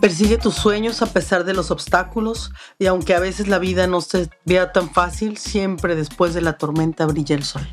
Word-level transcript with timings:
Persigue 0.00 0.38
tus 0.38 0.54
sueños 0.54 1.02
a 1.02 1.06
pesar 1.06 1.44
de 1.44 1.54
los 1.54 1.72
obstáculos 1.72 2.52
y 2.78 2.86
aunque 2.86 3.14
a 3.14 3.20
veces 3.20 3.48
la 3.48 3.58
vida 3.58 3.88
no 3.88 4.00
se 4.00 4.30
vea 4.44 4.72
tan 4.72 4.90
fácil, 4.90 5.36
siempre 5.38 5.96
después 5.96 6.34
de 6.34 6.40
la 6.40 6.56
tormenta 6.56 7.04
brilla 7.04 7.34
el 7.34 7.42
sol. 7.42 7.66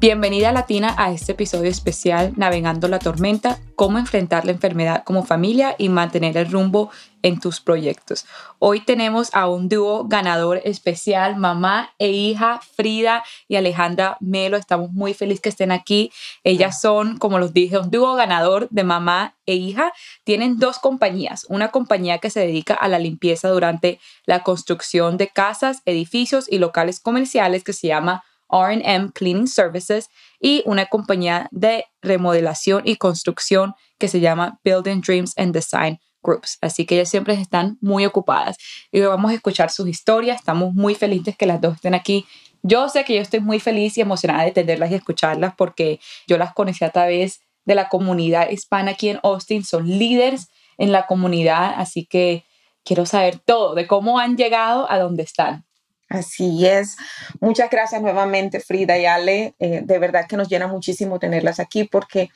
Bienvenida 0.00 0.50
Latina 0.50 0.94
a 0.96 1.12
este 1.12 1.32
episodio 1.32 1.68
especial 1.68 2.32
Navegando 2.36 2.88
la 2.88 2.98
tormenta, 2.98 3.58
cómo 3.76 3.98
enfrentar 3.98 4.46
la 4.46 4.52
enfermedad 4.52 5.04
como 5.04 5.26
familia 5.26 5.74
y 5.76 5.90
mantener 5.90 6.38
el 6.38 6.50
rumbo 6.50 6.90
en 7.20 7.38
tus 7.38 7.60
proyectos. 7.60 8.24
Hoy 8.58 8.80
tenemos 8.80 9.28
a 9.34 9.46
un 9.46 9.68
dúo 9.68 10.06
ganador 10.08 10.62
especial, 10.64 11.36
mamá 11.36 11.90
e 11.98 12.12
hija, 12.12 12.62
Frida 12.76 13.22
y 13.46 13.56
Alejandra 13.56 14.16
Melo. 14.20 14.56
Estamos 14.56 14.90
muy 14.90 15.12
felices 15.12 15.42
que 15.42 15.48
estén 15.50 15.70
aquí. 15.70 16.10
Ellas 16.44 16.80
son, 16.80 17.18
como 17.18 17.38
los 17.38 17.52
dije, 17.52 17.76
un 17.76 17.90
dúo 17.90 18.14
ganador 18.14 18.70
de 18.70 18.84
mamá 18.84 19.36
e 19.44 19.56
hija. 19.56 19.92
Tienen 20.24 20.56
dos 20.58 20.78
compañías, 20.78 21.44
una 21.50 21.68
compañía 21.68 22.16
que 22.20 22.30
se 22.30 22.40
dedica 22.40 22.72
a 22.72 22.88
la 22.88 22.98
limpieza 22.98 23.50
durante 23.50 24.00
la 24.24 24.42
construcción 24.44 25.18
de 25.18 25.28
casas, 25.28 25.82
edificios 25.84 26.46
y 26.50 26.56
locales 26.56 27.00
comerciales 27.00 27.64
que 27.64 27.74
se 27.74 27.88
llama 27.88 28.24
RM 28.50 29.12
Cleaning 29.12 29.48
Services 29.48 30.08
y 30.40 30.62
una 30.66 30.86
compañía 30.86 31.48
de 31.50 31.84
remodelación 32.02 32.82
y 32.84 32.96
construcción 32.96 33.74
que 33.98 34.08
se 34.08 34.20
llama 34.20 34.60
Building 34.64 35.00
Dreams 35.00 35.34
and 35.36 35.54
Design 35.54 36.00
Groups. 36.22 36.58
Así 36.60 36.86
que 36.86 36.96
ellas 36.96 37.08
siempre 37.08 37.34
están 37.34 37.78
muy 37.80 38.06
ocupadas 38.06 38.56
y 38.90 39.00
vamos 39.00 39.30
a 39.30 39.34
escuchar 39.34 39.70
sus 39.70 39.88
historias. 39.88 40.38
Estamos 40.38 40.74
muy 40.74 40.94
felices 40.94 41.36
que 41.36 41.46
las 41.46 41.60
dos 41.60 41.76
estén 41.76 41.94
aquí. 41.94 42.26
Yo 42.62 42.88
sé 42.88 43.04
que 43.04 43.14
yo 43.14 43.22
estoy 43.22 43.40
muy 43.40 43.60
feliz 43.60 43.96
y 43.96 44.00
emocionada 44.02 44.44
de 44.44 44.52
tenerlas 44.52 44.90
y 44.90 44.94
escucharlas 44.94 45.54
porque 45.56 46.00
yo 46.26 46.36
las 46.36 46.52
conocí 46.52 46.84
a 46.84 46.90
través 46.90 47.40
de 47.64 47.74
la 47.74 47.88
comunidad 47.88 48.50
hispana 48.50 48.92
aquí 48.92 49.08
en 49.08 49.20
Austin. 49.22 49.64
Son 49.64 49.86
líderes 49.86 50.48
en 50.76 50.92
la 50.92 51.06
comunidad, 51.06 51.74
así 51.76 52.06
que 52.06 52.44
quiero 52.84 53.06
saber 53.06 53.38
todo 53.38 53.74
de 53.74 53.86
cómo 53.86 54.18
han 54.18 54.36
llegado 54.36 54.90
a 54.90 54.98
donde 54.98 55.22
están. 55.22 55.66
Así 56.10 56.66
es. 56.66 56.96
Muchas 57.40 57.70
gracias 57.70 58.02
nuevamente, 58.02 58.58
Frida 58.58 58.98
y 58.98 59.06
Ale. 59.06 59.54
Eh, 59.60 59.80
de 59.84 59.98
verdad 59.98 60.26
que 60.28 60.36
nos 60.36 60.48
llena 60.48 60.66
muchísimo 60.66 61.20
tenerlas 61.20 61.60
aquí 61.60 61.84
porque 61.84 62.30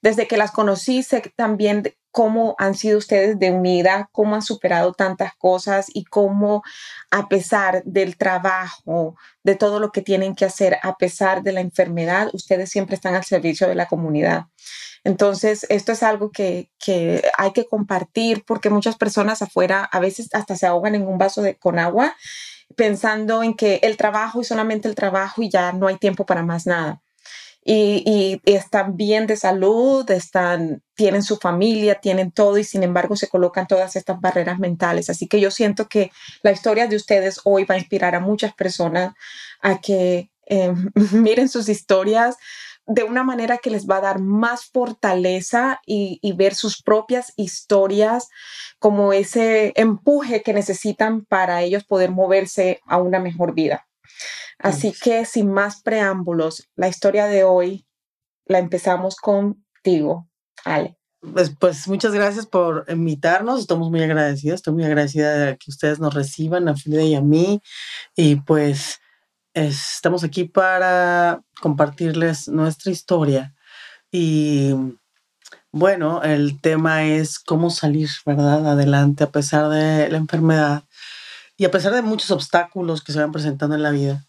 desde 0.00 0.28
que 0.28 0.36
las 0.36 0.52
conocí 0.52 1.02
sé 1.02 1.32
también 1.34 1.82
cómo 2.12 2.54
han 2.58 2.76
sido 2.76 2.96
ustedes 2.96 3.36
de 3.38 3.50
unida, 3.50 4.08
cómo 4.12 4.36
han 4.36 4.42
superado 4.42 4.92
tantas 4.92 5.34
cosas 5.34 5.86
y 5.92 6.04
cómo 6.04 6.62
a 7.10 7.28
pesar 7.28 7.82
del 7.84 8.16
trabajo, 8.16 9.16
de 9.42 9.56
todo 9.56 9.80
lo 9.80 9.90
que 9.90 10.02
tienen 10.02 10.36
que 10.36 10.44
hacer, 10.44 10.78
a 10.84 10.96
pesar 10.96 11.42
de 11.42 11.52
la 11.52 11.60
enfermedad, 11.60 12.28
ustedes 12.32 12.70
siempre 12.70 12.94
están 12.94 13.16
al 13.16 13.24
servicio 13.24 13.66
de 13.66 13.74
la 13.74 13.86
comunidad. 13.86 14.46
Entonces, 15.02 15.66
esto 15.70 15.90
es 15.92 16.02
algo 16.02 16.30
que, 16.30 16.70
hay 17.36 17.52
que 17.52 17.66
compartir 17.66 18.44
porque 18.46 18.70
muchas 18.70 18.96
personas 18.96 19.42
afuera 19.42 19.84
a 19.84 19.98
veces 19.98 20.28
hasta 20.32 20.56
se 20.56 20.66
ahogan 20.66 20.94
en 20.94 21.06
un 21.06 21.18
vaso 21.18 21.42
de, 21.42 21.56
con 21.56 21.78
agua 21.78 22.14
pensando 22.76 23.42
en 23.42 23.54
que 23.54 23.80
el 23.82 23.96
trabajo 23.96 24.40
y 24.40 24.44
solamente 24.44 24.88
el 24.88 24.94
trabajo 24.94 25.42
y 25.42 25.50
ya 25.50 25.72
no 25.72 25.86
hay 25.86 25.96
tiempo 25.96 26.26
para 26.26 26.42
más 26.42 26.66
nada. 26.66 27.00
Y, 27.70 28.40
están 28.46 28.96
bien 28.96 29.26
de 29.26 29.36
salud, 29.36 30.10
están, 30.10 30.82
tienen 30.94 31.22
su 31.22 31.36
familia, 31.36 32.00
tienen 32.00 32.32
todo 32.32 32.56
y 32.56 32.64
sin 32.64 32.82
embargo 32.82 33.14
se 33.14 33.28
colocan 33.28 33.66
todas 33.66 33.94
estas 33.94 34.18
barreras 34.20 34.58
mentales. 34.58 35.10
Así 35.10 35.26
que 35.26 35.38
yo 35.38 35.50
siento 35.50 35.86
que 35.86 36.10
la 36.42 36.50
historia 36.50 36.86
de 36.86 36.96
ustedes 36.96 37.40
hoy 37.44 37.64
va 37.64 37.74
a 37.74 37.78
inspirar 37.78 38.14
a 38.14 38.20
muchas 38.20 38.54
personas 38.54 39.14
a 39.60 39.80
que 39.82 40.30
eh, 40.46 40.72
miren 41.12 41.48
sus 41.50 41.68
historias, 41.68 42.36
de 42.88 43.04
una 43.04 43.22
manera 43.22 43.58
que 43.58 43.70
les 43.70 43.86
va 43.86 43.98
a 43.98 44.00
dar 44.00 44.18
más 44.18 44.64
fortaleza 44.64 45.80
y, 45.86 46.18
ver 46.36 46.54
sus 46.54 46.82
propias 46.82 47.32
historias 47.36 48.28
como 48.78 49.12
ese 49.12 49.72
empuje 49.76 50.42
que 50.42 50.54
necesitan 50.54 51.24
para 51.24 51.62
ellos 51.62 51.84
poder 51.84 52.10
moverse 52.10 52.80
a 52.86 52.98
una 52.98 53.20
mejor 53.20 53.54
vida. 53.54 53.86
Así 54.58 54.92
que 54.92 55.24
sin 55.24 55.52
más 55.52 55.82
preámbulos, 55.82 56.68
la 56.76 56.88
historia 56.88 57.26
de 57.26 57.44
hoy 57.44 57.86
la 58.46 58.58
empezamos 58.58 59.16
contigo, 59.16 60.28
Ale. 60.64 60.96
Pues, 61.20 61.52
pues, 61.58 61.88
muchas 61.88 62.12
gracias 62.12 62.46
por 62.46 62.84
invitarnos, 62.88 63.60
estamos 63.60 63.90
muy 63.90 64.02
agradecidos, 64.02 64.56
estoy 64.56 64.74
muy 64.74 64.84
agradecida 64.84 65.36
de 65.36 65.56
que 65.58 65.70
ustedes 65.70 65.98
nos 65.98 66.14
reciban, 66.14 66.68
a 66.68 66.76
Frida 66.76 67.02
y 67.02 67.16
a 67.16 67.20
mí, 67.20 67.60
y 68.16 68.36
pues 68.36 69.00
estamos 69.54 70.24
aquí 70.24 70.44
para 70.44 71.42
compartirles 71.60 72.48
nuestra 72.48 72.92
historia 72.92 73.54
y 74.10 74.74
bueno, 75.70 76.22
el 76.22 76.60
tema 76.60 77.04
es 77.04 77.38
cómo 77.38 77.70
salir, 77.70 78.08
¿verdad? 78.24 78.66
Adelante 78.66 79.24
a 79.24 79.30
pesar 79.30 79.68
de 79.68 80.08
la 80.08 80.16
enfermedad 80.16 80.84
y 81.56 81.66
a 81.66 81.70
pesar 81.70 81.92
de 81.92 82.02
muchos 82.02 82.30
obstáculos 82.30 83.02
que 83.02 83.12
se 83.12 83.20
van 83.20 83.32
presentando 83.32 83.74
en 83.74 83.82
la 83.82 83.90
vida. 83.90 84.24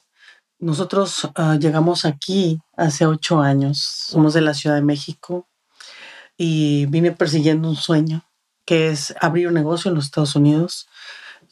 Nosotros 0.60 1.30
ah, 1.36 1.58
llegamos 1.60 2.04
aquí 2.04 2.60
hace 2.76 3.06
ocho 3.06 3.40
años, 3.42 3.80
somos 3.80 4.34
de 4.34 4.42
la 4.42 4.54
Ciudad 4.54 4.76
de 4.76 4.82
México 4.82 5.48
y 6.36 6.86
vine 6.88 7.14
persiguiendo 7.14 7.70
un 7.70 7.78
sueño 7.78 8.26
que 8.66 8.90
es 8.90 9.16
abrir 9.22 9.48
un 9.48 9.54
negocio 9.54 9.90
en 9.90 9.96
los 9.96 10.06
Estados 10.06 10.36
Unidos 10.36 10.88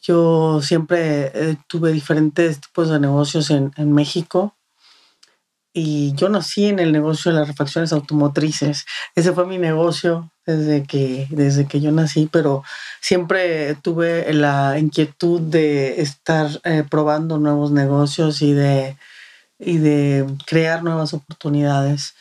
yo 0.07 0.61
siempre 0.61 1.31
eh, 1.33 1.57
tuve 1.67 1.91
diferentes 1.91 2.61
tipos 2.61 2.89
de 2.89 2.99
negocios 2.99 3.49
en, 3.49 3.91
México 3.91 4.55
y 5.73 6.13
yo 6.15 6.29
nací 6.29 6.67
en 6.67 6.79
el 6.79 6.93
negocio 6.93 7.31
de 7.31 7.39
las 7.39 7.47
refacciones 7.47 7.91
automotrices. 7.91 8.85
Ese 9.15 9.33
fue 9.33 9.45
mi 9.45 9.57
negocio 9.57 10.31
desde 10.45 10.83
que, 10.83 11.27
desde 11.29 11.67
que 11.67 11.81
yo 11.81 11.91
nací, 11.91 12.29
pero 12.31 12.63
siempre 13.01 13.75
tuve 13.75 14.33
la 14.33 14.79
inquietud 14.79 15.41
de 15.41 16.01
estar 16.01 16.49
eh, 16.63 16.85
probando 16.89 17.37
nuevos 17.37 17.71
negocios 17.71 18.41
y 18.41 18.53
de, 18.53 18.95
y 19.59 19.77
de 19.77 20.25
crear 20.45 20.83
nuevas 20.83 21.13
oportunidades. 21.13 22.15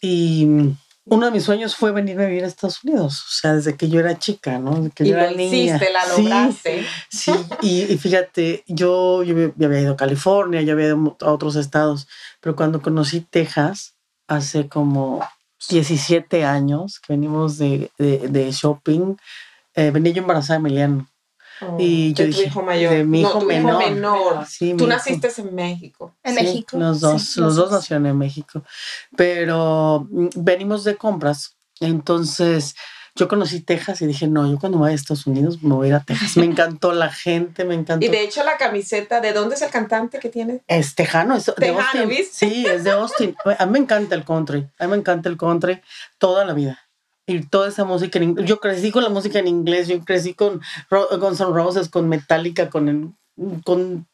Y 0.00 0.74
uno 1.08 1.26
de 1.26 1.32
mis 1.32 1.44
sueños 1.44 1.76
fue 1.76 1.92
venirme 1.92 2.24
a 2.24 2.26
vivir 2.26 2.44
a 2.44 2.48
Estados 2.48 2.82
Unidos, 2.82 3.20
o 3.20 3.30
sea, 3.30 3.54
desde 3.54 3.76
que 3.76 3.88
yo 3.88 4.00
era 4.00 4.18
chica, 4.18 4.58
¿no? 4.58 4.74
Desde 4.74 4.90
que 4.90 5.04
y 5.04 5.10
yo 5.10 5.16
lo 5.16 5.30
hiciste, 5.30 5.92
la 5.92 6.06
lograste. 6.06 6.84
Sí, 7.08 7.32
y, 7.62 7.96
fíjate, 7.96 8.64
yo, 8.66 9.22
yo 9.22 9.52
había 9.64 9.80
ido 9.80 9.92
a 9.92 9.96
California, 9.96 10.62
yo 10.62 10.72
había 10.72 10.86
ido 10.86 11.16
a 11.20 11.30
otros 11.30 11.54
estados, 11.54 12.08
pero 12.40 12.56
cuando 12.56 12.82
conocí 12.82 13.20
Texas, 13.20 13.94
hace 14.26 14.68
como 14.68 15.24
17 15.70 16.44
años, 16.44 16.98
que 16.98 17.12
venimos 17.12 17.56
de, 17.56 17.90
de, 17.98 18.50
shopping, 18.50 19.14
eh, 19.74 19.92
venía 19.92 20.12
yo 20.12 20.22
embarazada 20.22 20.58
de 20.58 20.66
Emiliano. 20.66 21.08
Oh, 21.60 21.76
y 21.78 22.12
yo 22.12 22.26
de 22.26 22.32
tu 22.32 22.42
hijo 22.42 22.62
mayor. 22.62 22.92
De 22.92 23.04
mi 23.04 23.20
hijo 23.20 23.40
no, 23.40 23.46
menor. 23.46 23.82
Hijo 23.82 23.94
menor. 23.94 24.46
Tú 24.76 24.86
naciste 24.86 25.28
en 25.38 25.54
México. 25.54 26.14
En 26.22 26.34
México. 26.34 26.76
Los 26.78 27.00
dos, 27.00 27.36
los 27.36 27.56
dos 27.56 27.70
nacieron 27.70 28.06
en 28.06 28.18
México. 28.18 28.62
Pero 29.16 30.06
mm, 30.10 30.28
venimos 30.36 30.84
de 30.84 30.96
compras. 30.96 31.56
Entonces, 31.80 32.74
yo 33.16 33.28
conocí 33.28 33.60
Texas 33.60 34.02
y 34.02 34.06
dije, 34.06 34.28
no, 34.28 34.50
yo 34.50 34.58
cuando 34.58 34.78
vaya 34.78 34.92
a 34.92 34.94
Estados 34.94 35.26
Unidos 35.26 35.62
me 35.62 35.74
voy 35.74 35.86
a 35.86 35.88
ir 35.88 35.94
a 35.94 36.00
Texas. 36.00 36.36
Me 36.36 36.44
encantó 36.44 36.92
la 36.92 37.10
gente, 37.10 37.64
me 37.64 37.74
encantó. 37.74 38.04
Y 38.04 38.08
de 38.10 38.22
hecho 38.22 38.44
la 38.44 38.58
camiseta, 38.58 39.20
¿de 39.20 39.32
dónde 39.32 39.54
es 39.54 39.62
el 39.62 39.70
cantante 39.70 40.18
que 40.18 40.28
tiene? 40.28 40.62
Es 40.66 40.94
tejano, 40.94 41.34
es 41.36 41.50
de 41.56 41.68
Austin. 41.68 42.08
¿viste? 42.08 42.46
Sí, 42.46 42.66
es 42.66 42.84
de 42.84 42.90
Austin. 42.90 43.34
A 43.58 43.64
mí 43.64 43.72
me 43.72 43.78
encanta 43.78 44.14
el 44.14 44.24
country, 44.24 44.68
a 44.78 44.84
mí 44.84 44.90
me 44.90 44.96
encanta 44.98 45.30
el 45.30 45.38
country 45.38 45.80
toda 46.18 46.44
la 46.44 46.52
vida 46.52 46.85
y 47.26 47.42
toda 47.46 47.68
esa 47.68 47.84
música 47.84 48.18
en 48.18 48.30
inglés. 48.30 48.48
Yo 48.48 48.60
crecí 48.60 48.90
con 48.90 49.02
la 49.02 49.08
música 49.08 49.38
en 49.38 49.48
inglés, 49.48 49.88
yo 49.88 49.98
crecí 50.04 50.34
con 50.34 50.60
Guns 50.90 51.40
N' 51.40 51.52
Roses, 51.52 51.88
con 51.88 52.08
Metallica, 52.08 52.70
con, 52.70 53.16
con 53.64 54.06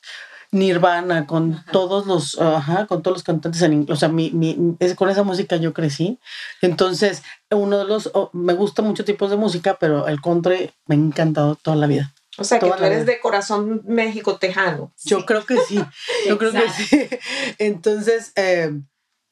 Nirvana, 0.50 1.26
con 1.26 1.64
todos 1.72 2.06
los, 2.06 2.40
ajá, 2.40 2.86
con 2.86 3.02
todos 3.02 3.16
los 3.16 3.22
cantantes 3.22 3.62
en 3.62 3.72
inglés. 3.74 3.96
O 3.96 4.00
sea, 4.00 4.08
mi, 4.08 4.30
mi, 4.30 4.76
es, 4.80 4.94
con 4.94 5.10
esa 5.10 5.22
música 5.22 5.56
yo 5.56 5.72
crecí. 5.72 6.18
Entonces, 6.60 7.22
uno 7.50 7.78
de 7.78 7.84
los, 7.84 8.10
oh, 8.14 8.30
me 8.32 8.54
gusta 8.54 8.82
muchos 8.82 9.06
tipos 9.06 9.30
de 9.30 9.36
música, 9.36 9.76
pero 9.78 10.08
el 10.08 10.20
country 10.20 10.70
me 10.86 10.94
ha 10.94 10.98
encantado 10.98 11.56
toda 11.56 11.76
la 11.76 11.86
vida. 11.86 12.12
O 12.38 12.44
sea, 12.44 12.58
que 12.58 12.70
tú 12.70 12.84
eres 12.84 13.04
de 13.04 13.20
corazón 13.20 13.82
México 13.86 14.36
tejano. 14.36 14.92
Yo 15.04 15.26
creo 15.26 15.44
que 15.44 15.58
sí, 15.58 15.82
yo 16.26 16.38
creo 16.38 16.52
que 16.52 16.70
sí. 16.70 17.08
Entonces, 17.58 18.32
eh, 18.36 18.72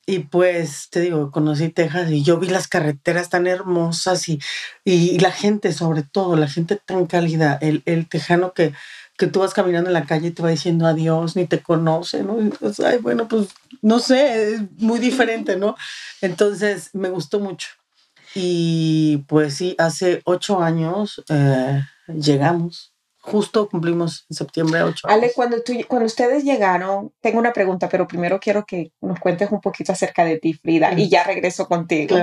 Y 0.06 0.20
pues 0.20 0.88
te 0.90 1.00
digo, 1.00 1.30
conocí 1.30 1.68
Texas 1.68 2.10
y 2.10 2.22
yo 2.22 2.38
vi 2.38 2.48
las 2.48 2.68
carreteras 2.68 3.28
tan 3.28 3.46
hermosas 3.46 4.28
y, 4.28 4.40
y 4.84 5.18
la 5.20 5.30
gente, 5.30 5.72
sobre 5.72 6.02
todo, 6.02 6.36
la 6.36 6.48
gente 6.48 6.76
tan 6.76 7.06
cálida, 7.06 7.58
el, 7.60 7.82
el 7.86 8.08
tejano 8.08 8.52
que, 8.52 8.72
que 9.20 9.26
tú 9.26 9.40
vas 9.40 9.54
caminando 9.54 9.90
en 9.90 9.94
la 9.94 10.06
calle 10.06 10.28
y 10.28 10.30
te 10.30 10.42
va 10.42 10.48
diciendo 10.48 10.86
adiós, 10.86 11.36
ni 11.36 11.46
te 11.46 11.60
conoce, 11.62 12.22
¿no? 12.22 12.38
Pues, 12.58 12.80
ay, 12.80 12.98
bueno, 12.98 13.28
pues 13.28 13.48
no 13.82 14.00
sé, 14.00 14.54
es 14.54 14.62
muy 14.78 14.98
diferente, 14.98 15.56
¿no? 15.56 15.76
Entonces 16.22 16.90
me 16.94 17.10
gustó 17.10 17.38
mucho. 17.38 17.68
Y 18.34 19.18
pues 19.28 19.54
sí, 19.54 19.74
hace 19.78 20.22
ocho 20.24 20.62
años 20.62 21.22
eh, 21.28 21.82
llegamos 22.08 22.92
justo 23.20 23.68
cumplimos 23.68 24.26
en 24.30 24.36
septiembre 24.36 24.82
8. 24.82 25.08
Ale, 25.08 25.32
cuando, 25.34 25.62
tú, 25.62 25.74
cuando 25.86 26.06
ustedes 26.06 26.44
llegaron, 26.44 27.12
tengo 27.20 27.38
una 27.38 27.52
pregunta, 27.52 27.88
pero 27.88 28.08
primero 28.08 28.40
quiero 28.40 28.64
que 28.64 28.92
nos 29.00 29.18
cuentes 29.20 29.50
un 29.50 29.60
poquito 29.60 29.92
acerca 29.92 30.24
de 30.24 30.38
ti, 30.38 30.54
Frida, 30.54 30.92
y 30.98 31.08
ya 31.08 31.24
regreso 31.24 31.68
contigo. 31.68 32.16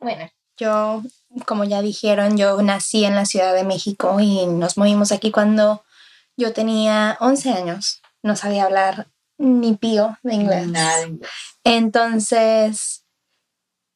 bueno, 0.00 0.30
yo, 0.56 1.02
como 1.46 1.64
ya 1.64 1.82
dijeron, 1.82 2.36
yo 2.36 2.60
nací 2.62 3.04
en 3.04 3.14
la 3.14 3.26
Ciudad 3.26 3.54
de 3.54 3.64
México 3.64 4.18
y 4.20 4.46
nos 4.46 4.76
movimos 4.76 5.12
aquí 5.12 5.30
cuando 5.30 5.84
yo 6.36 6.52
tenía 6.52 7.16
11 7.20 7.50
años. 7.50 8.02
No 8.22 8.36
sabía 8.36 8.64
hablar 8.64 9.08
ni 9.38 9.74
pío 9.74 10.18
de 10.22 10.34
inglés. 10.34 10.66
Nada 10.68 11.06
inglés. 11.06 11.30
Entonces, 11.64 12.99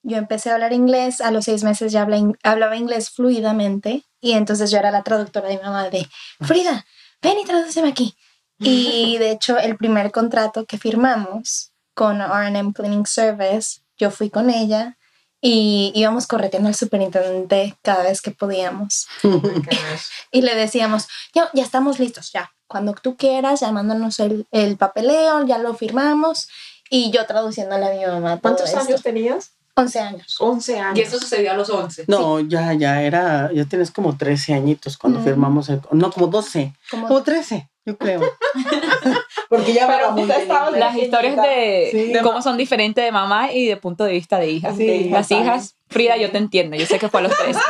yo 0.05 0.19
empecé 0.19 0.51
a 0.51 0.55
hablar 0.55 0.73
inglés, 0.73 1.21
a 1.21 1.31
los 1.31 1.47
seis 1.47 1.65
meses 1.65 1.91
ya 1.91 2.06
hablaba 2.43 2.77
inglés 2.77 3.11
fluidamente 3.11 4.05
y 4.21 4.33
entonces 4.33 4.71
yo 4.71 4.79
era 4.79 4.91
la 4.91 5.03
traductora 5.03 5.49
de 5.49 5.56
mi 5.56 5.62
mamá 5.62 5.89
de, 5.91 6.06
Frida, 6.41 6.85
ven 7.21 7.39
y 7.39 7.45
tradúceme 7.45 7.89
aquí. 7.89 8.15
Y 8.59 9.17
de 9.19 9.33
hecho 9.33 9.59
el 9.59 9.77
primer 9.77 10.12
contrato 10.12 10.67
que 10.67 10.79
firmamos 10.79 11.73
con 11.95 12.21
RM 12.21 12.73
Cleaning 12.73 13.06
Service, 13.06 13.81
yo 13.97 14.11
fui 14.11 14.29
con 14.31 14.51
ella 14.51 14.99
y 15.41 15.93
íbamos 15.95 16.27
correteando 16.27 16.69
al 16.69 16.75
superintendente 16.75 17.77
cada 17.83 18.03
vez 18.03 18.21
que 18.21 18.31
podíamos. 18.31 19.06
y 20.33 20.43
le 20.43 20.55
decíamos, 20.55 21.09
ya, 21.35 21.51
ya 21.53 21.62
estamos 21.62 21.99
listos, 21.99 22.31
ya. 22.33 22.53
Cuando 22.67 22.95
tú 22.95 23.17
quieras, 23.17 23.61
ya 23.61 23.71
mándanos 23.71 24.21
el, 24.21 24.47
el 24.51 24.77
papeleo, 24.77 25.47
ya 25.47 25.59
lo 25.59 25.75
firmamos. 25.75 26.49
Y 26.91 27.11
yo 27.11 27.27
traduciéndole 27.27 27.87
a 27.87 27.91
mi 27.95 28.06
mamá. 28.06 28.41
¿Cuántos 28.41 28.75
años 28.75 29.03
tenías? 29.03 29.54
11 29.76 29.99
años. 29.99 30.37
11 30.38 30.79
años. 30.79 30.99
Y 30.99 31.03
eso 31.03 31.19
sucedió 31.19 31.50
a 31.50 31.55
los 31.55 31.69
11. 31.69 32.05
No, 32.06 32.38
ya, 32.41 32.73
ya 32.75 33.03
era, 33.03 33.50
ya 33.53 33.65
tienes 33.65 33.91
como 33.91 34.17
13 34.17 34.55
añitos 34.55 34.97
cuando 34.97 35.21
firmamos 35.21 35.69
el, 35.69 35.81
no, 35.91 36.12
como 36.12 36.29
12, 36.29 36.73
como, 36.91 37.23
13, 37.23 37.69
yo 37.85 37.99
creo. 37.99 38.21
Porque 39.49 39.73
ya 39.73 39.88
Pero 39.88 40.12
muy 40.12 40.26
las 40.26 40.97
historias 40.97 41.37
de, 41.37 42.21
cómo 42.23 42.41
son 42.41 42.56
diferentes 42.56 43.05
de 43.05 43.11
mamá 43.11 43.53
y 43.53 43.67
de 43.67 43.76
punto 43.76 44.05
de 44.05 44.12
vista 44.12 44.38
de 44.38 44.50
hijas. 44.50 44.76
Las 44.79 45.31
hijas, 45.32 45.77
Frida, 45.88 46.17
yo 46.17 46.31
te 46.31 46.38
entiendo, 46.38 46.77
yo 46.77 46.87
sé 46.87 47.00
que 47.00 47.09
fue 47.09 47.20
a 47.20 47.23
los 47.25 47.37
13. 47.37 47.61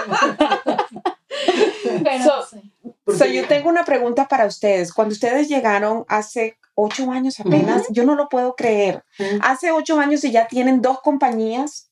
Pero, 2.05 2.47
yo 3.33 3.47
tengo 3.49 3.71
una 3.71 3.85
pregunta 3.85 4.29
para 4.29 4.45
ustedes. 4.45 4.93
Cuando 4.93 5.15
ustedes 5.15 5.49
llegaron 5.49 6.05
hace 6.09 6.59
ocho 6.75 7.11
años 7.11 7.41
apenas, 7.41 7.85
yo 7.89 8.05
no 8.05 8.15
lo 8.15 8.29
puedo 8.29 8.55
creer. 8.55 9.05
Hace 9.41 9.73
ocho 9.73 9.99
años 9.99 10.23
y 10.25 10.33
ya 10.33 10.49
tienen 10.49 10.83
dos 10.83 11.01
compañías 11.01 11.91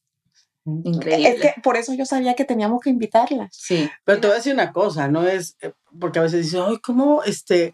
Increíble. 0.64 1.29
Es 1.29 1.41
que 1.41 1.61
por 1.61 1.76
eso 1.76 1.93
yo 1.94 2.06
sabía 2.06 2.35
que 2.35 2.44
teníamos 2.44 2.81
que 2.81 2.91
invitarla. 2.91 3.49
Sí. 3.53 3.91
Pero 4.05 4.20
te 4.20 4.26
voy 4.29 4.35
a 4.35 4.37
decir 4.37 4.55
una 4.55 4.73
cosa, 4.73 5.09
no 5.09 5.26
es, 5.26 5.56
eh, 5.61 5.73
porque 5.99 6.19
a 6.19 6.23
veces 6.23 6.44
dicen, 6.44 6.62
ay, 6.67 6.79
¿cómo 6.79 7.23
este, 7.25 7.73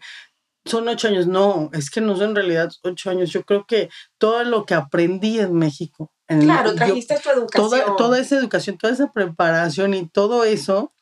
son 0.65 0.87
ocho 0.87 1.07
años? 1.07 1.27
No, 1.27 1.69
es 1.73 1.89
que 1.89 2.01
no 2.01 2.15
son 2.15 2.29
en 2.29 2.35
realidad 2.35 2.71
ocho 2.83 3.09
años. 3.09 3.29
Yo 3.29 3.43
creo 3.43 3.65
que 3.65 3.89
todo 4.17 4.43
lo 4.43 4.65
que 4.65 4.73
aprendí 4.73 5.39
en 5.39 5.53
México. 5.53 6.11
En 6.27 6.41
claro, 6.41 6.75
trajiste 6.75 7.19
tu 7.19 7.29
educación. 7.29 7.69
Toda, 7.69 7.95
toda, 7.95 8.19
esa 8.19 8.37
educación, 8.37 8.77
toda 8.77 8.93
esa 8.93 9.11
preparación 9.11 9.93
y 9.93 10.07
todo 10.07 10.43
eso 10.43 10.93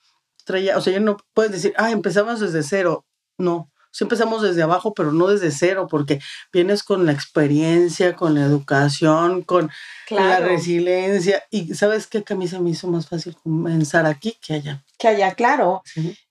traía, 0.46 0.78
o 0.78 0.82
sea, 0.82 0.94
ya 0.94 1.00
no 1.02 1.18
puedes 1.34 1.52
decir, 1.52 1.74
ah, 1.78 1.92
empezamos 1.92 2.40
desde 2.40 2.64
cero. 2.64 3.06
No, 3.38 3.70
sí 3.98 4.04
empezamos 4.04 4.44
desde 4.44 4.62
abajo, 4.62 4.94
pero 4.94 5.12
no 5.12 5.28
desde 5.28 5.50
cero, 5.50 5.88
porque 5.90 6.20
vienes 6.54 6.84
con 6.84 7.08
la 7.08 7.14
experiencia, 7.14 8.16
con 8.16 8.36
la 8.36 8.42
educación, 8.42 9.42
con 9.42 9.72
la 10.12 10.40
resiliencia. 10.40 11.44
Y 11.50 11.74
sabes 11.74 12.06
qué, 12.06 12.24
que 12.24 12.34
a 12.34 12.36
mí 12.36 12.48
se 12.48 12.60
me 12.60 12.70
hizo 12.70 12.88
más 12.88 13.10
fácil 13.10 13.36
comenzar 13.42 14.06
aquí 14.06 14.38
que 14.40 14.54
allá. 14.54 14.84
Que 15.00 15.08
allá, 15.08 15.34
claro. 15.34 15.82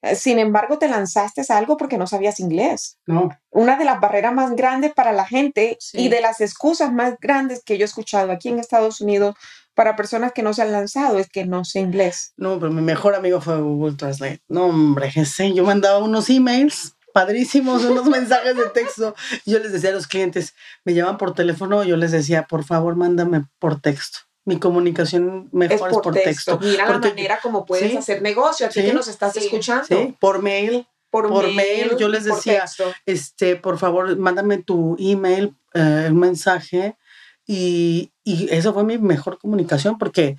Eh, 0.03 0.15
sin 0.15 0.39
embargo, 0.39 0.79
te 0.79 0.87
lanzaste 0.87 1.43
a 1.49 1.59
algo 1.59 1.77
porque 1.77 1.99
no 1.99 2.07
sabías 2.07 2.39
inglés. 2.39 2.99
No. 3.05 3.31
Una 3.51 3.77
de 3.77 3.85
las 3.85 4.01
barreras 4.01 4.33
más 4.33 4.55
grandes 4.55 4.93
para 4.95 5.12
la 5.12 5.27
gente 5.27 5.77
y 5.93 6.09
de 6.09 6.21
las 6.21 6.41
excusas 6.41 6.93
más 6.93 7.15
grandes 7.21 7.65
que 7.65 7.79
yo 7.79 7.83
he 7.83 7.87
escuchado 7.87 8.31
aquí 8.31 8.49
en 8.49 8.61
Estados 8.61 9.01
Unidos 9.01 9.35
para 9.75 9.97
personas 9.97 10.33
que 10.33 10.43
no 10.43 10.55
se 10.55 10.62
han 10.62 10.73
lanzado 10.73 11.19
es 11.19 11.29
que 11.29 11.45
no 11.45 11.65
sé 11.65 11.81
inglés. 11.81 12.33
No, 12.37 12.59
pero 12.59 12.73
mi 12.73 12.81
mejor 12.81 13.15
amigo 13.15 13.41
fue 13.41 13.61
Google 13.61 13.97
Translate. 13.97 14.41
No, 14.49 14.67
hombre, 14.67 15.12
sé, 15.27 15.53
yo 15.53 15.65
mandaba 15.65 15.99
unos 15.99 16.31
emails 16.31 16.96
padrísimos, 17.17 17.83
unos 17.87 18.05
mensajes 18.05 18.55
de 18.55 18.69
texto. 18.69 19.15
Yo 19.47 19.59
les 19.59 19.73
decía 19.73 19.89
a 19.89 19.95
los 19.95 20.07
clientes, 20.07 20.55
me 20.85 20.93
llaman 20.93 21.17
por 21.17 21.33
teléfono, 21.33 21.83
yo 21.83 21.97
les 21.97 22.11
decía, 22.11 22.47
por 22.47 22.63
favor, 22.63 22.95
mándame 22.95 23.47
por 23.59 23.81
texto. 23.81 24.19
Mi 24.45 24.59
comunicación 24.59 25.49
mejor 25.51 25.91
es 25.91 25.99
por, 25.99 26.15
texto. 26.15 26.59
Mira 26.61 26.87
la 26.87 26.99
manera 26.99 27.41
como 27.43 27.65
puedes 27.65 27.97
hacer 27.97 28.21
negocio, 28.21 28.67
a 28.67 28.69
ti 28.69 28.83
que 28.83 28.93
nos 28.93 29.09
estás 29.09 29.35
escuchando. 29.39 30.15
por 30.21 30.43
mail. 30.43 30.87
Por, 31.09 31.31
mail, 31.55 31.97
yo 31.99 32.09
les 32.09 32.25
decía, 32.25 32.67
este, 33.07 33.57
por 33.57 33.79
favor, 33.79 34.15
mándame 34.19 34.59
tu 34.59 34.97
email, 34.99 35.57
eh, 35.73 36.09
un 36.11 36.21
mensaje. 36.21 36.99
Y, 37.47 38.12
y 38.25 38.53
eso 38.53 38.75
fue 38.75 38.85
mi 38.85 38.99
mejor 38.99 39.39
comunicación 39.39 39.97
porque 39.97 40.37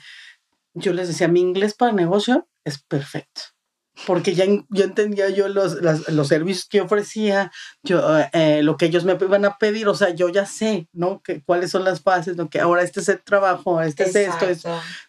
yo 0.75 0.94
les 0.94 1.07
decía, 1.07 1.27
mi 1.27 1.39
inglés 1.39 1.73
para 1.73 1.91
negocio 1.91 2.47
es 2.63 2.77
perfecto 2.77 3.56
porque 4.05 4.35
ya 4.35 4.45
yo 4.45 4.83
entendía 4.83 5.29
yo 5.29 5.47
los, 5.47 5.77
los 5.81 6.27
servicios 6.27 6.67
que 6.69 6.81
ofrecía, 6.81 7.51
yo, 7.83 8.01
eh, 8.33 8.61
lo 8.61 8.77
que 8.77 8.85
ellos 8.85 9.05
me 9.05 9.13
iban 9.13 9.45
a 9.45 9.57
pedir, 9.57 9.88
o 9.88 9.95
sea, 9.95 10.09
yo 10.11 10.29
ya 10.29 10.45
sé, 10.45 10.88
¿no? 10.94 11.21
Que, 11.21 11.41
cuáles 11.44 11.71
son 11.71 11.83
las 11.83 12.01
fases, 12.01 12.35
¿no? 12.35 12.49
Que 12.49 12.59
ahora 12.59 12.83
este 12.83 12.99
es 12.99 13.09
el 13.09 13.23
trabajo, 13.23 13.81
este 13.81 14.03
es 14.03 14.15
esto. 14.15 14.45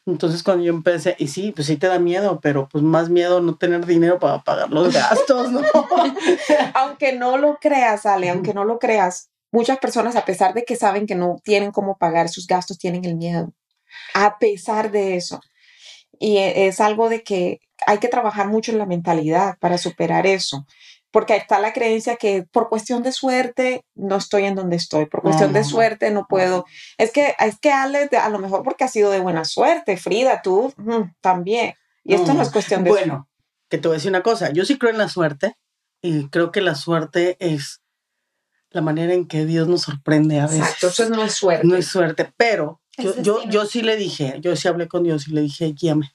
Entonces 0.07 0.43
cuando 0.43 0.65
yo 0.65 0.73
empecé, 0.73 1.17
y 1.19 1.29
sí, 1.29 1.53
pues 1.53 1.67
sí 1.67 1.77
te 1.77 1.87
da 1.87 1.99
miedo, 1.99 2.41
pero 2.41 2.69
pues 2.69 2.83
más 2.83 3.11
miedo 3.11 3.41
no 3.41 3.57
tener 3.57 3.85
dinero 3.85 4.19
para 4.19 4.43
pagar 4.43 4.71
los 4.71 4.93
gastos, 4.93 5.51
¿no? 5.51 5.63
aunque 6.75 7.13
no 7.13 7.37
lo 7.37 7.59
creas, 7.61 8.07
Ale, 8.07 8.31
aunque 8.31 8.55
no 8.55 8.65
lo 8.65 8.79
creas, 8.79 9.31
muchas 9.51 9.79
personas, 9.79 10.17
a 10.17 10.25
pesar 10.25 10.55
de 10.55 10.65
que 10.65 10.77
saben 10.77 11.07
que 11.07 11.15
no 11.15 11.41
tienen 11.45 11.73
cómo 11.73 11.99
pagar 11.99 12.29
sus 12.29 12.47
gastos, 12.47 12.79
tienen 12.79 13.05
el 13.05 13.17
miedo. 13.17 13.53
A 14.15 14.39
pesar 14.39 14.91
de 14.91 15.17
eso. 15.17 15.41
Y 16.19 16.39
e, 16.39 16.67
es 16.67 16.81
algo 16.81 17.09
de 17.09 17.23
que 17.23 17.61
hay 17.87 17.99
que 17.99 18.09
trabajar 18.09 18.49
mucho 18.49 18.73
en 18.73 18.79
la 18.79 18.87
mentalidad 18.87 19.57
para 19.61 19.79
superar 19.79 20.27
eso, 20.27 20.67
porque 21.11 21.37
está 21.37 21.59
la 21.59 21.73
creencia 21.73 22.17
que 22.17 22.45
por 22.51 22.69
cuestión 22.69 23.03
de 23.03 23.13
suerte 23.13 23.85
no 23.95 24.17
estoy 24.17 24.45
en 24.45 24.55
donde 24.55 24.77
estoy, 24.77 25.07
por 25.07 25.23
cuestión 25.23 25.53
de 25.53 25.65
suerte 25.65 26.11
no 26.11 26.27
puedo. 26.29 26.67
Es 26.99 27.13
que 27.13 27.35
es 27.39 27.59
que 27.59 27.73
Ale, 27.73 28.11
a 28.21 28.29
lo 28.29 28.39
mejor 28.39 28.63
porque 28.63 28.85
ha 28.85 28.89
sido 28.89 29.11
de 29.11 29.21
buena 29.21 29.45
suerte, 29.45 29.97
Frida, 29.97 30.43
tú 30.43 30.73
mm, 30.77 31.15
también. 31.21 31.75
Y 32.05 32.15
esto 32.15 32.35
no 32.35 32.43
es 32.43 32.51
cuestión 32.51 32.85
de 32.85 32.91
Bueno, 32.91 33.29
que 33.69 33.79
te 33.79 33.89
voy 33.89 33.95
a 33.95 33.99
decir 33.99 34.11
una 34.11 34.23
cosa, 34.23 34.51
yo 34.51 34.65
sí 34.65 34.79
creo 34.79 34.93
en 34.93 34.99
la 34.99 35.09
suerte 35.09 35.57
y 36.03 36.29
creo 36.29 36.53
que 36.53 36.61
la 36.61 36.75
suerte 36.75 37.37
es 37.41 37.83
la 38.71 38.83
manera 38.83 39.15
en 39.15 39.27
que 39.27 39.47
Dios 39.47 39.69
nos 39.69 39.83
sorprende 39.83 40.41
a 40.41 40.47
veces. 40.47 40.61
Exacto, 40.61 40.89
eso 40.89 41.09
no 41.09 41.25
es 41.25 41.33
suerte. 41.33 41.67
No 41.67 41.77
es 41.77 41.87
suerte, 41.87 42.31
pero 42.37 42.81
yo, 42.99 43.23
yo, 43.23 43.45
yo 43.49 43.67
sí 43.67 43.83
le 43.83 43.97
dije, 43.97 44.39
yo 44.41 44.55
sí 44.57 44.69
hablé 44.69 44.89
con 44.89 45.05
Dios 45.05 45.29
y 45.29 45.33
le 45.33 45.43
dije, 45.43 45.73
guíame 45.73 46.13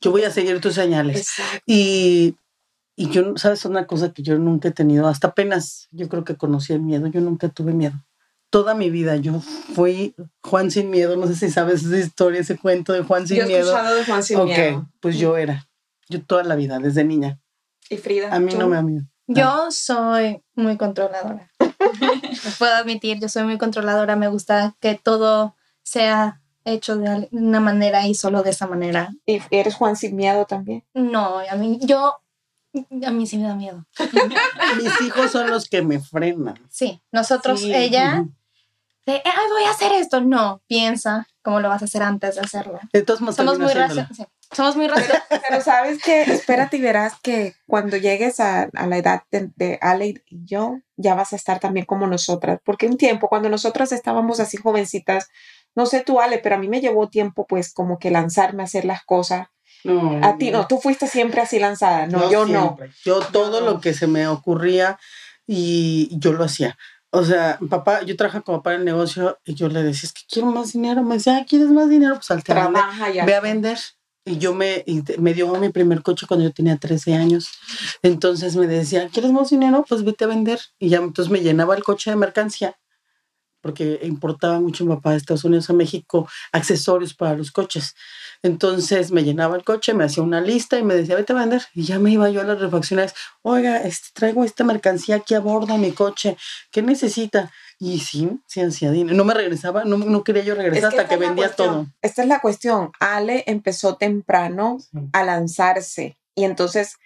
yo 0.00 0.10
voy 0.10 0.24
a 0.24 0.30
seguir 0.30 0.60
tus 0.60 0.74
señales. 0.74 1.32
Y, 1.66 2.36
y 2.96 3.10
yo, 3.10 3.36
¿sabes? 3.36 3.64
Una 3.64 3.86
cosa 3.86 4.12
que 4.12 4.22
yo 4.22 4.38
nunca 4.38 4.68
he 4.68 4.72
tenido, 4.72 5.08
hasta 5.08 5.28
apenas 5.28 5.88
yo 5.90 6.08
creo 6.08 6.24
que 6.24 6.36
conocí 6.36 6.72
el 6.72 6.80
miedo, 6.80 7.06
yo 7.08 7.20
nunca 7.20 7.48
tuve 7.48 7.72
miedo. 7.72 7.94
Toda 8.50 8.74
mi 8.74 8.88
vida 8.88 9.16
yo 9.16 9.40
fui 9.40 10.14
Juan 10.42 10.70
sin 10.70 10.88
miedo, 10.88 11.16
no 11.16 11.26
sé 11.26 11.34
si 11.34 11.50
sabes 11.50 11.84
esa 11.84 11.98
historia, 11.98 12.40
ese 12.40 12.56
cuento 12.56 12.94
de 12.94 13.02
Juan 13.02 13.28
sin 13.28 13.44
miedo. 13.44 13.50
Yo 13.50 13.56
he 13.56 13.60
escuchado 13.60 13.94
de 13.94 14.04
Juan 14.04 14.22
sin 14.22 14.44
miedo. 14.44 14.78
Ok, 14.78 14.86
pues 15.00 15.18
yo 15.18 15.36
era, 15.36 15.68
yo 16.08 16.22
toda 16.22 16.44
la 16.44 16.56
vida, 16.56 16.78
desde 16.78 17.04
niña. 17.04 17.38
¿Y 17.90 17.98
Frida? 17.98 18.34
A 18.34 18.38
mí 18.38 18.54
no 18.54 18.68
me 18.68 18.76
da 18.76 18.82
miedo. 18.82 19.04
Yo 19.26 19.70
soy 19.70 20.42
muy 20.54 20.78
controladora. 20.78 21.50
Puedo 22.58 22.74
admitir, 22.74 23.20
yo 23.20 23.28
soy 23.28 23.42
muy 23.42 23.58
controladora, 23.58 24.16
me 24.16 24.28
gusta 24.28 24.74
que 24.80 24.94
todo 24.94 25.54
sea 25.88 26.40
hecho 26.64 26.96
de 26.96 27.28
una 27.32 27.60
manera 27.60 28.06
y 28.06 28.14
solo 28.14 28.42
de 28.42 28.50
esa 28.50 28.66
manera. 28.66 29.10
¿Y 29.24 29.40
eres 29.50 29.74
Juan 29.74 29.96
sin 29.96 30.16
miedo 30.16 30.44
también? 30.44 30.84
No, 30.92 31.38
a 31.38 31.54
mí, 31.56 31.78
yo, 31.82 32.14
a 33.06 33.10
mí 33.10 33.26
sí 33.26 33.38
me 33.38 33.48
da 33.48 33.54
miedo. 33.54 33.86
Mis 34.76 35.00
hijos 35.00 35.30
son 35.30 35.48
los 35.50 35.68
que 35.68 35.82
me 35.82 35.98
frenan. 35.98 36.60
Sí, 36.68 37.00
nosotros, 37.10 37.62
ella, 37.64 38.26
de, 39.06 39.22
Ay, 39.24 39.48
voy 39.50 39.64
a 39.64 39.70
hacer 39.70 39.92
esto. 39.92 40.20
No, 40.20 40.60
piensa 40.66 41.26
cómo 41.40 41.60
lo 41.60 41.70
vas 41.70 41.80
a 41.80 41.86
hacer 41.86 42.02
antes 42.02 42.34
de 42.34 42.42
hacerlo. 42.42 42.78
Entonces, 42.92 43.34
Somos 43.34 43.58
muy 43.58 43.72
racionales. 43.72 44.28
Somos 44.52 44.76
muy 44.76 44.88
rápidos. 44.88 45.18
Pero 45.48 45.62
sabes 45.62 46.02
que, 46.02 46.22
espérate 46.22 46.78
y 46.78 46.80
verás 46.80 47.14
que 47.22 47.54
cuando 47.66 47.96
llegues 47.96 48.40
a, 48.40 48.68
a 48.74 48.86
la 48.86 48.98
edad 48.98 49.22
de, 49.30 49.50
de, 49.56 49.78
Ale 49.80 50.22
y 50.26 50.44
yo, 50.44 50.80
ya 50.96 51.14
vas 51.14 51.32
a 51.32 51.36
estar 51.36 51.58
también 51.60 51.86
como 51.86 52.06
nosotras. 52.06 52.60
Porque 52.64 52.86
un 52.86 52.96
tiempo, 52.96 53.28
cuando 53.28 53.48
nosotras 53.48 53.92
estábamos 53.92 54.40
así 54.40 54.56
jovencitas, 54.56 55.28
no 55.74 55.86
sé 55.86 56.02
tú, 56.04 56.20
Ale, 56.20 56.38
pero 56.38 56.56
a 56.56 56.58
mí 56.58 56.68
me 56.68 56.80
llevó 56.80 57.08
tiempo 57.08 57.46
pues 57.46 57.72
como 57.72 57.98
que 57.98 58.10
lanzarme 58.10 58.62
a 58.62 58.66
hacer 58.66 58.84
las 58.84 59.04
cosas. 59.04 59.48
No, 59.84 60.18
a 60.22 60.36
ti 60.36 60.50
no, 60.50 60.66
tú 60.66 60.78
fuiste 60.78 61.06
siempre 61.06 61.40
así 61.40 61.58
lanzada, 61.58 62.06
no, 62.06 62.30
yo, 62.30 62.46
no. 62.46 62.76
Yo 63.04 63.20
todo 63.20 63.60
lo 63.60 63.80
que 63.80 63.94
se 63.94 64.08
me 64.08 64.26
ocurría 64.26 64.98
y 65.46 66.08
yo 66.18 66.32
lo 66.32 66.44
hacía. 66.44 66.76
O 67.10 67.24
sea, 67.24 67.58
papá, 67.70 68.02
yo 68.02 68.16
trabajaba 68.16 68.44
con 68.44 68.56
papá 68.56 68.74
en 68.74 68.80
el 68.80 68.86
negocio 68.86 69.38
y 69.44 69.54
yo 69.54 69.68
le 69.68 69.82
decía, 69.82 70.08
es 70.08 70.12
que 70.12 70.22
quiero 70.28 70.48
más 70.48 70.72
dinero. 70.72 71.02
Me 71.02 71.14
decía, 71.14 71.46
¿quieres 71.48 71.68
más 71.68 71.88
dinero? 71.88 72.16
Pues 72.16 72.30
al 72.30 72.42
Trabaja 72.42 73.10
ve 73.24 73.34
a 73.34 73.40
vender. 73.40 73.78
Y 74.26 74.36
yo 74.36 74.52
me, 74.52 74.84
me 75.18 75.32
dio 75.32 75.54
mi 75.54 75.70
primer 75.70 76.02
coche 76.02 76.26
cuando 76.26 76.44
yo 76.44 76.52
tenía 76.52 76.76
13 76.76 77.14
años. 77.14 77.48
Entonces 78.02 78.56
me 78.56 78.66
decía, 78.66 79.08
¿quieres 79.10 79.32
más 79.32 79.48
dinero? 79.48 79.86
Pues 79.88 80.04
vete 80.04 80.24
a 80.24 80.26
vender. 80.26 80.60
Y 80.78 80.90
ya 80.90 80.98
entonces 80.98 81.32
me 81.32 81.40
llenaba 81.40 81.74
el 81.76 81.82
coche 81.82 82.10
de 82.10 82.16
mercancía 82.16 82.76
porque 83.60 84.00
importaba 84.02 84.60
mucho 84.60 84.84
mi 84.84 84.94
papá 84.94 85.12
de 85.12 85.18
Estados 85.18 85.44
Unidos 85.44 85.68
a 85.70 85.72
México 85.72 86.28
accesorios 86.52 87.14
para 87.14 87.34
los 87.34 87.50
coches. 87.50 87.94
Entonces 88.42 89.10
me 89.10 89.24
llenaba 89.24 89.56
el 89.56 89.64
coche, 89.64 89.94
me 89.94 90.04
hacía 90.04 90.22
una 90.22 90.40
lista 90.40 90.78
y 90.78 90.84
me 90.84 90.94
decía, 90.94 91.16
vete 91.16 91.32
a 91.32 91.36
vender. 91.36 91.62
Y 91.74 91.84
ya 91.84 91.98
me 91.98 92.10
iba 92.10 92.30
yo 92.30 92.40
a 92.40 92.44
las 92.44 92.60
refacciones, 92.60 93.14
oiga, 93.42 93.78
este, 93.78 94.08
traigo 94.12 94.44
esta 94.44 94.64
mercancía 94.64 95.16
aquí 95.16 95.34
a 95.34 95.40
bordo 95.40 95.72
de 95.74 95.78
mi 95.78 95.92
coche, 95.92 96.36
¿qué 96.70 96.82
necesita? 96.82 97.50
Y 97.78 98.00
sí, 98.00 98.28
sí, 98.46 98.60
ansiadina. 98.60 99.12
No 99.12 99.24
me 99.24 99.34
regresaba, 99.34 99.84
no, 99.84 99.98
no 99.98 100.24
quería 100.24 100.42
yo 100.42 100.54
regresar 100.54 100.90
hasta 100.90 101.08
que 101.08 101.16
vendía 101.16 101.50
todo. 101.54 101.86
Esta 102.02 102.22
es 102.22 102.28
la 102.28 102.40
cuestión. 102.40 102.90
Ale 102.98 103.44
empezó 103.46 103.96
temprano 103.96 104.78
a 105.12 105.22
lanzarse. 105.22 106.18
Y 106.34 106.44
entonces, 106.44 106.96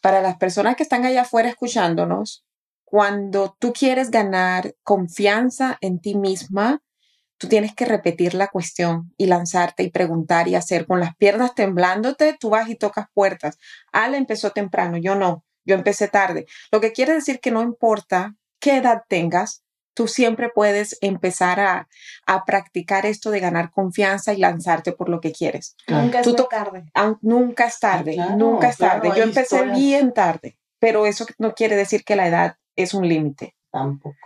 para 0.00 0.22
las 0.22 0.36
personas 0.36 0.76
que 0.76 0.84
están 0.84 1.04
allá 1.04 1.22
afuera 1.22 1.48
escuchándonos, 1.48 2.44
cuando 2.90 3.56
tú 3.60 3.72
quieres 3.72 4.10
ganar 4.10 4.74
confianza 4.82 5.78
en 5.80 6.00
ti 6.00 6.16
misma, 6.16 6.82
tú 7.38 7.46
tienes 7.46 7.72
que 7.72 7.84
repetir 7.84 8.34
la 8.34 8.48
cuestión 8.48 9.14
y 9.16 9.26
lanzarte 9.26 9.84
y 9.84 9.90
preguntar 9.90 10.48
y 10.48 10.56
hacer 10.56 10.88
con 10.88 10.98
las 10.98 11.14
piernas 11.14 11.54
temblándote, 11.54 12.36
tú 12.38 12.50
vas 12.50 12.68
y 12.68 12.74
tocas 12.74 13.06
puertas. 13.14 13.58
Ale 13.92 14.16
empezó 14.16 14.50
temprano, 14.50 14.98
yo 14.98 15.14
no, 15.14 15.44
yo 15.64 15.76
empecé 15.76 16.08
tarde. 16.08 16.46
Lo 16.72 16.80
que 16.80 16.92
quiere 16.92 17.14
decir 17.14 17.38
que 17.38 17.52
no 17.52 17.62
importa 17.62 18.34
qué 18.58 18.78
edad 18.78 19.04
tengas, 19.08 19.62
tú 19.94 20.08
siempre 20.08 20.48
puedes 20.52 20.98
empezar 21.00 21.60
a, 21.60 21.88
a 22.26 22.44
practicar 22.44 23.06
esto 23.06 23.30
de 23.30 23.38
ganar 23.38 23.70
confianza 23.70 24.32
y 24.32 24.38
lanzarte 24.38 24.90
por 24.90 25.08
lo 25.08 25.20
que 25.20 25.30
quieres. 25.30 25.76
Nunca 25.86 26.20
es 26.20 26.34
tarde. 26.48 26.86
Nunca 27.22 27.66
es 27.66 27.78
tarde, 27.78 28.16
nunca 28.36 28.68
es 28.68 28.78
tarde. 28.78 29.12
Yo 29.16 29.22
empecé 29.22 29.62
bien 29.66 30.12
tarde, 30.12 30.58
pero 30.80 31.06
eso 31.06 31.24
no 31.38 31.54
quiere 31.54 31.76
decir 31.76 32.02
que 32.04 32.16
la 32.16 32.26
edad 32.26 32.56
es 32.82 32.94
un 32.94 33.08
límite. 33.08 33.54
Tampoco. 33.70 34.16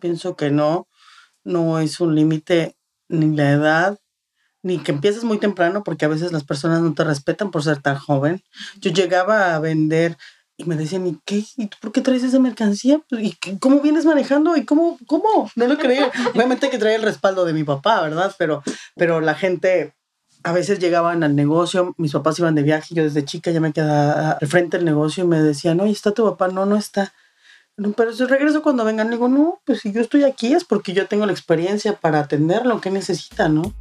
Pienso 0.00 0.36
que 0.36 0.50
no, 0.50 0.88
no 1.44 1.78
es 1.78 2.00
un 2.00 2.14
límite 2.14 2.76
ni 3.08 3.36
la 3.36 3.50
edad, 3.50 3.98
ni 4.62 4.78
que 4.78 4.92
empieces 4.92 5.24
muy 5.24 5.38
temprano, 5.38 5.82
porque 5.84 6.04
a 6.04 6.08
veces 6.08 6.32
las 6.32 6.44
personas 6.44 6.80
no 6.82 6.94
te 6.94 7.04
respetan 7.04 7.50
por 7.50 7.62
ser 7.62 7.80
tan 7.80 7.96
joven. 7.96 8.42
Yo 8.80 8.90
llegaba 8.90 9.54
a 9.54 9.60
vender 9.60 10.16
y 10.56 10.64
me 10.64 10.76
decían, 10.76 11.06
¿y 11.06 11.20
qué? 11.24 11.44
¿Y 11.56 11.68
tú 11.68 11.76
por 11.80 11.92
qué 11.92 12.00
traes 12.00 12.24
esa 12.24 12.40
mercancía? 12.40 13.00
¿Y 13.10 13.36
cómo 13.60 13.80
vienes 13.80 14.04
manejando? 14.04 14.56
¿Y 14.56 14.64
cómo? 14.64 14.98
¿Cómo? 15.06 15.48
No 15.54 15.66
lo 15.68 15.78
creía. 15.78 16.10
Obviamente 16.34 16.68
que 16.68 16.78
traía 16.78 16.96
el 16.96 17.02
respaldo 17.02 17.44
de 17.44 17.52
mi 17.52 17.62
papá, 17.62 18.02
¿verdad? 18.02 18.34
Pero, 18.36 18.62
pero 18.96 19.20
la 19.20 19.36
gente 19.36 19.94
a 20.42 20.52
veces 20.52 20.80
llegaban 20.80 21.22
al 21.22 21.36
negocio, 21.36 21.94
mis 21.96 22.12
papás 22.12 22.38
iban 22.40 22.54
de 22.54 22.62
viaje, 22.62 22.94
yo 22.94 23.04
desde 23.04 23.24
chica 23.24 23.50
ya 23.50 23.60
me 23.60 23.72
quedaba 23.72 24.32
al 24.32 24.48
frente 24.48 24.76
del 24.76 24.86
negocio 24.86 25.24
y 25.24 25.26
me 25.28 25.40
decían, 25.40 25.80
oye, 25.80 25.92
¿está 25.92 26.12
tu 26.12 26.24
papá? 26.24 26.48
No, 26.48 26.66
no 26.66 26.76
está 26.76 27.12
pero 27.96 28.12
si 28.12 28.24
regreso 28.24 28.62
cuando 28.62 28.84
vengan, 28.84 29.10
digo, 29.10 29.28
no, 29.28 29.60
pues 29.64 29.80
si 29.80 29.92
yo 29.92 30.00
estoy 30.00 30.24
aquí 30.24 30.52
es 30.52 30.64
porque 30.64 30.92
yo 30.92 31.06
tengo 31.06 31.26
la 31.26 31.32
experiencia 31.32 31.94
para 31.94 32.18
atender 32.18 32.66
lo 32.66 32.80
que 32.80 32.90
necesita, 32.90 33.48
¿no? 33.48 33.72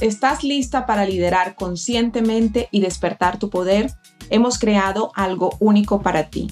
¿Estás 0.00 0.42
lista 0.42 0.86
para 0.86 1.04
liderar 1.04 1.54
conscientemente 1.54 2.68
y 2.70 2.80
despertar 2.80 3.38
tu 3.38 3.50
poder? 3.50 3.92
Hemos 4.30 4.58
creado 4.58 5.12
algo 5.14 5.56
único 5.60 6.00
para 6.00 6.30
ti. 6.30 6.50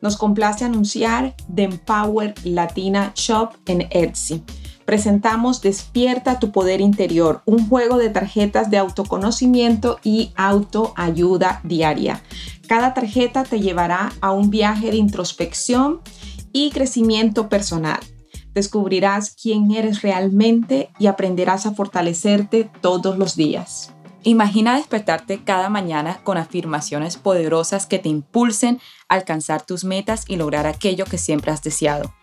Nos 0.00 0.16
complace 0.16 0.64
anunciar 0.64 1.34
The 1.52 1.64
Empower 1.64 2.34
Latina 2.44 3.12
Shop 3.14 3.54
en 3.66 3.88
Etsy 3.90 4.44
presentamos 4.88 5.60
Despierta 5.60 6.38
tu 6.38 6.50
poder 6.50 6.80
interior, 6.80 7.42
un 7.44 7.68
juego 7.68 7.98
de 7.98 8.08
tarjetas 8.08 8.70
de 8.70 8.78
autoconocimiento 8.78 9.98
y 10.02 10.32
autoayuda 10.34 11.60
diaria. 11.62 12.22
Cada 12.66 12.94
tarjeta 12.94 13.44
te 13.44 13.60
llevará 13.60 14.14
a 14.22 14.30
un 14.30 14.48
viaje 14.48 14.90
de 14.90 14.96
introspección 14.96 16.00
y 16.54 16.70
crecimiento 16.70 17.50
personal. 17.50 18.00
Descubrirás 18.54 19.36
quién 19.38 19.70
eres 19.72 20.00
realmente 20.00 20.88
y 20.98 21.06
aprenderás 21.06 21.66
a 21.66 21.74
fortalecerte 21.74 22.70
todos 22.80 23.18
los 23.18 23.36
días. 23.36 23.92
Imagina 24.22 24.76
despertarte 24.76 25.44
cada 25.44 25.68
mañana 25.68 26.20
con 26.24 26.38
afirmaciones 26.38 27.18
poderosas 27.18 27.84
que 27.84 27.98
te 27.98 28.08
impulsen 28.08 28.80
a 29.10 29.16
alcanzar 29.16 29.60
tus 29.60 29.84
metas 29.84 30.24
y 30.28 30.36
lograr 30.36 30.66
aquello 30.66 31.04
que 31.04 31.18
siempre 31.18 31.52
has 31.52 31.62
deseado. 31.62 32.14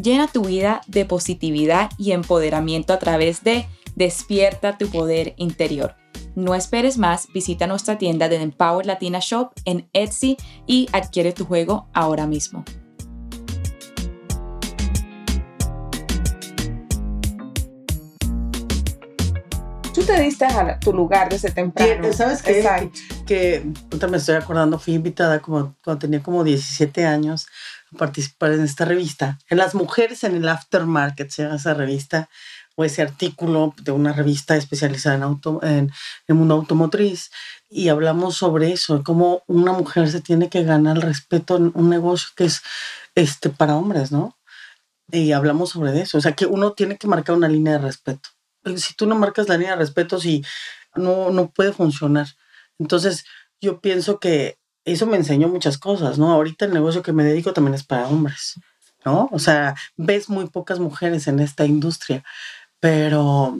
Llena 0.00 0.26
tu 0.26 0.42
vida 0.42 0.80
de 0.88 1.04
positividad 1.04 1.88
y 1.98 2.12
empoderamiento 2.12 2.92
a 2.92 2.98
través 2.98 3.44
de 3.44 3.66
Despierta 3.94 4.76
tu 4.76 4.88
poder 4.88 5.34
interior. 5.36 5.94
No 6.34 6.56
esperes 6.56 6.98
más, 6.98 7.28
visita 7.32 7.68
nuestra 7.68 7.96
tienda 7.96 8.28
de 8.28 8.42
Empower 8.42 8.86
Latina 8.86 9.20
Shop 9.20 9.52
en 9.64 9.88
Etsy 9.92 10.36
y 10.66 10.88
adquiere 10.92 11.30
tu 11.30 11.44
juego 11.44 11.86
ahora 11.94 12.26
mismo. 12.26 12.64
Tú 19.94 20.02
te 20.02 20.20
diste 20.20 20.44
a 20.44 20.80
tu 20.80 20.92
lugar 20.92 21.28
desde 21.28 21.52
temprano. 21.52 22.12
¿Sabes 22.12 22.42
qué? 22.42 22.90
Que, 23.26 23.64
que 23.96 24.06
me 24.08 24.16
estoy 24.16 24.34
acordando, 24.34 24.76
fui 24.80 24.94
invitada 24.94 25.40
como, 25.40 25.76
cuando 25.84 26.00
tenía 26.00 26.20
como 26.20 26.42
17 26.42 27.06
años 27.06 27.46
participar 27.94 28.52
en 28.52 28.62
esta 28.62 28.84
revista. 28.84 29.38
En 29.48 29.58
las 29.58 29.74
mujeres 29.74 30.24
en 30.24 30.36
el 30.36 30.48
aftermarket 30.48 31.30
se 31.30 31.42
llama 31.42 31.56
esa 31.56 31.74
revista 31.74 32.28
o 32.76 32.84
ese 32.84 33.02
artículo 33.02 33.74
de 33.82 33.92
una 33.92 34.12
revista 34.12 34.56
especializada 34.56 35.16
en, 35.16 35.22
auto, 35.22 35.60
en 35.62 35.92
el 36.26 36.34
mundo 36.34 36.54
automotriz 36.54 37.30
y 37.70 37.88
hablamos 37.88 38.36
sobre 38.36 38.72
eso, 38.72 39.02
cómo 39.04 39.42
una 39.46 39.72
mujer 39.72 40.10
se 40.10 40.20
tiene 40.20 40.48
que 40.48 40.64
ganar 40.64 40.96
el 40.96 41.02
respeto 41.02 41.56
en 41.56 41.70
un 41.74 41.88
negocio 41.88 42.30
que 42.36 42.44
es 42.44 42.62
este, 43.14 43.50
para 43.50 43.76
hombres, 43.76 44.10
¿no? 44.10 44.36
Y 45.10 45.32
hablamos 45.32 45.70
sobre 45.70 46.00
eso, 46.00 46.18
o 46.18 46.20
sea 46.20 46.32
que 46.32 46.46
uno 46.46 46.72
tiene 46.72 46.96
que 46.96 47.06
marcar 47.06 47.36
una 47.36 47.48
línea 47.48 47.74
de 47.74 47.78
respeto. 47.80 48.30
Si 48.76 48.94
tú 48.94 49.06
no 49.06 49.14
marcas 49.14 49.48
la 49.48 49.56
línea 49.56 49.72
de 49.72 49.78
respeto, 49.78 50.18
si 50.18 50.44
no, 50.94 51.30
no 51.30 51.50
puede 51.50 51.72
funcionar. 51.72 52.26
Entonces, 52.78 53.24
yo 53.60 53.80
pienso 53.80 54.18
que 54.18 54.58
eso 54.84 55.06
me 55.06 55.16
enseñó 55.16 55.48
muchas 55.48 55.78
cosas, 55.78 56.18
¿no? 56.18 56.32
Ahorita 56.32 56.64
el 56.64 56.74
negocio 56.74 57.02
que 57.02 57.12
me 57.12 57.24
dedico 57.24 57.52
también 57.52 57.74
es 57.74 57.84
para 57.84 58.08
hombres, 58.08 58.54
¿no? 59.04 59.28
O 59.32 59.38
sea, 59.38 59.74
ves 59.96 60.28
muy 60.28 60.48
pocas 60.48 60.78
mujeres 60.78 61.26
en 61.26 61.40
esta 61.40 61.64
industria, 61.64 62.24
pero 62.80 63.58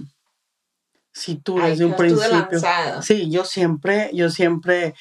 si 1.13 1.37
tú 1.37 1.59
desde 1.59 1.85
un 1.85 1.97
principio... 1.97 2.61
Sí, 3.03 3.31
yo 3.31 3.45
siempre, 3.45 4.11
yo 4.13 4.31
siempre 4.31 4.95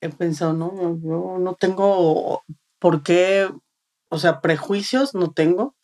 he 0.00 0.08
pensado, 0.08 0.52
no, 0.52 0.98
yo 1.02 1.38
no 1.38 1.54
tengo 1.54 2.42
por 2.78 3.02
qué, 3.02 3.50
o 4.08 4.18
sea, 4.18 4.40
prejuicios 4.40 5.14
no 5.14 5.32
tengo, 5.32 5.74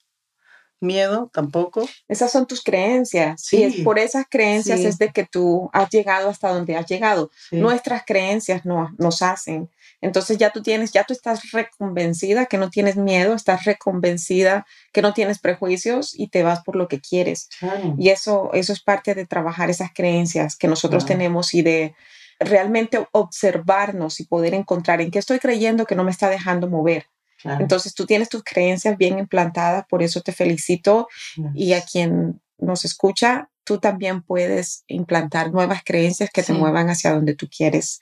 miedo 0.83 1.31
tampoco. 1.33 1.89
Esas 2.09 2.31
son 2.31 2.47
tus 2.47 2.63
creencias. 2.63 3.43
Sí. 3.43 3.59
Y 3.59 3.63
es 3.63 3.81
por 3.83 3.99
esas 3.99 4.27
creencias 4.29 4.81
es 4.81 4.99
de 4.99 5.11
que 5.11 5.25
tú 5.25 5.71
has 5.73 5.89
llegado 5.91 6.29
hasta 6.29 6.53
donde 6.53 6.77
has 6.77 6.87
llegado. 6.87 7.31
Nuestras 7.51 8.05
creencias 8.05 8.65
no, 8.67 8.91
nos 8.99 9.23
hacen. 9.23 9.71
Entonces 10.03 10.37
ya 10.37 10.51
tú 10.51 10.63
tienes, 10.63 10.93
ya 10.93 11.05
tú 11.05 11.15
estás 11.15 11.53
reconvencida 11.53 12.47
que 12.47 12.59
no 12.59 12.71
tienes 12.71 12.97
miedo, 12.97 13.35
estás 13.35 13.65
reconvencida 13.65 14.67
que 14.93 15.01
no 15.01 15.15
tienes 15.15 15.39
prejuicios 15.39 16.13
y 16.19 16.29
te 16.29 16.43
vas 16.43 16.63
por 16.63 16.75
lo 16.77 16.89
que 16.89 17.01
quieres. 17.01 17.49
Y 17.97 18.11
eso, 18.11 18.51
eso 18.53 18.73
es 18.73 18.83
parte 18.83 19.15
de 19.15 19.27
trabajar 19.27 19.71
esas 19.71 19.91
creencias 19.95 20.57
que 20.57 20.69
nosotros 20.69 21.07
tenemos 21.07 21.55
y 21.55 21.63
de 21.63 21.95
realmente 22.41 23.07
observarnos 23.13 24.19
y 24.19 24.25
poder 24.25 24.55
encontrar 24.55 25.01
en 25.01 25.13
qué 25.13 25.21
estoy 25.21 25.39
creyendo 25.39 25.87
que 25.87 25.95
no 25.95 26.03
me 26.03 26.11
está 26.11 26.29
dejando 26.29 26.69
mover. 26.69 27.07
Entonces 27.45 27.95
tú 27.95 28.05
tienes 28.05 28.29
tus 28.29 28.43
creencias 28.43 28.97
bien 28.97 29.19
implantadas, 29.21 29.85
por 29.89 30.03
eso 30.03 30.21
te 30.21 30.33
felicito 30.33 31.09
y 31.55 31.75
a 31.75 31.83
quien 31.83 32.41
nos 32.59 32.85
escucha, 32.85 33.51
tú 33.65 33.79
también 33.79 34.23
puedes 34.23 34.85
implantar 34.89 35.53
nuevas 35.53 35.83
creencias 35.85 36.31
que 36.31 36.43
te 36.43 36.53
muevan 36.53 36.91
hacia 36.91 37.13
donde 37.13 37.35
tú 37.35 37.49
quieres. 37.49 38.01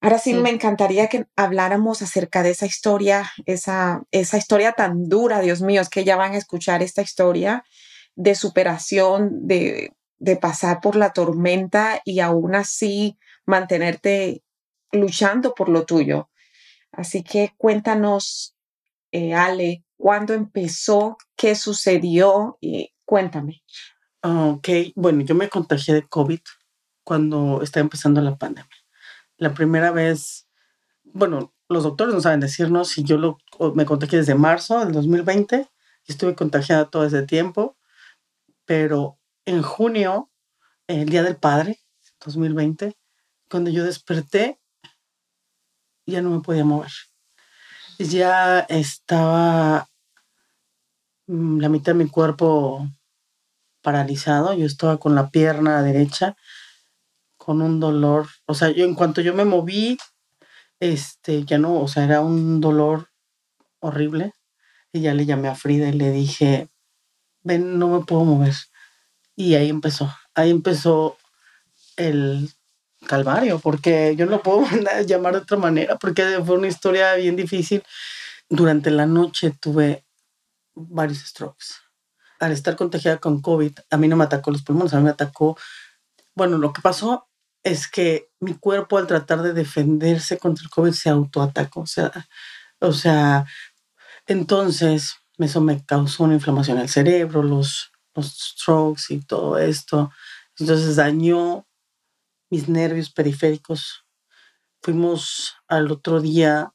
Ahora 0.00 0.18
sí, 0.18 0.32
me 0.34 0.50
encantaría 0.50 1.08
que 1.08 1.26
habláramos 1.34 2.02
acerca 2.02 2.44
de 2.44 2.50
esa 2.50 2.66
historia, 2.66 3.32
esa, 3.46 4.02
esa 4.12 4.38
historia 4.38 4.72
tan 4.72 5.08
dura, 5.08 5.40
Dios 5.40 5.60
mío, 5.60 5.80
es 5.80 5.88
que 5.88 6.04
ya 6.04 6.14
van 6.16 6.34
a 6.34 6.38
escuchar 6.38 6.82
esta 6.82 7.02
historia 7.02 7.64
de 8.14 8.36
superación, 8.36 9.48
de, 9.48 9.92
de 10.18 10.36
pasar 10.36 10.80
por 10.80 10.94
la 10.94 11.12
tormenta 11.12 12.00
y 12.04 12.20
aún 12.20 12.54
así 12.54 13.18
mantenerte 13.44 14.44
luchando 14.92 15.54
por 15.54 15.68
lo 15.68 15.84
tuyo. 15.84 16.30
Así 16.92 17.22
que 17.22 17.54
cuéntanos, 17.56 18.56
eh, 19.10 19.34
Ale, 19.34 19.84
cuándo 19.96 20.32
empezó, 20.34 21.16
qué 21.36 21.54
sucedió 21.54 22.56
y 22.60 22.92
cuéntame. 23.04 23.62
Ok, 24.22 24.68
bueno, 24.94 25.22
yo 25.22 25.34
me 25.34 25.48
contagié 25.48 25.94
de 25.94 26.08
COVID 26.08 26.40
cuando 27.04 27.62
estaba 27.62 27.82
empezando 27.82 28.20
la 28.20 28.36
pandemia. 28.36 28.77
La 29.38 29.54
primera 29.54 29.92
vez, 29.92 30.48
bueno, 31.04 31.54
los 31.68 31.84
doctores 31.84 32.14
no 32.14 32.20
saben 32.20 32.40
decirnos 32.40 32.88
si 32.88 33.04
yo 33.04 33.18
lo, 33.18 33.38
me 33.74 33.86
contagié 33.86 34.18
desde 34.18 34.34
marzo 34.34 34.84
del 34.84 34.92
2020 34.92 35.68
y 36.06 36.12
estuve 36.12 36.34
contagiada 36.34 36.90
todo 36.90 37.04
ese 37.04 37.22
tiempo, 37.22 37.76
pero 38.64 39.18
en 39.44 39.62
junio, 39.62 40.30
el 40.88 41.08
Día 41.08 41.22
del 41.22 41.36
Padre, 41.36 41.78
2020, 42.24 42.96
cuando 43.48 43.70
yo 43.70 43.84
desperté, 43.84 44.58
ya 46.04 46.20
no 46.20 46.30
me 46.30 46.40
podía 46.40 46.64
mover. 46.64 46.90
Ya 47.98 48.60
estaba 48.60 49.88
mm, 51.26 51.60
la 51.60 51.68
mitad 51.68 51.92
de 51.92 52.04
mi 52.04 52.10
cuerpo 52.10 52.88
paralizado, 53.82 54.54
yo 54.54 54.66
estaba 54.66 54.98
con 54.98 55.14
la 55.14 55.30
pierna 55.30 55.82
derecha 55.82 56.36
con 57.48 57.62
un 57.62 57.80
dolor, 57.80 58.28
o 58.44 58.52
sea, 58.52 58.68
yo 58.72 58.84
en 58.84 58.94
cuanto 58.94 59.22
yo 59.22 59.32
me 59.32 59.46
moví, 59.46 59.96
este, 60.80 61.46
ya 61.46 61.56
no, 61.56 61.80
o 61.80 61.88
sea, 61.88 62.04
era 62.04 62.20
un 62.20 62.60
dolor 62.60 63.08
horrible. 63.80 64.34
Y 64.92 65.00
ya 65.00 65.14
le 65.14 65.24
llamé 65.24 65.48
a 65.48 65.54
Frida 65.54 65.88
y 65.88 65.92
le 65.92 66.10
dije, 66.10 66.68
ven, 67.44 67.78
no 67.78 67.88
me 67.88 68.04
puedo 68.04 68.26
mover. 68.26 68.52
Y 69.34 69.54
ahí 69.54 69.70
empezó, 69.70 70.14
ahí 70.34 70.50
empezó 70.50 71.16
el 71.96 72.50
calvario, 73.06 73.60
porque 73.60 74.14
yo 74.14 74.26
no 74.26 74.42
puedo 74.42 74.66
llamar 75.06 75.32
de 75.32 75.38
otra 75.38 75.56
manera, 75.56 75.96
porque 75.96 76.42
fue 76.44 76.58
una 76.58 76.68
historia 76.68 77.14
bien 77.14 77.34
difícil. 77.34 77.82
Durante 78.50 78.90
la 78.90 79.06
noche 79.06 79.52
tuve 79.58 80.04
varios 80.74 81.20
strokes. 81.20 81.68
Al 82.40 82.52
estar 82.52 82.76
contagiada 82.76 83.16
con 83.16 83.40
COVID, 83.40 83.72
a 83.88 83.96
mí 83.96 84.06
no 84.06 84.16
me 84.16 84.24
atacó 84.24 84.50
los 84.50 84.62
pulmones, 84.62 84.92
a 84.92 84.98
mí 84.98 85.04
me 85.04 85.10
atacó, 85.12 85.56
bueno, 86.34 86.58
lo 86.58 86.74
que 86.74 86.82
pasó 86.82 87.27
es 87.62 87.88
que 87.88 88.30
mi 88.40 88.54
cuerpo 88.54 88.98
al 88.98 89.06
tratar 89.06 89.42
de 89.42 89.52
defenderse 89.52 90.38
contra 90.38 90.64
el 90.64 90.70
COVID 90.70 90.92
se 90.92 91.10
autoatacó. 91.10 91.80
O 91.80 91.86
sea, 91.86 92.12
o 92.78 92.92
sea 92.92 93.46
entonces 94.26 95.16
eso 95.38 95.60
me 95.60 95.84
causó 95.84 96.24
una 96.24 96.34
inflamación 96.34 96.78
al 96.78 96.88
cerebro, 96.88 97.42
los, 97.42 97.92
los 98.14 98.26
strokes 98.26 99.02
y 99.10 99.20
todo 99.20 99.58
esto. 99.58 100.10
Entonces 100.58 100.96
dañó 100.96 101.66
mis 102.50 102.68
nervios 102.68 103.10
periféricos. 103.10 104.04
Fuimos 104.82 105.54
al 105.66 105.90
otro 105.90 106.20
día, 106.20 106.72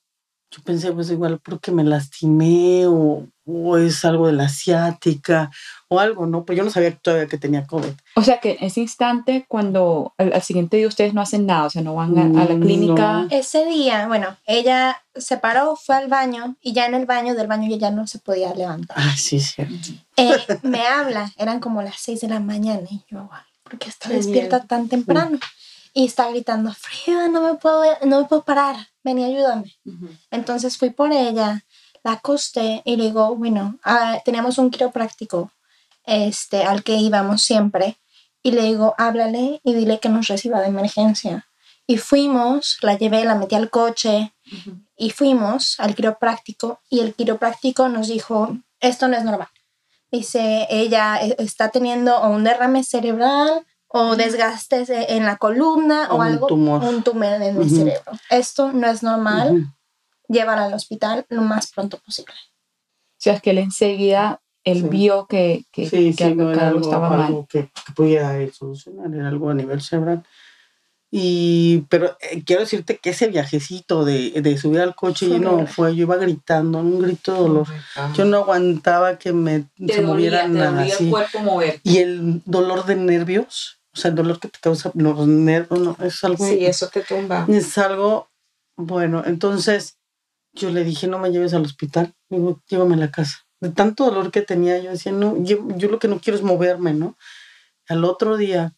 yo 0.56 0.62
pensé, 0.64 0.92
pues 0.92 1.10
igual 1.10 1.40
porque 1.40 1.72
me 1.72 1.84
lastimé 1.84 2.86
o, 2.86 3.26
o 3.46 3.78
es 3.78 4.06
algo 4.06 4.28
de 4.28 4.34
la 4.34 4.46
asiática 4.46 5.50
o 5.88 6.00
algo, 6.00 6.28
¿no? 6.28 6.46
Pues 6.46 6.58
yo 6.58 6.64
no 6.64 6.70
sabía 6.70 6.96
todavía 6.96 7.28
que 7.28 7.40
tenía 7.40 7.66
COVID. 7.66 7.92
O 8.16 8.24
sea 8.24 8.40
que 8.40 8.58
ese 8.62 8.82
instante, 8.82 9.46
cuando 9.48 10.14
al, 10.18 10.42
siguiente 10.44 10.78
día 10.78 10.88
ustedes 10.88 11.14
no 11.14 11.22
hacen 11.22 11.48
nada, 11.48 11.66
o 11.66 11.70
sea, 11.72 11.82
no 11.82 11.96
van 11.96 12.18
a, 12.18 12.46
la 12.46 12.60
clínica. 12.60 13.28
Ese 13.32 13.66
día, 13.66 14.08
bueno, 14.08 14.38
ella 14.46 15.02
se 15.16 15.38
paró, 15.38 15.76
fue 15.76 15.96
al 15.96 16.08
baño 16.08 16.56
y 16.62 16.74
ya 16.74 16.86
en 16.86 16.94
el 16.94 17.06
baño 17.08 17.34
del 17.34 17.48
baño 17.48 17.76
ya 17.76 17.90
no 17.90 18.06
se 18.06 18.20
podía 18.20 18.54
levantar. 18.54 18.98
Ah, 19.00 19.16
sí, 19.18 19.40
cierto. 19.40 19.74
Eh, 20.18 20.38
me 20.62 20.86
habla, 20.86 21.32
eran 21.38 21.60
como 21.60 21.82
las 21.82 21.96
seis 21.98 22.22
de 22.22 22.28
la 22.28 22.40
mañana 22.40 22.88
y 22.92 23.04
yo, 23.10 23.28
¿por 23.64 23.80
qué 23.80 23.90
está 23.90 24.10
despierta 24.10 24.64
tan 24.66 24.88
temprano? 24.88 25.40
Y 25.94 26.06
está 26.06 26.30
gritando, 26.30 26.74
Frida, 26.74 27.28
no 27.28 27.42
me 27.42 27.56
puedo, 27.56 27.84
no 28.06 28.22
me 28.22 28.26
puedo 28.26 28.44
parar, 28.44 28.76
ven 29.04 29.20
y 29.20 29.26
ayúdame. 29.26 29.78
Entonces 30.32 30.78
fui 30.78 30.90
por 30.90 31.12
ella, 31.12 31.64
la 32.04 32.14
acosté 32.14 32.82
y 32.84 32.96
le 32.96 33.06
digo, 33.06 33.36
bueno, 33.36 33.78
ah, 33.84 34.20
teníamos 34.26 34.58
un 34.58 34.72
quiropráctico 34.72 35.52
este, 36.06 36.64
al 36.64 36.84
que 36.84 36.96
íbamos 36.96 37.44
siempre 37.44 37.98
y 38.44 38.52
le 38.52 38.64
digo, 38.64 38.94
háblale 38.98 39.62
y 39.64 39.74
dile 39.74 40.00
que 40.00 40.10
nos 40.10 40.28
reciba 40.28 40.60
de 40.60 40.68
emergencia. 40.68 41.48
Y 41.88 41.98
fuimos, 41.98 42.78
la 42.82 42.98
llevé, 42.98 43.24
la 43.26 43.36
metí 43.36 43.56
al 43.56 43.70
coche 43.70 44.34
y 44.98 45.10
fuimos 45.12 45.80
al 45.80 45.96
quiropráctico 45.96 46.82
y 46.90 47.00
el 47.00 47.14
quiropráctico 47.14 47.88
nos 47.90 48.08
dijo, 48.08 48.58
esto 48.80 49.08
no 49.08 49.18
es 49.18 49.24
normal. 49.24 49.50
Dice, 50.12 50.68
ella 50.70 51.18
e, 51.22 51.36
está 51.40 51.70
teniendo 51.70 52.22
un 52.22 52.44
derrame 52.44 52.84
cerebral 52.84 53.66
o 53.96 54.16
desgastes 54.16 54.90
en 54.90 55.24
la 55.24 55.38
columna 55.38 56.08
o, 56.10 56.22
algo, 56.22 56.48
un 56.48 57.04
tumor 57.04 57.34
en 57.34 57.44
el 57.44 57.70
cerebro. 57.70 58.12
Esto 58.30 58.74
no 58.74 58.88
es 58.88 59.04
normal. 59.04 59.68
Llevarla 60.28 60.66
al 60.66 60.74
hospital 60.74 61.26
lo 61.30 61.44
más 61.44 61.72
pronto 61.72 62.00
posible. 62.00 62.34
O 62.34 63.20
sea, 63.20 63.34
es 63.34 63.42
que 63.42 63.52
él 63.52 63.60
enseguida 63.60 64.42
él 64.64 64.84
vio 64.90 65.28
que, 65.28 65.66
que, 65.72 65.90
que 66.16 66.24
algo, 66.24 66.80
estaba 66.80 67.10
mal. 67.10 67.46
Que, 67.48 67.64
que 67.64 67.94
podía 67.96 68.36
solucionar, 68.52 69.14
era 69.14 69.28
algo 69.28 69.50
a 69.50 69.54
nivel 69.54 69.82
cerebral. 69.82 70.24
Y, 71.12 71.86
pero 71.90 72.18
eh, 72.22 72.42
quiero 72.44 72.62
decirte 72.62 72.98
que 72.98 73.12
ese 73.12 73.28
viajecito 73.28 74.04
de, 74.04 74.32
de 74.32 74.58
subir 74.58 74.80
al 74.80 74.96
coche 74.96 75.28
y 75.28 75.40
no 75.40 75.68
fue, 75.68 75.96
yo 75.96 76.04
iba 76.04 76.16
gritando, 76.16 76.80
un 76.80 77.00
grito 77.00 77.34
de 77.34 77.40
dolor. 77.40 77.68
Yo 78.16 78.26
no 78.26 78.38
aguantaba 78.38 79.20
que 79.20 79.32
me 79.32 79.66
se 79.88 80.02
moviera 80.02 80.48
nada. 80.48 80.84
el 80.84 81.12
cuerpo 81.12 81.42
mover. 81.42 81.80
Y 81.84 82.00
el 82.00 82.42
dolor 82.46 82.88
de 82.88 82.96
nervios, 82.96 83.83
o 83.94 83.98
sea, 83.98 84.10
el 84.10 84.16
dolor 84.16 84.40
que 84.40 84.48
te 84.48 84.60
causa 84.60 84.92
los 84.96 85.28
nervios, 85.28 85.80
no, 85.80 85.98
es 86.04 86.24
algo. 86.24 86.46
Sí, 86.46 86.66
eso 86.66 86.88
te 86.90 87.02
tumba. 87.02 87.46
Es 87.50 87.78
algo, 87.78 88.30
bueno, 88.76 89.24
entonces 89.26 89.98
yo 90.54 90.70
le 90.70 90.84
dije, 90.84 91.08
no 91.08 91.20
me 91.20 91.32
lleves 91.32 91.54
al 91.54 91.64
hospital, 91.64 92.14
digo, 92.30 92.62
llévame 92.68 92.96
a 92.96 92.98
la 92.98 93.12
casa 93.12 93.46
de 93.64 93.70
tanto 93.70 94.06
dolor 94.06 94.30
que 94.30 94.42
tenía, 94.42 94.78
yo 94.80 94.92
decía, 94.92 95.14
no, 95.14 95.42
yo, 95.42 95.66
yo 95.78 95.88
lo 95.88 95.98
que 95.98 96.10
no 96.10 96.20
quiero 96.20 96.38
es 96.38 96.44
moverme, 96.44 96.94
¿no? 96.94 97.18
Al 97.88 98.04
otro 98.04 98.36
día, 98.36 98.76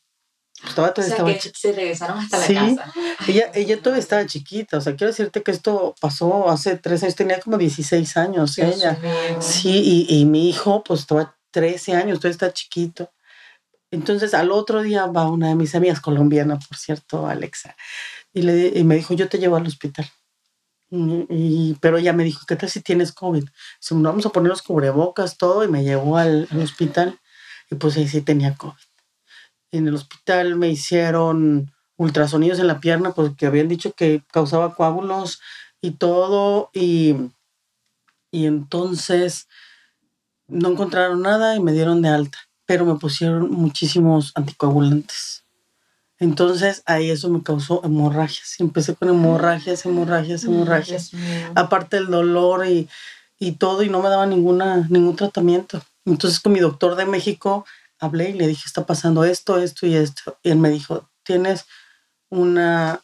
pues, 0.62 0.70
estaba 0.70 0.94
o 0.96 1.02
sea, 1.02 1.26
que 1.26 1.52
se 1.54 1.72
regresaron 1.74 2.20
hasta 2.20 2.38
la 2.38 2.48
casa. 2.48 2.94
Ella, 3.28 3.52
ella 3.56 3.82
todavía 3.82 4.00
estaba 4.00 4.26
chiquita, 4.28 4.78
o 4.78 4.82
sea, 4.82 4.96
quiero 4.96 5.12
decirte 5.12 5.42
que 5.42 5.50
esto 5.50 5.96
pasó 6.00 6.50
hace 6.50 6.78
tres 6.78 7.02
años, 7.02 7.16
tenía 7.16 7.40
como 7.40 7.58
16 7.58 8.16
años 8.18 8.58
ella. 8.60 8.98
Sí, 9.40 10.06
y, 10.08 10.20
y, 10.20 10.26
mi 10.26 10.50
hijo, 10.50 10.84
pues 10.84 11.02
estaba 11.02 11.36
13 11.50 11.94
años, 11.94 12.20
todavía 12.20 12.34
está 12.34 12.54
chiquito. 12.54 13.12
Entonces, 13.92 14.34
al 14.34 14.52
otro 14.52 14.82
día 14.82 15.06
va 15.06 15.30
una 15.30 15.50
de 15.50 15.56
mis 15.56 15.76
amigas 15.76 16.02
colombiana, 16.02 16.58
por 16.60 16.78
cierto, 16.78 17.28
Alexa, 17.28 17.76
y, 18.34 18.42
le, 18.42 18.68
y 18.76 18.84
me 18.84 18.96
dijo, 18.96 19.14
yo 19.14 19.30
te 19.30 19.38
llevo 19.38 19.56
al 19.56 19.68
hospital. 19.68 20.10
Y, 20.90 21.76
pero 21.82 21.98
ella 21.98 22.14
me 22.14 22.24
dijo, 22.24 22.46
¿qué 22.48 22.56
tal 22.56 22.70
si 22.70 22.82
tienes 22.82 23.12
COVID? 23.12 23.44
Dice, 23.44 23.96
vamos 23.96 24.26
a 24.26 24.30
poner 24.30 24.50
los 24.50 24.62
cubrebocas, 24.62 25.38
todo, 25.38 25.64
y 25.64 25.68
me 25.68 25.84
llevó 25.84 26.18
al, 26.18 26.48
hospital. 26.62 27.20
Y 27.70 27.76
pues 27.76 27.98
ahí 27.98 28.08
sí 28.08 28.22
tenía 28.22 28.56
COVID. 28.56 28.74
En 29.72 29.88
el 29.88 29.96
hospital 29.96 30.56
me 30.56 30.70
hicieron 30.70 31.74
ultrasonidos 31.98 32.60
en 32.60 32.68
la 32.68 32.80
pierna 32.80 33.14
porque 33.14 33.46
habían 33.46 33.68
dicho 33.68 33.94
que 33.94 34.24
causaba 34.32 34.76
coágulos 34.76 35.42
y 35.82 35.92
todo. 35.92 36.70
Y, 36.74 37.16
y 38.32 38.46
entonces 38.46 39.48
no 40.48 40.70
encontraron 40.70 41.22
nada 41.22 41.56
y 41.56 41.60
me 41.60 41.74
dieron 41.74 42.02
de 42.02 42.10
alta. 42.10 42.38
Pero 42.66 42.86
me 42.86 42.96
pusieron 42.96 43.52
muchísimos 43.52 44.32
anticoagulantes. 44.36 45.46
Entonces 46.18 46.82
ahí 46.86 47.12
eso 47.12 47.30
me 47.30 47.44
causó 47.44 47.82
hemorragias. 47.84 48.56
Empecé 48.60 48.96
con 48.96 49.10
hemorragias, 49.10 49.86
hemorragias, 49.86 50.44
hemorragias. 50.46 51.12
Aparte 51.56 51.98
el 51.98 52.08
dolor 52.08 52.66
y, 52.66 52.88
y, 53.38 53.54
todo, 53.54 53.84
y 53.84 53.90
no 53.90 54.02
me 54.02 54.10
daba 54.10 54.26
ninguna, 54.26 54.88
ningún 54.90 55.16
tratamiento. 55.16 55.82
Entonces 56.06 56.40
con 56.40 56.54
mi 56.54 56.60
doctor 56.60 56.96
de 56.96 57.06
México 57.06 57.66
hablé 58.00 58.30
y 58.30 58.34
le 58.34 58.48
dije, 58.48 58.64
está 58.66 58.86
pasando 58.86 59.24
esto, 59.26 59.58
esto 59.58 59.86
y 59.86 59.96
esto. 59.96 60.38
Y 60.44 60.52
él 60.52 60.58
me 60.58 60.70
dijo, 60.70 61.10
tienes 61.24 61.66
una... 62.30 63.02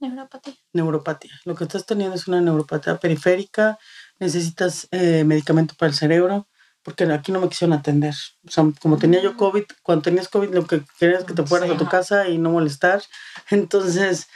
Neuropatía. 0.00 0.54
Neuropatía. 0.72 1.32
Lo 1.44 1.54
que 1.54 1.64
estás 1.64 1.86
teniendo 1.86 2.16
es 2.16 2.28
una 2.28 2.40
neuropatía 2.40 2.98
periférica, 2.98 3.78
necesitas 4.18 4.88
eh, 4.90 5.24
medicamento 5.24 5.74
para 5.76 5.90
el 5.90 5.96
cerebro 5.96 6.46
porque 6.86 7.02
aquí 7.12 7.32
no 7.32 7.40
me 7.40 7.48
quisieron 7.48 7.76
atender. 7.76 8.14
O 8.46 8.50
sea, 8.50 8.64
como 8.80 8.96
tenía 8.96 9.20
yo 9.20 9.36
COVID, 9.36 9.64
cuando 9.82 10.02
tenías 10.02 10.28
COVID 10.28 10.50
lo 10.50 10.68
que 10.68 10.82
querías 11.00 11.22
es 11.22 11.24
que 11.26 11.34
te 11.34 11.42
fueras 11.42 11.68
a 11.68 11.76
tu 11.76 11.88
casa 11.88 12.28
y 12.28 12.38
no 12.38 12.50
molestar. 12.50 13.02
Entonces... 13.50 14.28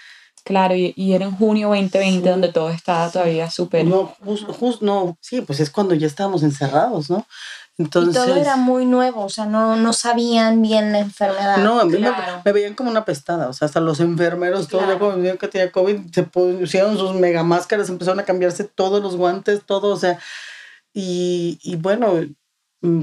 Claro, 0.42 0.74
y, 0.74 0.92
y 0.96 1.12
era 1.12 1.26
en 1.26 1.36
junio 1.36 1.68
2020 1.68 2.28
donde 2.28 2.48
todo 2.52 2.70
estaba 2.70 3.08
todavía 3.08 3.48
súper... 3.50 3.84
No, 3.84 4.16
justo, 4.18 4.84
no, 4.84 5.16
sí, 5.20 5.42
pues 5.42 5.60
es 5.60 5.70
cuando 5.70 5.94
ya 5.94 6.08
estábamos 6.08 6.42
encerrados, 6.42 7.08
¿no? 7.08 7.24
Entonces, 7.78 8.16
y 8.20 8.26
todo 8.26 8.34
era 8.34 8.56
muy 8.56 8.84
nuevo, 8.84 9.22
o 9.22 9.28
sea, 9.28 9.46
no, 9.46 9.76
no 9.76 9.92
sabían 9.92 10.60
bien 10.60 10.90
la 10.92 10.98
enfermedad. 10.98 11.58
No, 11.58 11.78
a 11.78 11.84
mí 11.84 11.98
me, 11.98 12.52
veían 12.52 12.74
como 12.74 12.90
una 12.90 13.04
pestada, 13.04 13.48
o 13.48 13.52
sea, 13.52 13.66
hasta 13.66 13.80
los 13.80 14.00
enfermeros, 14.00 14.66
todos 14.66 14.84
claro. 14.84 14.98
cuando 14.98 15.18
me 15.18 15.38
que 15.38 15.46
tenía 15.46 15.70
COVID, 15.70 16.12
se 16.12 16.24
pusieron 16.24 16.98
sus 16.98 17.14
mega 17.14 17.44
máscaras, 17.44 17.88
empezaron 17.88 18.18
a 18.18 18.24
cambiarse 18.24 18.64
todos 18.64 19.00
los 19.00 19.16
guantes, 19.16 19.62
todo, 19.64 19.94
o 19.94 19.96
sea, 19.96 20.18
y, 20.92 21.58
y 21.62 21.76
bueno, 21.76 22.14
mm, 22.14 22.34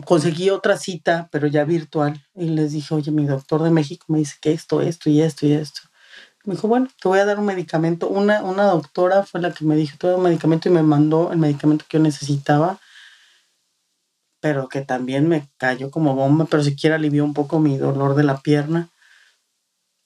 conseguí 0.05 0.49
otra 0.49 0.77
cita, 0.77 1.29
pero 1.31 1.47
ya 1.47 1.63
virtual, 1.63 2.25
y 2.35 2.49
les 2.49 2.71
dije, 2.71 2.93
oye, 2.95 3.11
mi 3.11 3.25
doctor 3.25 3.63
de 3.63 3.69
México 3.69 4.05
me 4.09 4.19
dice 4.19 4.35
que 4.41 4.51
esto, 4.51 4.81
esto 4.81 5.09
y 5.09 5.21
esto 5.21 5.45
y 5.45 5.53
esto. 5.53 5.81
Me 6.45 6.55
dijo, 6.55 6.67
bueno, 6.67 6.87
te 7.01 7.09
voy 7.09 7.19
a 7.19 7.25
dar 7.25 7.39
un 7.39 7.45
medicamento. 7.45 8.07
Una, 8.07 8.41
una 8.41 8.63
doctora 8.65 9.23
fue 9.23 9.41
la 9.41 9.53
que 9.53 9.65
me 9.65 9.75
dijo, 9.75 9.97
te 9.97 10.07
voy 10.07 10.11
a 10.11 10.13
dar 10.13 10.19
un 10.19 10.29
medicamento 10.29 10.69
y 10.69 10.71
me 10.71 10.81
mandó 10.81 11.31
el 11.31 11.39
medicamento 11.39 11.85
que 11.87 11.97
yo 11.97 12.03
necesitaba, 12.03 12.79
pero 14.39 14.69
que 14.69 14.81
también 14.81 15.27
me 15.27 15.49
cayó 15.57 15.91
como 15.91 16.15
bomba, 16.15 16.45
pero 16.45 16.63
siquiera 16.63 16.95
alivió 16.95 17.25
un 17.25 17.33
poco 17.33 17.59
mi 17.59 17.77
dolor 17.77 18.15
de 18.15 18.23
la 18.23 18.37
pierna. 18.39 18.89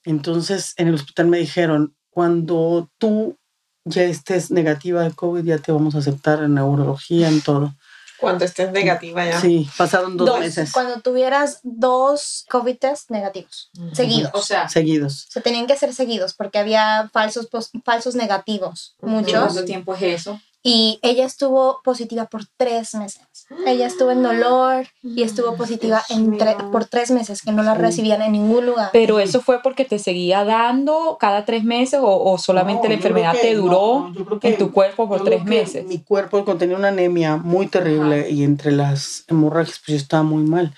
Entonces, 0.04 0.74
en 0.78 0.88
el 0.88 0.94
hospital 0.94 1.28
me 1.28 1.38
dijeron, 1.38 1.94
cuando 2.10 2.90
tú 2.98 3.38
ya 3.84 4.02
estés 4.02 4.50
negativa 4.50 5.02
de 5.02 5.12
COVID, 5.12 5.44
ya 5.44 5.58
te 5.58 5.72
vamos 5.72 5.94
a 5.94 5.98
aceptar 5.98 6.42
en 6.42 6.54
neurología, 6.54 7.28
en 7.28 7.40
todo. 7.40 7.74
Cuando 8.22 8.44
estés 8.44 8.72
negativa 8.72 9.24
ya. 9.24 9.40
Sí, 9.40 9.68
pasaron 9.76 10.16
dos, 10.16 10.26
Dos, 10.26 10.40
meses 10.40 10.72
Cuando 10.72 11.00
tuvieras 11.00 11.60
dos 11.62 12.44
COVID 12.48 12.76
test 12.78 13.10
negativos, 13.10 13.70
seguidos. 13.92 14.30
O 14.34 14.40
sea, 14.42 14.68
seguidos. 14.68 15.26
Se 15.28 15.40
tenían 15.40 15.66
que 15.66 15.76
ser 15.76 15.92
seguidos 15.94 16.32
porque 16.34 16.58
había 16.58 17.10
falsos, 17.12 17.46
pos- 17.46 17.70
falsos 17.84 18.14
negativos, 18.14 18.94
muchos. 19.00 19.38
¿cuánto 19.38 19.64
tiempo 19.64 19.94
es 19.94 20.02
eso? 20.02 20.40
Y 20.64 21.00
ella 21.02 21.24
estuvo 21.26 21.80
positiva 21.82 22.26
por 22.26 22.42
tres 22.56 22.94
meses. 22.94 23.22
Ella 23.66 23.86
estuvo 23.86 24.12
en 24.12 24.22
dolor 24.22 24.86
y 25.02 25.24
estuvo 25.24 25.56
positiva 25.56 26.00
en 26.08 26.38
tre- 26.38 26.70
por 26.70 26.84
tres 26.84 27.10
meses, 27.10 27.42
que 27.42 27.50
no 27.50 27.64
la 27.64 27.74
recibían 27.74 28.22
en 28.22 28.30
ningún 28.32 28.66
lugar. 28.66 28.90
Pero 28.92 29.18
eso 29.18 29.40
fue 29.40 29.60
porque 29.60 29.84
te 29.84 29.98
seguía 29.98 30.44
dando 30.44 31.16
cada 31.18 31.44
tres 31.44 31.64
meses 31.64 31.98
o, 32.00 32.06
o 32.32 32.38
solamente 32.38 32.84
No, 32.84 32.88
la 32.90 32.94
enfermedad 32.94 33.32
que- 33.32 33.40
te 33.40 33.54
duró 33.56 34.12
no, 34.14 34.38
en 34.40 34.56
tu 34.56 34.70
cuerpo 34.70 35.08
por 35.08 35.24
tres 35.24 35.44
meses. 35.44 35.84
Mi 35.84 35.98
cuerpo 35.98 36.44
contenía 36.44 36.76
una 36.76 36.88
anemia 36.88 37.36
muy 37.36 37.66
terrible 37.66 38.30
y 38.30 38.44
entre 38.44 38.70
las 38.70 39.24
hemorragias 39.26 39.80
pues 39.80 39.86
yo 39.88 39.96
estaba 39.96 40.22
muy 40.22 40.44
mal. 40.44 40.72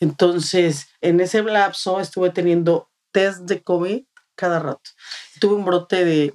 Entonces, 0.00 0.88
en 1.00 1.20
ese 1.20 1.42
lapso 1.42 1.98
estuve 2.00 2.30
teniendo 2.30 2.90
test 3.12 3.40
de 3.40 3.62
COVID 3.62 4.02
cada 4.34 4.58
rato. 4.58 4.90
Tuve 5.40 5.54
un 5.54 5.64
brote 5.64 6.04
de 6.04 6.32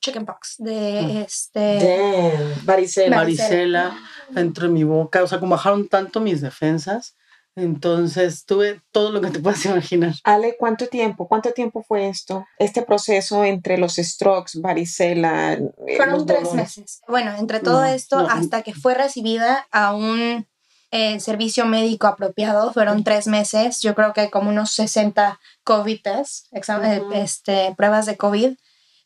Chickenpox, 0.00 0.56
de 0.58 1.02
Mm. 1.02 1.16
este... 1.18 1.78
Damn, 1.78 2.64
varicela. 2.66 3.16
Varicela. 3.16 3.98
dentro 4.30 4.66
de 4.66 4.72
mi 4.72 4.84
boca. 4.84 5.22
O 5.22 5.26
sea, 5.26 5.38
como 5.40 5.52
bajaron 5.52 5.88
tanto 5.88 6.20
mis 6.20 6.40
defensas. 6.40 7.14
Entonces, 7.58 8.44
tuve 8.44 8.82
todo 8.92 9.10
lo 9.10 9.20
que 9.22 9.30
te 9.30 9.40
puedas 9.40 9.64
imaginar. 9.64 10.12
Ale, 10.24 10.56
¿cuánto 10.58 10.88
tiempo? 10.88 11.26
¿Cuánto 11.26 11.52
tiempo 11.52 11.82
fue 11.82 12.08
esto? 12.08 12.44
Este 12.58 12.82
proceso 12.82 13.44
entre 13.44 13.78
los 13.78 13.94
strokes, 13.96 14.60
varicela. 14.60 15.54
eh, 15.54 15.96
Fueron 15.96 16.14
los 16.16 16.26
tres 16.26 16.42
dolores? 16.44 16.54
meses. 16.76 17.00
Bueno, 17.08 17.34
entre 17.38 17.60
todo 17.60 17.80
No, 17.80 17.86
esto, 17.86 18.20
no. 18.22 18.28
hasta 18.28 18.60
que 18.62 18.74
fue 18.74 18.92
recibida 18.94 19.66
a 19.70 19.94
un 19.94 20.46
eh, 20.92 21.18
servicio 21.18 21.64
médico 21.66 22.06
apropiado, 22.06 22.72
fueron 22.72 23.02
tres 23.04 23.26
meses. 23.26 23.80
Yo 23.80 23.94
creo 23.94 24.12
que 24.12 24.30
como 24.30 24.50
unos 24.50 24.70
60 24.72 25.40
COVID 25.64 26.00
tests, 26.02 26.48
exam- 26.52 26.84
eh, 26.84 27.00
Ujú. 27.00 27.12
este, 27.14 27.74
pruebas 27.76 28.04
de 28.06 28.16
COVID 28.16 28.56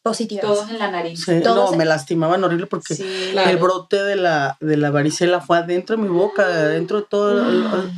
positivas. 0.02 0.44
Todos 0.44 0.70
en 0.70 0.78
la 0.78 0.90
nariz. 0.90 1.24
Sí, 1.24 1.40
Todos- 1.42 1.70
no, 1.72 1.76
me 1.76 1.84
lastimaban 1.84 2.42
horrible 2.44 2.66
porque 2.66 2.94
Sí. 2.94 3.28
Claro. 3.32 3.50
el 3.50 3.56
brote 3.58 4.02
de 4.02 4.16
la, 4.16 4.56
de 4.60 4.76
la 4.76 4.90
varicela 4.90 5.40
fue 5.40 5.58
adentro 5.58 5.96
de 5.96 6.02
mi 6.02 6.08
boca, 6.08 6.42
adentro 6.44 7.00
de 7.00 7.06
todo, 7.08 7.44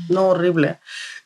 no, 0.09 0.29
horrible. 0.29 0.79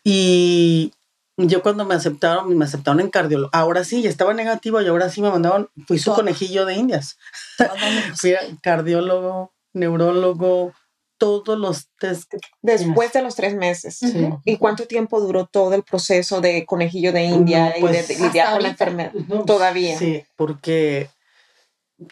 Y 0.04 0.92
yo 1.36 1.62
cuando 1.62 1.84
me 1.84 1.94
aceptaron, 1.94 2.56
me 2.56 2.64
aceptaron 2.64 3.00
en 3.00 3.10
cardiólogo. 3.10 3.50
Ahora 3.52 3.84
sí, 3.84 4.02
ya 4.02 4.08
estaba 4.10 4.32
negativa 4.34 4.82
y 4.82 4.86
ahora 4.86 5.10
sí 5.10 5.20
me 5.20 5.30
mandaban, 5.30 5.68
fui 5.86 5.98
su 5.98 6.06
Todo. 6.06 6.16
conejillo 6.16 6.64
de 6.64 6.74
indias. 6.74 7.18
Fui 8.16 8.34
cardiólogo, 8.62 9.52
neurólogo, 9.72 10.72
todos 11.18 11.58
los 11.58 11.88
test. 11.98 12.30
que- 12.30 12.38
Después 12.62 13.12
de 13.12 13.22
los 13.22 13.34
tres 13.34 13.54
meses. 13.54 13.96
Sí. 13.98 14.28
¿Y 14.44 14.56
cuánto 14.58 14.86
tiempo 14.86 15.20
duró 15.20 15.46
todo 15.46 15.74
el 15.74 15.82
proceso 15.82 16.40
de 16.40 16.64
conejillo 16.66 17.12
de 17.12 17.24
India 17.24 17.70
No, 17.70 17.78
y 17.78 17.80
pues, 17.80 18.08
de, 18.08 18.14
de 18.14 18.20
lidiar 18.26 18.46
hasta 18.46 18.52
con 18.52 18.62
la 18.62 18.68
enfermedad? 18.68 19.12
Todavía. 19.46 19.98
Sí, 19.98 20.24
porque 20.36 21.08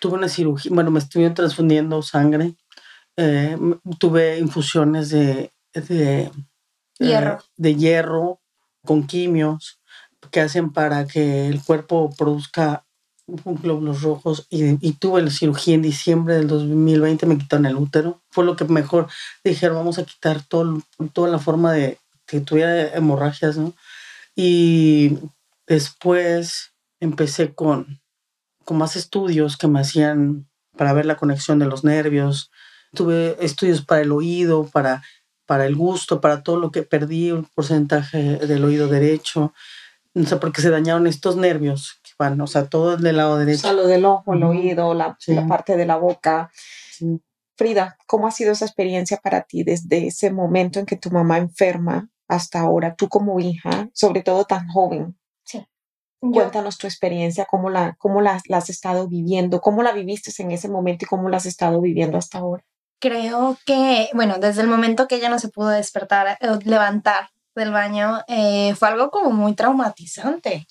tuve 0.00 0.14
una 0.14 0.28
cirugía, 0.28 0.70
bueno, 0.74 0.90
me 0.90 0.98
estuvieron 0.98 1.34
transfundiendo 1.34 2.00
sangre, 2.02 2.54
eh, 3.16 3.56
tuve 3.98 4.38
infusiones 4.38 5.10
de, 5.10 5.52
de 5.74 6.22
eh, 6.22 6.30
Hierro. 6.98 7.38
de 7.56 7.74
hierro 7.74 8.40
con 8.84 9.06
quimios 9.06 9.80
que 10.30 10.40
hacen 10.40 10.72
para 10.72 11.06
que 11.06 11.46
el 11.48 11.62
cuerpo 11.62 12.10
produzca 12.16 12.86
glóbulos 13.26 14.02
rojos 14.02 14.46
y, 14.50 14.86
y 14.86 14.92
tuve 14.92 15.22
la 15.22 15.30
cirugía 15.30 15.74
en 15.74 15.82
diciembre 15.82 16.34
del 16.34 16.48
2020, 16.48 17.26
me 17.26 17.38
quitaron 17.38 17.66
el 17.66 17.76
útero. 17.76 18.20
Fue 18.30 18.44
lo 18.44 18.56
que 18.56 18.64
mejor 18.64 19.08
dijeron, 19.42 19.76
vamos 19.76 19.98
a 19.98 20.04
quitar 20.04 20.42
todo, 20.42 20.82
toda 21.12 21.28
la 21.28 21.38
forma 21.38 21.72
de 21.72 21.98
que 22.26 22.40
tuviera 22.40 22.94
hemorragias, 22.94 23.56
¿no? 23.56 23.74
Y 24.36 25.18
después 25.66 26.72
empecé 27.00 27.54
con, 27.54 28.00
con 28.64 28.78
más 28.78 28.96
estudios 28.96 29.56
que 29.56 29.68
me 29.68 29.80
hacían 29.80 30.48
para 30.76 30.92
ver 30.92 31.06
la 31.06 31.16
conexión 31.16 31.58
de 31.58 31.66
los 31.66 31.84
nervios. 31.84 32.50
Tuve 32.94 33.36
estudios 33.40 33.84
para 33.84 34.02
el 34.02 34.12
oído, 34.12 34.68
para, 34.72 35.02
para 35.46 35.66
el 35.66 35.76
gusto, 35.76 36.20
para 36.20 36.42
todo 36.42 36.58
lo 36.58 36.70
que 36.70 36.82
perdí, 36.82 37.32
un 37.32 37.48
porcentaje 37.54 38.38
del 38.38 38.64
oído 38.64 38.88
derecho. 38.88 39.52
No 40.14 40.26
sé, 40.26 40.36
porque 40.36 40.62
se 40.62 40.70
dañaron 40.70 41.06
estos 41.06 41.36
nervios 41.36 41.98
van, 42.18 42.40
o 42.40 42.46
sea, 42.46 42.66
todo 42.68 42.96
del 42.96 43.16
lado 43.16 43.34
O 43.34 43.36
derecho. 43.38 43.62
sea, 43.62 43.72
lo 43.72 43.86
del 43.86 44.04
ojo, 44.04 44.34
el 44.34 44.42
oído, 44.44 44.94
la, 44.94 45.16
Sí. 45.18 45.34
la 45.34 45.46
parte 45.46 45.76
de 45.76 45.86
la 45.86 45.96
boca. 45.96 46.50
Sí. 46.92 47.20
Frida, 47.56 47.96
¿cómo 48.06 48.26
ha 48.26 48.30
sido 48.32 48.52
esa 48.52 48.64
experiencia 48.64 49.18
para 49.22 49.42
ti 49.42 49.62
desde 49.62 50.08
ese 50.08 50.30
momento 50.32 50.80
en 50.80 50.86
que 50.86 50.96
tu 50.96 51.10
mamá 51.10 51.38
enferma 51.38 52.08
hasta 52.28 52.60
ahora, 52.60 52.94
tú 52.96 53.08
como 53.08 53.38
hija, 53.40 53.88
sobre 53.92 54.22
todo 54.22 54.44
tan 54.44 54.66
joven? 54.68 55.16
Yo- 56.26 56.32
Cuéntanos 56.32 56.78
tu 56.78 56.86
experiencia, 56.86 57.44
cómo 57.44 57.68
la, 57.68 57.96
cómo 57.98 58.22
la, 58.22 58.40
la 58.48 58.56
has 58.56 58.70
estado 58.70 59.06
viviendo, 59.08 59.60
cómo 59.60 59.82
la 59.82 59.92
viviste 59.92 60.30
en 60.42 60.52
ese 60.52 60.70
momento 60.70 61.04
y 61.04 61.08
cómo 61.08 61.28
la 61.28 61.36
has 61.36 61.44
estado 61.44 61.82
viviendo 61.82 62.16
hasta 62.16 62.38
ahora. 62.38 62.64
Creo 62.98 63.58
que, 63.66 64.08
bueno, 64.14 64.38
desde 64.38 64.62
el 64.62 64.68
momento 64.68 65.06
que 65.06 65.16
ella 65.16 65.28
no 65.28 65.38
se 65.38 65.50
pudo 65.50 65.68
despertar, 65.68 66.38
eh, 66.40 66.58
levantar 66.64 67.28
del 67.54 67.70
baño, 67.70 68.22
eh, 68.26 68.74
fue 68.74 68.88
algo 68.88 69.10
como 69.10 69.30
muy 69.30 69.54
traumatizante, 69.54 70.66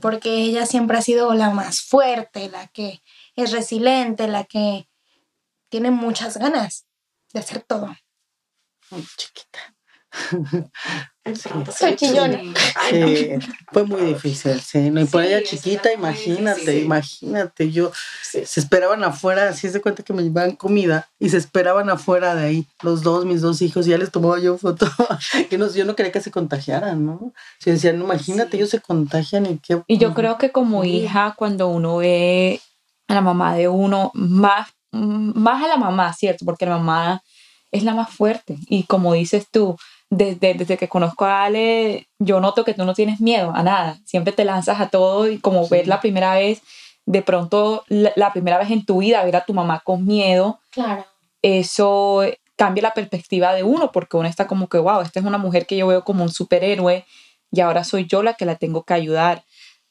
porque 0.00 0.34
ella 0.34 0.66
siempre 0.66 0.98
ha 0.98 1.02
sido 1.02 1.34
la 1.34 1.50
más 1.50 1.80
fuerte, 1.80 2.48
la 2.48 2.68
que 2.68 3.02
es 3.34 3.52
resiliente, 3.52 4.28
la 4.28 4.44
que 4.44 4.88
tiene 5.68 5.90
muchas 5.90 6.36
ganas 6.36 6.86
de 7.32 7.40
hacer 7.40 7.60
todo. 7.60 7.94
Ay, 8.90 9.04
chiquita. 9.16 9.74
Soy 11.78 11.94
chillona. 11.96 12.40
Sí, 12.88 13.30
fue 13.70 13.84
muy 13.84 14.00
difícil, 14.00 14.58
sí. 14.60 14.90
No, 14.90 15.02
y 15.02 15.04
por 15.04 15.22
Sí, 15.22 15.28
ella 15.28 15.42
chiquita, 15.44 15.90
difícil, 15.90 15.98
imagínate, 15.98 16.78
imagínate, 16.80 17.70
yo 17.70 17.92
Sí. 18.22 18.40
se 18.46 18.60
esperaban 18.60 19.04
afuera, 19.04 19.50
así 19.50 19.68
se 19.68 19.82
cuenta 19.82 20.02
que 20.02 20.14
me 20.14 20.22
llevaban 20.22 20.56
comida 20.56 21.06
y 21.18 21.28
se 21.28 21.36
esperaban 21.36 21.90
afuera 21.90 22.34
de 22.34 22.46
ahí, 22.46 22.66
los 22.82 23.02
dos, 23.02 23.26
mis 23.26 23.42
dos 23.42 23.60
hijos, 23.60 23.86
y 23.86 23.90
ya 23.90 23.98
les 23.98 24.10
tomaba 24.10 24.38
yo 24.40 24.56
foto. 24.56 24.86
que 25.50 25.58
no, 25.58 25.70
yo 25.70 25.84
no 25.84 25.94
quería 25.94 26.12
que 26.12 26.22
se 26.22 26.30
contagiaran, 26.30 27.04
¿no? 27.04 27.32
Se 27.58 27.72
decían, 27.72 28.00
imagínate, 28.00 28.52
Sí. 28.52 28.56
ellos 28.56 28.70
se 28.70 28.80
contagian 28.80 29.44
y 29.44 29.58
qué. 29.58 29.82
Y 29.86 29.98
yo 29.98 30.14
creo 30.14 30.38
que 30.38 30.50
como 30.50 30.82
Sí. 30.82 30.90
hija, 31.02 31.34
cuando 31.36 31.68
uno 31.68 31.98
ve 31.98 32.60
a 33.06 33.14
la 33.14 33.20
mamá 33.20 33.54
de 33.54 33.68
uno, 33.68 34.10
más, 34.14 34.68
más 34.92 35.62
a 35.62 35.68
la 35.68 35.76
mamá, 35.76 36.10
¿cierto? 36.14 36.46
Porque 36.46 36.64
la 36.64 36.78
mamá 36.78 37.22
es 37.70 37.82
la 37.82 37.92
más 37.94 38.08
fuerte. 38.10 38.56
Y 38.68 38.84
como 38.84 39.12
dices 39.12 39.46
tú, 39.50 39.76
desde, 40.10 40.54
desde 40.54 40.76
que 40.78 40.88
conozco 40.88 41.24
a 41.24 41.44
Ale, 41.44 42.08
yo 42.18 42.40
noto 42.40 42.64
que 42.64 42.74
tú 42.74 42.84
no 42.84 42.94
tienes 42.94 43.20
miedo 43.20 43.52
a 43.54 43.62
nada. 43.62 43.98
Siempre 44.04 44.32
te 44.32 44.44
lanzas 44.44 44.80
a 44.80 44.88
todo 44.88 45.28
y 45.30 45.38
como 45.38 45.64
Sí. 45.64 45.70
ver 45.70 45.86
la 45.88 46.00
primera 46.00 46.34
vez, 46.34 46.62
de 47.06 47.22
pronto 47.22 47.84
la, 47.88 48.12
la 48.16 48.32
primera 48.32 48.58
vez 48.58 48.70
en 48.70 48.84
tu 48.84 48.98
vida, 48.98 49.22
ver 49.24 49.36
a 49.36 49.44
tu 49.44 49.54
mamá 49.54 49.80
con 49.84 50.04
miedo, 50.06 50.60
Claro. 50.70 51.04
eso 51.42 52.22
cambia 52.56 52.82
la 52.82 52.94
perspectiva 52.94 53.54
de 53.54 53.62
uno, 53.62 53.92
porque 53.92 54.16
uno 54.16 54.28
está 54.28 54.46
como 54.46 54.68
que, 54.68 54.78
wow, 54.78 55.00
esta 55.00 55.20
es 55.20 55.26
una 55.26 55.38
mujer 55.38 55.66
que 55.66 55.76
yo 55.76 55.86
veo 55.86 56.04
como 56.04 56.24
un 56.24 56.30
superhéroe 56.30 57.04
y 57.52 57.60
ahora 57.60 57.84
soy 57.84 58.06
yo 58.06 58.22
la 58.22 58.34
que 58.34 58.44
la 58.46 58.56
tengo 58.56 58.82
que 58.82 58.94
ayudar. 58.94 59.44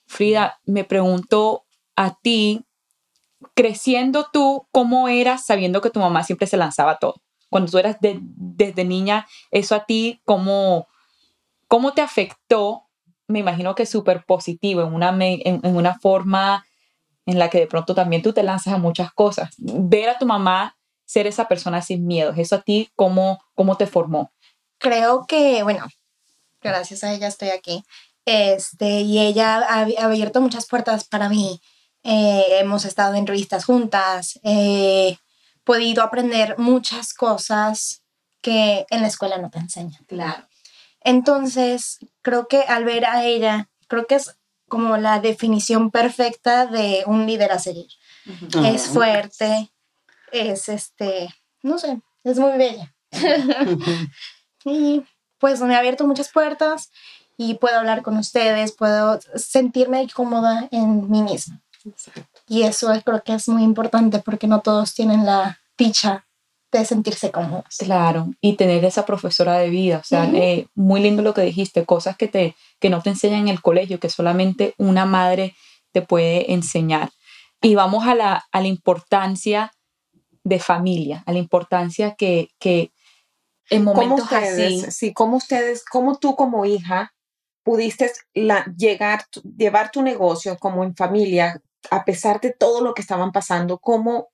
Frida, 0.06 0.60
me 0.65 0.84
pregunto 0.84 1.63
a 1.95 2.15
ti, 2.21 2.65
creciendo 3.56 4.27
tú, 4.32 4.67
¿cómo 4.71 5.08
eras 5.08 5.45
sabiendo 5.45 5.82
que 5.82 5.89
tu 5.89 5.99
mamá 5.99 6.23
siempre 6.23 6.47
se 6.47 6.58
lanzaba 6.58 6.91
a 6.91 6.97
todo? 6.97 7.21
Cuando 7.49 7.71
tú 7.71 7.77
eras 7.77 7.99
de- 8.01 8.19
desde 8.21 8.83
niña, 8.86 9.27
eso 9.51 9.75
a 9.75 9.86
ti, 9.86 10.21
¿cómo, 10.25 10.88
cómo 11.67 11.93
te 11.93 12.01
afectó? 12.01 12.83
Me 13.27 13.39
imagino 13.39 13.75
que 13.75 13.86
súper 13.86 14.25
positivo, 14.25 14.81
en 14.81 14.93
una, 14.93 15.15
en, 15.19 15.62
una 15.63 15.99
forma 15.99 16.65
en 17.25 17.39
la 17.39 17.49
que 17.49 17.60
de 17.60 17.67
pronto 17.67 17.93
también 17.93 18.21
tú 18.21 18.33
te 18.33 18.43
lanzas 18.43 18.73
a 18.73 18.77
muchas 18.77 19.12
cosas. 19.12 19.53
Ver 19.57 20.10
a 20.10 20.17
tu 20.17 20.25
mamá 20.25 20.77
ser 21.05 21.27
esa 21.27 21.47
persona 21.47 21.81
sin 21.81 22.05
miedos, 22.05 22.38
eso 22.38 22.55
a 22.55 22.62
ti, 22.62 22.89
¿cómo, 22.95 23.39
cómo 23.53 23.77
te 23.77 23.88
formó? 23.88 24.31
Creo 24.77 25.25
que, 25.25 25.63
bueno, 25.63 25.88
gracias 26.62 27.03
a 27.03 27.13
ella 27.13 27.27
estoy 27.27 27.49
aquí. 27.49 27.83
Este, 28.25 29.01
y 29.01 29.19
ella 29.19 29.57
ha, 29.57 29.88
abierto 30.03 30.41
muchas 30.41 30.67
puertas 30.67 31.05
para 31.05 31.29
mí. 31.29 31.62
Eh, 32.03 32.60
hemos 32.60 32.83
estado 32.86 33.15
en 33.15 33.25
revistas 33.25 33.65
juntas. 33.65 34.39
He 34.43 35.17
podido 35.67 36.01
aprender 36.01 36.58
muchas 36.58 37.13
cosas 37.13 38.01
que 38.41 38.86
en 38.89 39.01
la 39.01 39.08
escuela 39.08 39.38
no 39.38 39.49
te 39.49 39.60
enseñan. 39.60 40.01
Claro. 40.06 40.47
Entonces, 41.01 41.99
creo 42.21 42.47
que 42.47 42.62
al 42.62 42.86
ver 42.86 43.06
a 43.06 43.25
ella, 43.25 43.69
creo 43.89 44.08
que 44.08 44.15
es 44.15 44.38
como 44.69 44.95
la 44.95 45.19
definición 45.19 45.91
perfecta 45.91 46.67
de 46.67 47.03
un 47.06 47.25
líder 47.25 47.51
a 47.51 47.60
seguir. 47.60 47.89
Es 48.65 48.88
fuerte, 48.88 49.69
es 50.32 50.69
este, 50.69 51.30
no 51.63 51.77
sé, 51.77 52.01
es 52.23 52.39
muy 52.39 52.58
bella. 52.58 52.93
y 54.65 55.03
pues 55.38 55.60
me 55.62 55.75
ha 55.75 55.80
abierto 55.80 56.08
muchas 56.08 56.30
puertas 56.30 56.91
y 57.38 57.56
puedo 57.56 57.77
hablar 57.77 58.03
con 58.03 58.17
ustedes, 58.17 58.71
puedo 58.71 59.19
sentirme 59.36 60.08
cómoda 60.13 60.69
en 60.71 61.10
mí 61.10 61.21
misma. 61.23 61.62
Y 62.47 62.63
eso 62.63 62.89
creo 63.03 63.23
que 63.23 63.33
es 63.33 63.47
muy 63.49 63.63
importante 63.63 64.19
porque 64.19 64.47
no 64.47 64.62
todos 64.62 64.93
tienen 64.93 65.25
la 65.25 65.60
dicha 65.77 66.25
de 66.71 66.86
sentirse 66.86 67.31
cómodos. 67.31 67.77
Claro, 67.79 68.29
y 68.41 68.53
tener 68.53 68.83
esa 68.86 69.05
profesora 69.05 69.57
de 69.57 69.69
vida, 69.69 69.99
o 69.99 70.03
sea, 70.03 70.25
eh, 70.33 70.67
muy 70.75 71.01
lindo 71.01 71.21
lo 71.21 71.33
que 71.33 71.41
dijiste, 71.41 71.86
cosas 71.86 72.17
que, 72.17 72.27
te, 72.27 72.55
que 72.79 72.89
no 72.89 73.01
te 73.01 73.10
enseñan 73.10 73.41
en 73.41 73.47
el 73.49 73.62
colegio, 73.62 73.99
que 73.99 74.10
solamente 74.10 74.73
una 74.77 75.05
madre 75.05 75.55
te 75.91 76.01
puede 76.01 76.51
enseñar. 76.53 77.10
Y 77.62 77.75
vamos 77.75 78.05
a 78.07 78.15
la, 78.15 78.45
a 78.51 78.62
la 78.62 78.67
importancia 78.67 79.71
de 80.43 80.60
familia, 80.60 81.23
a 81.25 81.33
la 81.33 81.39
importancia 81.39 82.15
que, 82.15 82.49
que 82.60 82.91
en 83.69 83.83
momentos 83.83 84.21
ustedes, 84.21 84.83
así... 84.83 84.91
Sí, 84.91 85.13
como 85.13 85.38
ustedes, 85.38 85.83
como 85.83 86.17
tú 86.17 86.36
como 86.36 86.65
hija 86.65 87.13
pudiste 87.63 88.10
la, 88.33 88.65
llegar, 88.77 89.25
llevar 89.57 89.91
tu 89.91 90.01
negocio 90.01 90.57
como 90.57 90.86
en 90.86 90.95
familia, 90.95 91.62
a 91.92 92.06
pesar 92.06 92.42
de 92.42 92.54
todo 92.54 92.82
lo 92.82 92.94
que 92.94 93.02
estaban 93.02 93.32
pasando, 93.32 93.80
cómo 93.80 94.30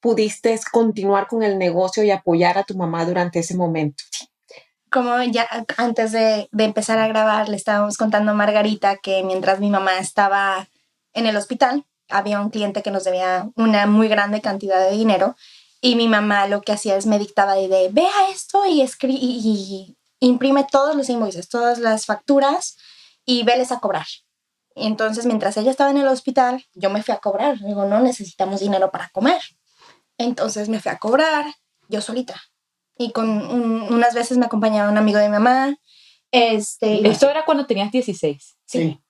pudiste 0.00 0.58
continuar 0.72 1.26
con 1.26 1.42
el 1.42 1.58
negocio 1.58 2.02
y 2.02 2.10
apoyar 2.10 2.58
a 2.58 2.64
tu 2.64 2.76
mamá 2.76 3.04
durante 3.04 3.38
ese 3.38 3.56
momento? 3.56 4.02
Como 4.90 5.22
ya 5.22 5.46
antes 5.76 6.10
de, 6.10 6.48
empezar 6.58 6.98
a 6.98 7.06
grabar, 7.06 7.48
le 7.48 7.56
estábamos 7.56 7.96
contando 7.96 8.32
a 8.32 8.34
Margarita 8.34 8.96
que 8.96 9.22
mientras 9.22 9.60
mi 9.60 9.70
mamá 9.70 9.98
estaba 9.98 10.68
en 11.12 11.26
el 11.26 11.36
hospital, 11.36 11.84
había 12.08 12.40
un 12.40 12.50
cliente 12.50 12.82
que 12.82 12.90
nos 12.90 13.04
debía 13.04 13.48
una 13.54 13.86
muy 13.86 14.08
grande 14.08 14.40
cantidad 14.40 14.80
de 14.80 14.96
dinero 14.96 15.36
y 15.80 15.94
mi 15.94 16.08
mamá 16.08 16.48
lo 16.48 16.60
que 16.60 16.72
hacía 16.72 16.96
es 16.96 17.06
me 17.06 17.20
dictaba 17.20 17.54
de, 17.54 17.88
vea 17.92 18.10
esto 18.32 18.66
y, 18.66 18.82
y, 19.02 19.96
imprime 20.18 20.66
todos 20.70 20.96
los 20.96 21.08
invoices, 21.08 21.48
todas 21.48 21.78
las 21.78 22.04
facturas 22.04 22.76
y 23.24 23.44
veles 23.44 23.70
a 23.70 23.78
cobrar. 23.78 24.06
Entonces, 24.74 25.26
mientras 25.26 25.56
ella 25.56 25.70
estaba 25.70 25.90
en 25.90 25.98
el 25.98 26.08
hospital, 26.08 26.64
yo 26.74 26.90
me 26.90 27.02
fui 27.02 27.14
a 27.14 27.18
cobrar. 27.18 27.58
Digo, 27.58 27.86
no 27.86 28.00
necesitamos 28.00 28.60
dinero 28.60 28.90
para 28.90 29.08
comer. 29.10 29.40
Entonces 30.18 30.68
me 30.68 30.80
fui 30.80 30.92
a 30.92 30.98
cobrar 30.98 31.46
yo 31.88 32.00
solita. 32.00 32.40
Y 32.96 33.12
con 33.12 33.28
unas 33.28 34.14
veces 34.14 34.38
me 34.38 34.46
acompañaba 34.46 34.90
un 34.90 34.98
amigo 34.98 35.18
de 35.18 35.28
mi 35.28 35.32
mamá. 35.32 35.76
Este, 36.30 37.06
Esto 37.08 37.28
era 37.28 37.44
cuando 37.44 37.66
tenías 37.66 37.90
16. 37.90 38.56
Sí. 38.64 39.00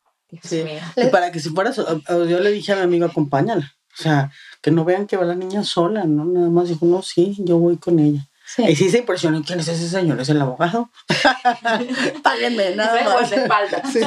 sí. 0.42 0.64
Y 0.96 1.06
para 1.06 1.30
que 1.30 1.40
si 1.40 1.50
fueras, 1.50 1.76
yo 1.76 2.40
le 2.40 2.50
dije 2.50 2.72
a 2.72 2.76
mi 2.76 2.82
amigo, 2.82 3.06
acompáñala. 3.06 3.76
O 3.92 4.02
sea, 4.02 4.32
que 4.62 4.70
no 4.70 4.84
vean 4.84 5.06
que 5.06 5.16
va 5.16 5.24
la 5.24 5.34
niña 5.34 5.64
sola, 5.64 6.04
¿no? 6.04 6.24
Nada 6.24 6.48
más 6.48 6.68
dijo, 6.68 6.86
no, 6.86 7.02
sí, 7.02 7.36
yo 7.40 7.58
voy 7.58 7.76
con 7.76 7.98
ella. 7.98 8.29
Sí. 8.54 8.64
Y 8.64 8.74
sí 8.74 8.90
se 8.90 8.98
impresionó, 8.98 9.42
¿quién 9.44 9.60
es 9.60 9.68
ese 9.68 9.88
señor? 9.88 10.20
¿Es 10.20 10.28
el 10.28 10.42
abogado? 10.42 10.90
Páguenme, 12.22 12.70
nada 12.74 13.04
más. 13.04 13.30
espalda. 13.30 13.82
Sí, 13.92 14.00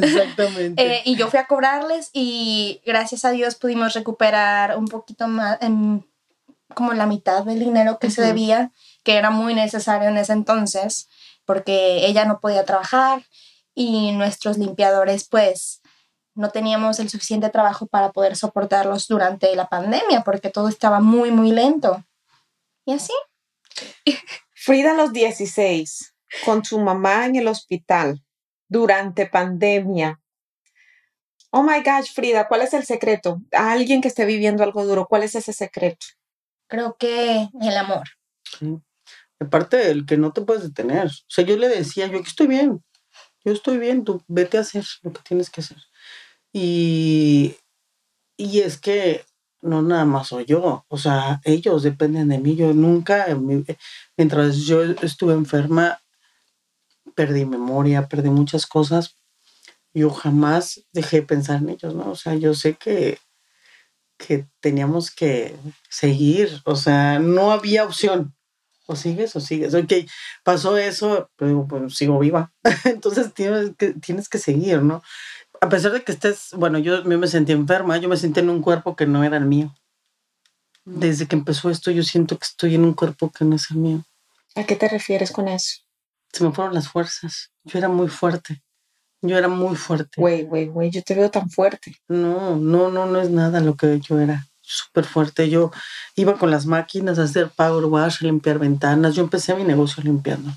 exactamente. 0.00 0.82
Eh, 0.82 1.02
y 1.04 1.16
yo 1.16 1.28
fui 1.28 1.40
a 1.40 1.46
cobrarles 1.46 2.10
y 2.12 2.80
gracias 2.86 3.24
a 3.24 3.32
Dios 3.32 3.56
pudimos 3.56 3.94
recuperar 3.94 4.76
un 4.76 4.86
poquito 4.86 5.26
más, 5.26 5.60
en 5.60 6.06
como 6.74 6.92
la 6.92 7.06
mitad 7.06 7.44
del 7.44 7.58
dinero 7.58 7.98
que 7.98 8.10
se 8.10 8.22
debía, 8.22 8.70
que 9.02 9.16
era 9.16 9.30
muy 9.30 9.54
necesario 9.54 10.08
en 10.08 10.16
ese 10.16 10.32
entonces, 10.32 11.08
porque 11.44 12.06
ella 12.06 12.24
no 12.24 12.38
podía 12.38 12.64
trabajar 12.64 13.24
y 13.74 14.12
nuestros 14.12 14.58
limpiadores 14.58 15.24
pues 15.28 15.82
no 16.34 16.50
teníamos 16.50 16.98
el 17.00 17.10
suficiente 17.10 17.50
trabajo 17.50 17.86
para 17.86 18.12
poder 18.12 18.36
soportarlos 18.36 19.08
durante 19.08 19.54
la 19.56 19.68
pandemia, 19.68 20.22
porque 20.22 20.50
todo 20.50 20.68
estaba 20.68 21.00
muy, 21.00 21.30
muy 21.30 21.50
lento. 21.50 22.04
Y 22.86 22.94
así. 22.94 23.12
Frida 24.54 24.92
a 24.92 24.94
los 24.94 25.12
16, 25.12 26.14
con 26.44 26.64
su 26.64 26.78
mamá 26.78 27.26
en 27.26 27.36
el 27.36 27.48
hospital, 27.48 28.22
durante 28.68 29.26
pandemia. 29.26 30.20
Oh 31.50 31.62
my 31.62 31.82
gosh, 31.82 32.12
Frida, 32.14 32.48
¿cuál 32.48 32.62
es 32.62 32.72
el 32.72 32.84
secreto? 32.84 33.42
A 33.52 33.72
alguien 33.72 34.00
que 34.00 34.08
esté 34.08 34.24
viviendo 34.24 34.62
algo 34.62 34.84
duro, 34.86 35.06
¿cuál 35.06 35.22
es 35.22 35.34
ese 35.34 35.52
secreto? 35.52 36.06
creo 36.72 36.96
que 36.98 37.48
el 37.60 37.76
amor. 37.76 38.08
Sí. 38.58 38.78
Aparte, 39.38 39.90
el 39.90 40.06
que 40.06 40.16
no 40.16 40.32
te 40.32 40.40
puedes 40.40 40.62
detener. 40.62 41.08
O 41.08 41.28
sea, 41.28 41.44
yo 41.44 41.58
le 41.58 41.68
decía, 41.68 42.06
yo 42.06 42.18
aquí 42.18 42.28
estoy 42.28 42.46
bien, 42.46 42.82
yo 43.44 43.52
estoy 43.52 43.76
bien, 43.76 44.04
tú 44.04 44.22
vete 44.26 44.56
a 44.56 44.62
hacer 44.62 44.84
lo 45.02 45.12
que 45.12 45.20
tienes 45.20 45.50
que 45.50 45.60
hacer. 45.60 45.76
Y, 46.50 47.56
y 48.38 48.60
es 48.60 48.78
que 48.78 49.26
no 49.62 49.82
nada 49.82 50.04
más 50.04 50.28
soy 50.28 50.44
yo, 50.44 50.84
o 50.88 50.98
sea, 50.98 51.40
ellos 51.44 51.82
dependen 51.82 52.28
de 52.28 52.38
mí. 52.38 52.56
Yo 52.56 52.74
nunca, 52.74 53.26
mientras 54.16 54.58
yo 54.58 54.82
estuve 54.82 55.34
enferma, 55.34 56.00
perdí 57.14 57.46
memoria, 57.46 58.08
perdí 58.08 58.30
muchas 58.30 58.66
cosas. 58.66 59.16
Yo 59.94 60.10
jamás 60.10 60.84
dejé 60.92 61.20
de 61.20 61.26
pensar 61.26 61.62
en 61.62 61.70
ellos, 61.70 61.94
¿no? 61.94 62.10
O 62.10 62.16
sea, 62.16 62.34
yo 62.34 62.54
sé 62.54 62.74
que 62.74 63.18
que 64.26 64.46
teníamos 64.60 65.10
que 65.10 65.56
seguir, 65.90 66.60
o 66.64 66.76
sea, 66.76 67.18
no 67.18 67.52
había 67.52 67.84
opción. 67.84 68.34
O 68.86 68.96
sigues 68.96 69.34
o 69.36 69.40
sigues. 69.40 69.74
Ok, 69.74 69.92
pasó 70.42 70.76
eso, 70.76 71.30
pero 71.36 71.66
pues 71.68 71.96
sigo 71.96 72.18
viva. 72.18 72.52
Entonces 72.84 73.32
tienes 73.32 73.72
que, 73.76 73.94
tienes 73.94 74.28
que 74.28 74.38
seguir, 74.38 74.82
¿no? 74.82 75.02
A 75.62 75.68
pesar 75.68 75.92
de 75.92 76.02
que 76.02 76.10
estés, 76.10 76.48
bueno, 76.56 76.80
yo, 76.80 77.04
me 77.04 77.28
sentí 77.28 77.52
enferma, 77.52 77.96
yo 77.96 78.08
me 78.08 78.16
sentí 78.16 78.40
en 78.40 78.50
un 78.50 78.60
cuerpo 78.60 78.96
que 78.96 79.06
no 79.06 79.22
era 79.22 79.36
el 79.36 79.44
mío. 79.44 79.72
Desde 80.84 81.28
que 81.28 81.36
empezó 81.36 81.70
esto, 81.70 81.92
yo 81.92 82.02
siento 82.02 82.36
que 82.36 82.46
estoy 82.46 82.74
en 82.74 82.84
un 82.84 82.94
cuerpo 82.94 83.30
que 83.30 83.44
no 83.44 83.54
es 83.54 83.70
el 83.70 83.76
mío. 83.76 84.02
¿A 84.56 84.64
qué 84.64 84.74
te 84.74 84.88
refieres 84.88 85.30
con 85.30 85.46
eso? 85.46 85.82
Se 86.32 86.42
me 86.42 86.50
fueron 86.50 86.74
las 86.74 86.88
fuerzas. 86.88 87.52
Yo 87.62 87.78
era 87.78 87.88
muy 87.88 88.08
fuerte. 88.08 88.60
Yo 89.20 89.38
era 89.38 89.46
muy 89.46 89.76
fuerte. 89.76 90.20
Güey, 90.20 90.42
güey, 90.42 90.66
güey, 90.66 90.90
yo 90.90 91.00
te 91.04 91.14
veo 91.14 91.30
tan 91.30 91.48
fuerte. 91.48 91.96
No, 92.08 92.56
no, 92.56 92.90
no, 92.90 93.06
no 93.06 93.20
es 93.20 93.30
nada 93.30 93.60
lo 93.60 93.76
que 93.76 94.00
yo 94.00 94.18
era. 94.18 94.48
Súper 94.62 95.04
fuerte. 95.04 95.48
Yo 95.48 95.70
iba 96.16 96.38
con 96.38 96.50
las 96.50 96.66
máquinas 96.66 97.20
a 97.20 97.22
hacer 97.22 97.50
power 97.50 97.84
wash, 97.84 98.16
a 98.20 98.24
limpiar 98.24 98.58
ventanas. 98.58 99.14
Yo 99.14 99.22
empecé 99.22 99.54
mi 99.54 99.62
negocio 99.62 100.02
limpiando 100.02 100.48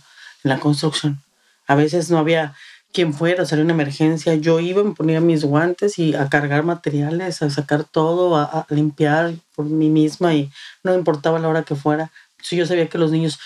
en 0.43 0.49
la 0.49 0.59
construcción. 0.59 1.21
A 1.67 1.75
veces 1.75 2.09
no 2.09 2.17
había 2.17 2.55
quien 2.95 3.13
fuera, 3.13 3.45
salió 3.45 3.65
una 3.65 3.73
emergencia. 3.73 4.35
Yo 4.35 4.61
iba, 4.61 4.81
me 4.81 4.93
ponía 4.93 5.19
mis 5.19 5.43
guantes 5.43 5.99
y 5.99 6.15
a 6.15 6.29
cargar 6.29 6.63
materiales, 6.63 7.41
a 7.41 7.49
sacar 7.49 7.83
todo, 7.83 8.37
a, 8.37 8.43
a 8.43 8.65
limpiar 8.69 9.33
por 9.53 9.65
mí 9.65 9.89
misma 9.89 10.33
y 10.33 10.49
no 10.81 10.95
importaba 10.95 11.37
la 11.37 11.49
hora 11.49 11.63
que 11.63 11.75
fuera. 11.75 12.11
Si 12.41 12.55
yo 12.55 12.65
sabía 12.65 12.87
que 12.87 12.97
los 12.97 13.11
niños 13.11 13.37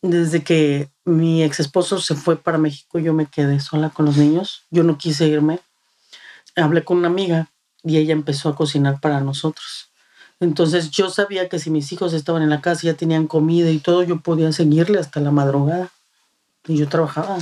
desde 0.00 0.44
que 0.44 0.90
mi 1.04 1.42
ex 1.42 1.58
esposo 1.60 1.98
se 1.98 2.14
fue 2.14 2.36
para 2.36 2.56
México, 2.56 3.00
yo 3.00 3.12
me 3.14 3.26
quedé 3.26 3.58
sola 3.58 3.90
con 3.90 4.04
los 4.06 4.16
niños. 4.16 4.62
Yo 4.70 4.84
no 4.84 4.96
quise 4.96 5.26
irme. 5.26 5.58
Hablé 6.54 6.84
con 6.84 6.98
una 6.98 7.08
amiga 7.08 7.50
y 7.82 7.96
ella 7.96 8.12
empezó 8.12 8.48
a 8.48 8.54
cocinar 8.54 9.00
para 9.00 9.20
nosotros. 9.20 9.90
Entonces 10.38 10.90
yo 10.92 11.10
sabía 11.10 11.48
que 11.48 11.58
si 11.58 11.70
mis 11.70 11.90
hijos 11.90 12.12
estaban 12.12 12.42
en 12.42 12.50
la 12.50 12.60
casa, 12.60 12.82
ya 12.84 12.94
tenían 12.94 13.26
comida 13.26 13.70
y 13.70 13.78
todo, 13.78 14.04
yo 14.04 14.20
podía 14.20 14.52
seguirle 14.52 15.00
hasta 15.00 15.20
la 15.20 15.32
madrugada. 15.32 15.90
Y 16.68 16.76
yo 16.76 16.88
trabajaba. 16.88 17.38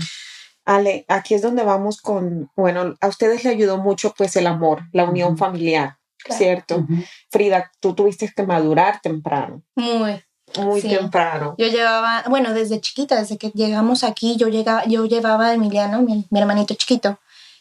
Ale, 0.64 1.04
aquí 1.08 1.34
es 1.34 1.42
donde 1.42 1.64
vamos 1.64 2.00
con, 2.00 2.50
bueno, 2.56 2.94
a 3.00 3.08
ustedes 3.08 3.44
le 3.44 3.50
ayudó 3.50 3.78
mucho 3.78 4.14
pues 4.16 4.36
el 4.36 4.46
amor, 4.46 4.82
la 4.92 5.04
unión 5.04 5.36
familiar, 5.36 5.98
¿cierto? 6.28 6.86
Frida, 7.30 7.70
tú 7.80 7.94
tuviste 7.94 8.32
que 8.34 8.42
madurar 8.44 9.00
temprano. 9.00 9.62
Muy 9.74 10.22
muy 10.60 10.82
temprano. 10.82 11.54
Yo 11.58 11.66
llevaba, 11.68 12.24
bueno, 12.28 12.52
desde 12.52 12.80
chiquita, 12.80 13.16
desde 13.16 13.38
que 13.38 13.50
llegamos 13.50 14.04
aquí, 14.04 14.36
yo, 14.36 14.48
llegaba, 14.48 14.84
yo 14.84 15.06
llevaba 15.06 15.48
a 15.48 15.54
Emiliano, 15.54 16.02
mi, 16.02 16.26
hermanito 16.30 16.74
chiquito, 16.74 17.18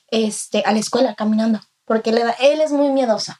este, 0.08 0.64
a 0.66 0.72
la 0.72 0.80
escuela 0.80 1.16
caminando, 1.16 1.60
porque 1.86 2.10
él, 2.10 2.22
él 2.40 2.62
es 2.62 2.72
muy 2.72 2.90
miedoso. 2.90 3.34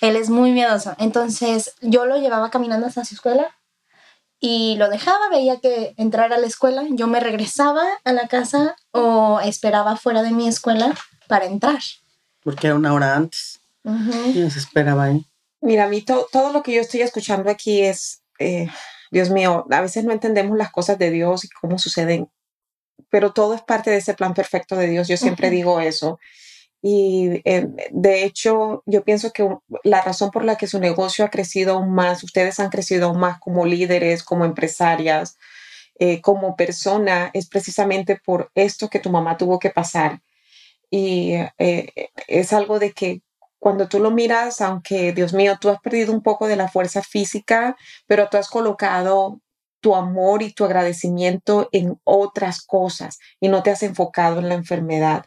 él 0.00 0.16
es 0.16 0.30
muy 0.30 0.52
miedoso. 0.52 0.94
Entonces 0.98 1.74
yo 1.80 2.06
lo 2.06 2.16
llevaba 2.16 2.50
caminando 2.50 2.86
hasta 2.86 3.04
su 3.04 3.14
escuela 3.14 3.54
y 4.46 4.76
lo 4.76 4.90
dejaba, 4.90 5.30
veía 5.30 5.58
que 5.58 5.94
entrar 5.96 6.34
a 6.34 6.36
la 6.36 6.46
escuela, 6.46 6.84
yo 6.90 7.06
me 7.06 7.18
regresaba 7.18 7.82
a 8.04 8.12
la 8.12 8.28
casa 8.28 8.76
o 8.90 9.40
esperaba 9.40 9.96
fuera 9.96 10.22
de 10.22 10.32
mi 10.32 10.46
escuela 10.46 10.94
para 11.28 11.46
entrar. 11.46 11.80
Porque 12.42 12.66
era 12.66 12.76
una 12.76 12.92
hora 12.92 13.16
antes. 13.16 13.60
Y 14.34 14.50
se 14.50 14.58
esperaba 14.58 15.04
ahí. 15.04 15.24
Mira, 15.62 15.84
a 15.84 15.88
mí 15.88 16.02
todo 16.02 16.52
lo 16.52 16.62
que 16.62 16.74
yo 16.74 16.82
estoy 16.82 17.00
escuchando 17.00 17.50
aquí 17.50 17.80
es 17.80 18.22
eh, 18.38 18.68
Dios 19.10 19.30
mío, 19.30 19.64
a 19.70 19.80
veces 19.80 20.04
no 20.04 20.12
entendemos 20.12 20.58
las 20.58 20.70
cosas 20.70 20.98
de 20.98 21.10
Dios 21.10 21.44
y 21.44 21.48
cómo 21.48 21.78
suceden, 21.78 22.28
pero 23.08 23.32
todo 23.32 23.54
es 23.54 23.62
parte 23.62 23.90
de 23.90 23.96
ese 23.96 24.12
plan 24.12 24.34
perfecto 24.34 24.76
de 24.76 24.88
Dios. 24.88 25.08
Yo 25.08 25.16
siempre 25.16 25.48
digo 25.48 25.80
eso. 25.80 26.18
Y 26.86 27.40
eh, 27.46 27.66
de 27.92 28.24
hecho, 28.24 28.82
yo 28.84 29.04
pienso 29.04 29.32
que 29.32 29.48
la 29.84 30.02
razón 30.02 30.30
por 30.30 30.44
la 30.44 30.56
que 30.56 30.66
su 30.66 30.78
negocio 30.78 31.24
ha 31.24 31.30
crecido 31.30 31.72
aún 31.72 31.94
más, 31.94 32.22
ustedes 32.22 32.60
han 32.60 32.68
crecido 32.68 33.06
aún 33.06 33.18
más 33.18 33.40
como 33.40 33.64
líderes, 33.64 34.22
como 34.22 34.44
empresarias, 34.44 35.38
eh, 35.98 36.20
como 36.20 36.56
persona 36.56 37.30
es 37.32 37.48
precisamente 37.48 38.20
por 38.22 38.50
esto 38.54 38.90
que 38.90 38.98
tu 38.98 39.08
mamá 39.08 39.38
tuvo 39.38 39.58
que 39.58 39.70
pasar. 39.70 40.20
Y 40.90 41.36
eh, 41.56 42.10
es 42.28 42.52
algo 42.52 42.78
de 42.78 42.92
que 42.92 43.22
cuando 43.58 43.88
tú 43.88 43.98
lo 43.98 44.10
miras, 44.10 44.60
aunque 44.60 45.14
Dios 45.14 45.32
mío, 45.32 45.56
tú 45.58 45.70
has 45.70 45.80
perdido 45.80 46.12
un 46.12 46.22
poco 46.22 46.48
de 46.48 46.56
la 46.56 46.68
fuerza 46.68 47.00
física, 47.00 47.78
pero 48.06 48.28
tú 48.28 48.36
has 48.36 48.50
colocado 48.50 49.40
tu 49.80 49.94
amor 49.94 50.42
y 50.42 50.52
tu 50.52 50.66
agradecimiento 50.66 51.70
en 51.72 51.98
otras 52.04 52.60
cosas 52.60 53.20
y 53.40 53.48
no 53.48 53.62
te 53.62 53.70
has 53.70 53.82
enfocado 53.82 54.38
en 54.40 54.50
la 54.50 54.54
enfermedad. 54.54 55.24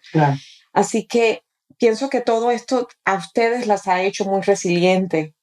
Así 0.72 1.08
que 1.08 1.41
pienso 1.78 2.10
que 2.10 2.22
todo 2.22 2.52
esto 2.52 2.88
a 3.06 3.16
ustedes 3.16 3.68
las 3.68 3.88
ha 3.88 4.02
hecho 4.02 4.26
muy 4.26 4.42
resiliente 4.42 5.36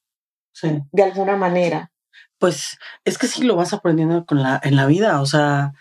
sí. 0.52 0.80
de 0.92 1.02
alguna 1.02 1.36
manera. 1.36 1.90
Pues 2.38 2.78
es 3.04 3.18
que 3.18 3.26
sí 3.26 3.42
lo 3.42 3.56
vas 3.56 3.72
aprendiendo 3.72 4.24
con 4.26 4.42
la, 4.42 4.60
en 4.62 4.76
la 4.76 4.86
vida. 4.86 5.20
O 5.20 5.26
sea, 5.26 5.72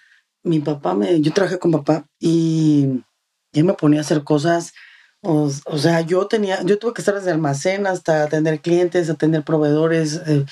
mi 0.43 0.59
papá 0.59 0.93
me, 0.93 1.21
yo 1.21 1.33
trabajé 1.33 1.59
con 1.59 1.71
papá 1.71 2.05
y 2.19 3.03
él 3.53 3.63
me 3.63 3.73
ponía 3.73 3.99
a 3.99 4.03
hacer 4.03 4.23
cosas. 4.23 4.73
O, 5.25 5.49
sea, 5.49 6.01
yo 6.01 6.27
tenía, 6.27 6.61
yo 6.63 6.77
tuve 6.79 6.93
que 6.93 7.01
estar 7.01 7.15
desde 7.15 7.31
almacén 7.31 7.87
hasta 7.87 8.23
atender 8.23 8.59
clientes, 8.59 9.09
atender 9.09 9.43
proveedores, 9.43 10.21
eh, 10.27 10.45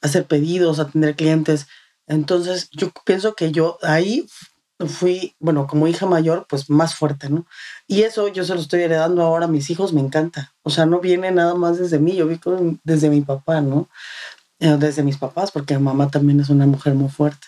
hacer 0.00 0.26
pedidos, 0.26 0.80
atender 0.80 1.14
clientes. 1.14 1.68
Entonces, 2.08 2.68
yo 2.72 2.90
pienso 3.04 3.34
que 3.34 3.52
yo 3.52 3.78
ahí 3.82 4.26
fui, 4.86 5.34
bueno, 5.38 5.66
como 5.66 5.88
hija 5.88 6.06
mayor, 6.06 6.46
pues 6.48 6.68
más 6.68 6.94
fuerte, 6.94 7.30
¿no? 7.30 7.46
Y 7.86 8.02
eso 8.02 8.28
yo 8.28 8.44
se 8.44 8.54
lo 8.54 8.60
estoy 8.60 8.82
heredando 8.82 9.22
ahora 9.22 9.46
a 9.46 9.48
mis 9.48 9.70
hijos, 9.70 9.92
me 9.92 10.00
encanta. 10.00 10.54
O 10.62 10.70
sea, 10.70 10.86
no 10.86 11.00
viene 11.00 11.30
nada 11.30 11.54
más 11.54 11.78
desde 11.78 11.98
mí, 11.98 12.14
yo 12.14 12.26
vi 12.26 12.38
desde 12.84 13.08
mi 13.08 13.22
papá, 13.22 13.60
¿no? 13.60 13.88
Eh, 14.58 14.76
desde 14.78 15.02
mis 15.02 15.16
papás, 15.18 15.50
porque 15.50 15.78
mamá 15.78 16.10
también 16.10 16.40
es 16.40 16.50
una 16.50 16.66
mujer 16.66 16.94
muy 16.94 17.08
fuerte. 17.08 17.46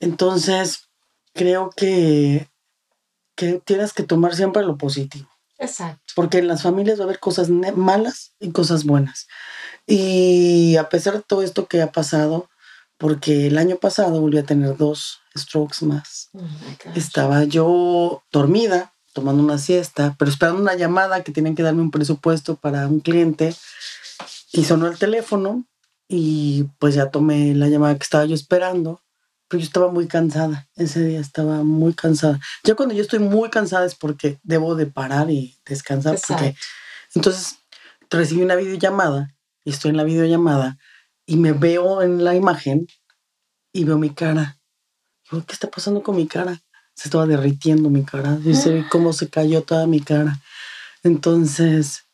Entonces, 0.00 0.88
creo 1.34 1.70
que, 1.70 2.48
que 3.36 3.60
tienes 3.64 3.92
que 3.92 4.02
tomar 4.02 4.34
siempre 4.34 4.64
lo 4.64 4.76
positivo. 4.76 5.28
Exacto. 5.58 6.12
Porque 6.14 6.38
en 6.38 6.48
las 6.48 6.62
familias 6.62 6.98
va 6.98 7.02
a 7.02 7.06
haber 7.06 7.20
cosas 7.20 7.48
malas 7.48 8.34
y 8.40 8.50
cosas 8.50 8.84
buenas. 8.84 9.28
Y 9.86 10.76
a 10.76 10.88
pesar 10.88 11.14
de 11.14 11.22
todo 11.22 11.42
esto 11.42 11.66
que 11.66 11.80
ha 11.80 11.92
pasado, 11.92 12.48
porque 12.98 13.46
el 13.46 13.58
año 13.58 13.76
pasado 13.76 14.20
volví 14.20 14.38
a 14.38 14.44
tener 14.44 14.76
dos 14.76 15.20
strokes 15.36 15.84
más. 15.84 16.30
Oh 16.34 16.40
Estaba 16.94 17.44
yo 17.44 18.22
dormida, 18.32 18.94
tomando 19.12 19.42
una 19.42 19.58
siesta, 19.58 20.14
pero 20.18 20.30
esperando 20.30 20.62
una 20.62 20.74
llamada 20.74 21.22
que 21.22 21.32
tenían 21.32 21.54
que 21.54 21.62
darme 21.62 21.82
un 21.82 21.90
presupuesto 21.90 22.56
para 22.56 22.86
un 22.86 23.00
cliente. 23.00 23.54
Y 24.52 24.64
sonó 24.64 24.86
el 24.86 24.98
teléfono 24.98 25.66
y 26.08 26.64
pues 26.78 26.94
ya 26.94 27.10
tomé 27.10 27.54
la 27.54 27.68
llamada 27.68 27.96
que 27.96 28.04
estaba 28.04 28.24
yo 28.24 28.34
esperando. 28.34 29.02
Pero 29.48 29.60
yo 29.60 29.66
estaba 29.66 29.92
muy 29.92 30.08
cansada. 30.08 30.68
Ese 30.74 31.04
día 31.04 31.20
estaba 31.20 31.62
muy 31.62 31.94
cansada. 31.94 32.40
Ya 32.64 32.74
cuando 32.74 32.94
yo 32.94 33.02
estoy 33.02 33.20
muy 33.20 33.50
cansada 33.50 33.86
es 33.86 33.94
porque 33.94 34.40
debo 34.42 34.74
de 34.74 34.86
parar 34.86 35.30
y 35.30 35.58
descansar. 35.66 36.18
Porque 36.26 36.56
entonces 37.14 37.58
recibí 38.10 38.42
una 38.42 38.56
videollamada 38.56 39.34
y 39.64 39.70
estoy 39.70 39.90
en 39.90 39.98
la 39.98 40.04
videollamada 40.04 40.78
y 41.26 41.36
me 41.36 41.52
veo 41.52 42.02
en 42.02 42.24
la 42.24 42.34
imagen 42.34 42.86
y 43.72 43.84
veo 43.84 43.98
mi 43.98 44.10
cara. 44.10 44.58
¿qué 45.30 45.52
está 45.52 45.68
pasando 45.68 46.02
con 46.02 46.16
mi 46.16 46.26
cara? 46.26 46.62
Se 46.94 47.08
estaba 47.08 47.26
derritiendo 47.26 47.90
mi 47.90 48.04
cara. 48.04 48.38
Y 48.44 48.54
se 48.54 48.72
ve 48.72 48.84
cómo 48.90 49.12
se 49.12 49.28
cayó 49.28 49.62
toda 49.62 49.86
mi 49.86 50.00
cara. 50.00 50.40
Entonces, 51.02 52.06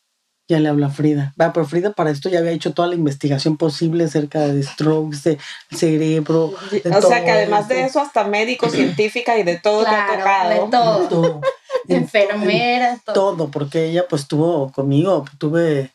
ya 0.49 0.59
le 0.59 0.69
habla 0.69 0.89
a 0.89 0.91
Frida. 0.91 1.35
Va, 1.41 1.53
pero 1.53 1.67
Frida 1.67 1.93
para 1.93 2.11
esto 2.11 2.29
ya 2.29 2.41
había 2.41 2.51
hecho 2.51 2.73
toda 2.73 2.89
la 2.89 2.95
investigación 2.95 3.57
posible 3.57 4.05
acerca 4.05 4.41
de 4.41 4.63
strokes, 4.63 5.19
de 5.25 5.39
cerebro. 5.71 6.53
o 6.53 7.03
sea 7.03 7.25
que 7.25 7.31
además 7.31 7.69
de 7.69 7.85
eso, 7.85 8.01
hasta 8.01 8.25
médico, 8.25 8.69
científica 8.71 9.39
y 9.39 9.45
de 9.45 9.59
todo 9.59 9.85
que 9.85 9.91
ha 9.91 10.07
tocado. 10.07 10.51
De 10.51 10.71
todo. 10.71 11.09
todo. 11.09 11.41
Enfermera, 11.89 13.01
todo. 13.05 13.15
Todo, 13.15 13.51
porque 13.51 13.87
ella 13.87 14.07
pues 14.09 14.23
estuvo 14.23 14.71
conmigo, 14.73 15.25
tuve. 15.39 15.93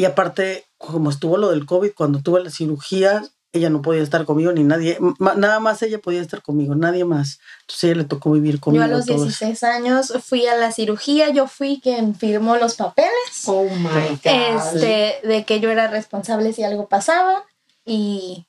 Y 0.00 0.06
aparte, 0.06 0.64
como 0.78 1.10
estuvo 1.10 1.36
lo 1.36 1.50
del 1.50 1.66
COVID, 1.66 1.92
cuando 1.94 2.22
tuve 2.22 2.42
la 2.42 2.48
cirugía, 2.48 3.22
ella 3.52 3.68
no 3.68 3.82
podía 3.82 4.02
estar 4.02 4.24
conmigo 4.24 4.50
ni 4.50 4.64
nadie, 4.64 4.98
nada 5.18 5.60
más 5.60 5.82
ella 5.82 5.98
podía 5.98 6.22
estar 6.22 6.40
conmigo, 6.40 6.74
nadie 6.74 7.04
más. 7.04 7.38
Entonces 7.60 7.84
ella 7.84 7.96
le 7.96 8.04
tocó 8.04 8.30
vivir 8.30 8.60
conmigo. 8.60 8.82
Yo 8.82 8.94
a 8.94 8.96
los 8.96 9.04
16 9.04 9.62
años 9.62 10.14
fui 10.24 10.46
a 10.46 10.56
la 10.56 10.72
cirugía, 10.72 11.28
yo 11.28 11.46
fui 11.46 11.82
quien 11.82 12.14
firmó 12.14 12.56
los 12.56 12.76
papeles. 12.76 13.10
Oh 13.44 13.64
my 13.64 14.18
God. 14.24 14.74
Este, 14.74 15.20
de 15.22 15.44
que 15.44 15.60
yo 15.60 15.68
era 15.70 15.88
responsable 15.88 16.54
si 16.54 16.64
algo 16.64 16.88
pasaba 16.88 17.44
y 17.84 18.46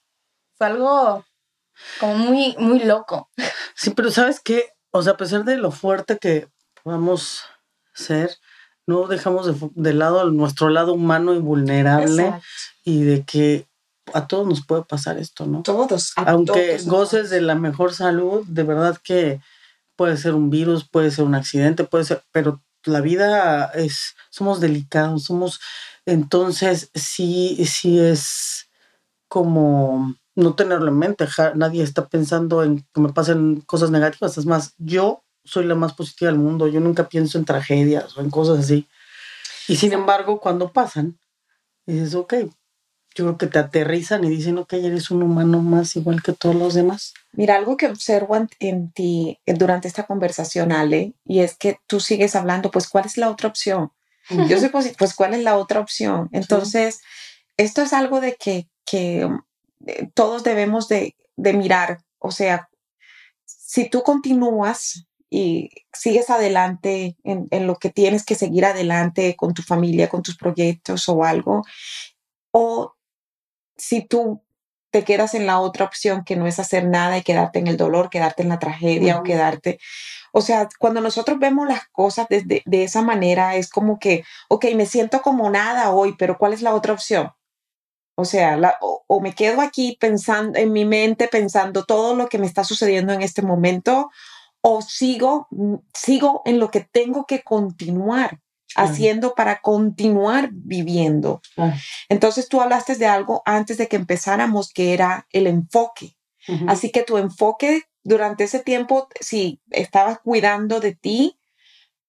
fue 0.53 0.67
algo 0.67 1.25
como 1.99 2.15
muy, 2.15 2.55
muy 2.59 2.79
loco. 2.79 3.29
Sí, 3.75 3.89
pero 3.89 4.09
¿sabes 4.09 4.39
qué? 4.39 4.69
O 4.91 5.03
sea, 5.03 5.11
a 5.13 5.17
pesar 5.17 5.43
de 5.43 5.57
lo 5.57 5.71
fuerte 5.71 6.17
que 6.17 6.47
podamos 6.81 7.41
ser, 7.93 8.37
no 8.91 9.07
dejamos 9.07 9.45
de, 9.47 9.69
de 9.75 9.93
lado 9.93 10.29
nuestro 10.31 10.69
lado 10.69 10.93
humano 10.93 11.33
y 11.33 11.39
vulnerable 11.39 12.33
y 12.83 13.03
de 13.03 13.23
que 13.23 13.67
a 14.13 14.27
todos 14.27 14.47
nos 14.47 14.65
puede 14.65 14.83
pasar 14.83 15.17
esto, 15.17 15.45
¿no? 15.45 15.63
Todos. 15.63 16.11
Aunque 16.15 16.77
goces 16.85 17.29
de 17.29 17.41
la 17.41 17.55
mejor 17.55 17.93
salud, 17.93 18.43
de 18.47 18.63
verdad 18.63 18.97
que 19.03 19.39
puede 19.95 20.17
ser 20.17 20.33
un 20.35 20.49
virus, 20.49 20.87
puede 20.87 21.11
ser 21.11 21.25
un 21.25 21.35
accidente, 21.35 21.83
puede 21.83 22.03
ser, 22.03 22.23
pero 22.31 22.61
la 22.83 23.01
vida 23.01 23.65
es, 23.73 24.15
somos 24.29 24.59
delicados, 24.59 25.25
somos, 25.25 25.59
entonces 26.05 26.89
sí, 26.93 27.63
sí 27.65 27.99
es 27.99 28.67
como 29.27 30.15
no 30.35 30.55
tenerlo 30.55 30.87
en 30.87 30.97
mente, 30.97 31.27
nadie 31.55 31.83
está 31.83 32.07
pensando 32.07 32.63
en 32.63 32.85
que 32.93 33.01
me 33.01 33.13
pasen 33.13 33.61
cosas 33.61 33.91
negativas, 33.91 34.37
es 34.37 34.45
más, 34.45 34.73
yo 34.77 35.23
soy 35.43 35.65
la 35.65 35.75
más 35.75 35.93
positiva 35.93 36.31
del 36.31 36.39
mundo, 36.39 36.67
yo 36.67 36.79
nunca 36.79 37.09
pienso 37.09 37.37
en 37.37 37.45
tragedias 37.45 38.17
o 38.17 38.21
en 38.21 38.29
cosas 38.29 38.59
así. 38.59 38.87
Y 39.67 39.75
sin 39.75 39.93
embargo, 39.93 40.39
cuando 40.39 40.71
pasan, 40.71 41.19
dices, 41.85 42.15
ok, 42.15 42.33
yo 43.13 43.25
creo 43.25 43.37
que 43.37 43.47
te 43.47 43.59
aterrizan 43.59 44.23
y 44.23 44.29
dicen, 44.29 44.57
ok, 44.57 44.73
eres 44.73 45.11
un 45.11 45.23
humano 45.23 45.61
más 45.61 45.95
igual 45.95 46.23
que 46.23 46.33
todos 46.33 46.55
los 46.55 46.73
demás. 46.73 47.13
Mira, 47.33 47.55
algo 47.55 47.75
que 47.75 47.87
observo 47.87 48.35
en, 48.59 48.91
ti 48.91 49.39
eh, 49.45 49.53
durante 49.53 49.87
esta 49.87 50.05
conversación, 50.05 50.71
Ale, 50.71 51.13
y 51.25 51.41
es 51.41 51.57
que 51.57 51.79
tú 51.87 51.99
sigues 51.99 52.35
hablando, 52.35 52.71
pues, 52.71 52.87
¿cuál 52.87 53.05
es 53.05 53.17
la 53.17 53.29
otra 53.29 53.49
opción? 53.49 53.91
Yo 54.47 54.59
soy 54.59 54.69
pues, 54.97 55.13
¿cuál 55.13 55.33
es 55.33 55.43
la 55.43 55.57
otra 55.57 55.81
opción? 55.81 56.29
Entonces, 56.31 57.01
esto 57.57 57.81
es 57.81 57.91
algo 57.91 58.21
de 58.21 58.35
que, 58.35 58.69
que 58.85 59.27
eh, 59.87 60.09
todos 60.13 60.43
debemos 60.43 60.87
de, 60.87 61.15
de 61.35 61.53
mirar, 61.53 61.99
o 62.17 62.31
sea, 62.31 62.69
si 63.45 63.89
tú 63.89 64.03
continúas 64.03 65.05
y 65.31 65.69
sigues 65.93 66.29
adelante 66.29 67.15
en, 67.23 67.47
en, 67.51 67.65
lo 67.65 67.77
que 67.77 67.89
tienes 67.89 68.25
que 68.25 68.35
seguir 68.35 68.65
adelante 68.65 69.35
con 69.37 69.53
tu 69.53 69.63
familia, 69.63 70.09
con 70.09 70.21
tus 70.21 70.37
proyectos 70.37 71.07
o 71.07 71.23
algo, 71.23 71.63
o 72.51 72.93
si 73.77 74.05
tú 74.05 74.43
te 74.91 75.05
quedas 75.05 75.33
en 75.33 75.47
la 75.47 75.59
otra 75.59 75.85
opción 75.85 76.23
que 76.25 76.35
no 76.35 76.47
es 76.47 76.59
hacer 76.59 76.85
nada 76.85 77.17
y 77.17 77.23
quedarte 77.23 77.59
en 77.59 77.67
el 77.67 77.77
dolor, 77.77 78.09
quedarte 78.09 78.43
en 78.43 78.49
la 78.49 78.59
tragedia 78.59 79.17
o 79.17 79.23
quedarte... 79.23 79.79
O 80.33 80.41
sea, 80.41 80.69
cuando 80.79 81.01
nosotros 81.01 81.39
vemos 81.39 81.67
las 81.67 81.87
cosas 81.89 82.27
de, 82.29 82.61
de, 82.65 82.83
esa 82.83 83.01
manera, 83.01 83.55
es 83.55 83.69
como 83.69 83.99
que, 83.99 84.23
ok, 84.47 84.65
me 84.75 84.85
siento 84.85 85.21
como 85.21 85.49
nada 85.49 85.91
hoy, 85.91 86.15
pero 86.17 86.37
¿cuál 86.37 86.53
es 86.53 86.61
la 86.61 86.73
otra 86.73 86.93
opción? 86.93 87.31
O 88.15 88.23
sea, 88.23 88.55
la, 88.55 88.77
o, 88.81 89.19
me 89.19 89.33
quedo 89.33 89.61
aquí 89.61 89.97
pensando 89.99 90.57
en 90.57 90.71
mi 90.71 90.85
mente, 90.85 91.27
pensando 91.27 91.85
todo 91.85 92.15
lo 92.15 92.29
que 92.29 92.37
me 92.37 92.45
está 92.45 92.63
sucediendo 92.63 93.11
en 93.13 93.21
este 93.21 93.41
momento, 93.41 94.09
o 94.61 94.81
sigo, 94.81 95.47
sigo 95.93 96.41
en 96.45 96.59
lo 96.59 96.71
que 96.71 96.81
tengo 96.81 97.25
que 97.25 97.43
continuar 97.43 98.39
haciendo 98.75 99.35
para 99.35 99.59
continuar 99.61 100.49
viviendo. 100.51 101.41
Entonces 102.09 102.47
tú 102.47 102.61
hablaste 102.61 102.95
de 102.95 103.05
algo 103.05 103.41
antes 103.45 103.77
de 103.77 103.87
que 103.87 103.97
empezáramos 103.97 104.71
que 104.71 104.93
era 104.93 105.27
el 105.31 105.47
enfoque. 105.47 106.15
Así 106.67 106.91
que 106.91 107.03
tu 107.03 107.17
enfoque 107.17 107.83
durante 108.03 108.45
ese 108.45 108.59
tiempo, 108.59 109.07
sí, 109.19 109.61
estabas 109.69 110.19
cuidando 110.19 110.79
de 110.79 110.95
ti, 110.95 111.37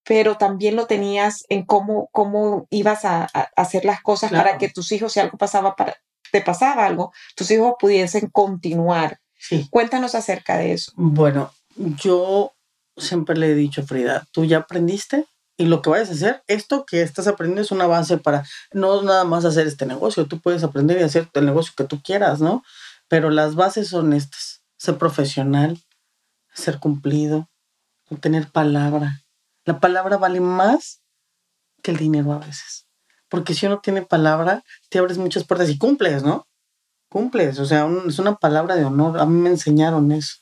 pero 0.04 0.36
también 0.36 0.74
lo 0.74 0.86
tenías 0.86 1.44
en 1.48 1.64
cómo, 1.64 2.08
cómo 2.12 2.66
ibas 2.70 3.04
a, 3.04 3.24
hacer 3.56 3.84
las 3.84 4.02
cosas 4.02 4.30
para 4.30 4.58
que 4.58 4.68
tus 4.68 4.90
hijos, 4.92 5.12
si 5.12 5.20
algo 5.20 5.36
pasaba, 5.36 5.76
para, 5.76 5.96
te 6.32 6.40
pasaba 6.40 6.86
algo, 6.86 7.12
tus 7.36 7.50
hijos 7.50 7.74
pudiesen 7.78 8.28
continuar. 8.30 9.20
Cuéntanos 9.70 10.14
acerca 10.14 10.56
de 10.56 10.72
eso. 10.72 10.92
Bueno, 10.96 11.52
yo 11.76 12.52
siempre 12.96 13.36
le 13.36 13.52
he 13.52 13.54
dicho, 13.54 13.82
Frida, 13.84 14.26
¿tú 14.32 14.44
ya 14.44 14.58
aprendiste? 14.58 15.26
y 15.56 15.66
lo 15.66 15.82
que 15.82 15.90
vayas 15.90 16.10
a 16.10 16.14
hacer, 16.14 16.42
esto 16.46 16.84
que 16.84 17.02
estás 17.02 17.28
aprendiendo 17.28 17.62
es 17.62 17.70
una 17.70 17.86
base 17.86 18.18
para 18.18 18.44
no 18.72 19.02
nada 19.02 19.24
más 19.24 19.44
hacer 19.44 19.66
este 19.66 19.86
negocio, 19.86 20.26
tú 20.26 20.40
puedes 20.40 20.64
aprender 20.64 20.98
y 20.98 21.04
hacer 21.04 21.28
el 21.34 21.46
negocio 21.46 21.74
que 21.76 21.84
tú 21.84 22.02
quieras, 22.02 22.40
¿no? 22.40 22.64
Pero 23.08 23.30
las 23.30 23.54
bases 23.54 23.88
son 23.88 24.12
estas, 24.12 24.62
ser 24.76 24.98
profesional, 24.98 25.80
ser 26.52 26.78
cumplido, 26.78 27.48
tener 28.20 28.50
palabra. 28.50 29.20
La 29.64 29.78
palabra 29.78 30.16
vale 30.16 30.40
más 30.40 31.00
que 31.82 31.92
el 31.92 31.96
dinero 31.98 32.32
a 32.32 32.38
veces, 32.38 32.86
porque 33.28 33.54
si 33.54 33.66
uno 33.66 33.80
tiene 33.80 34.02
palabra, 34.02 34.64
te 34.88 34.98
abres 34.98 35.18
muchas 35.18 35.44
puertas 35.44 35.68
y 35.70 35.78
cumples, 35.78 36.22
¿no? 36.22 36.46
Cumples, 37.08 37.58
o 37.58 37.66
sea, 37.66 37.88
es 38.08 38.18
una 38.18 38.36
palabra 38.36 38.74
de 38.74 38.84
honor, 38.84 39.20
a 39.20 39.26
mí 39.26 39.38
me 39.38 39.50
enseñaron 39.50 40.10
eso. 40.12 40.38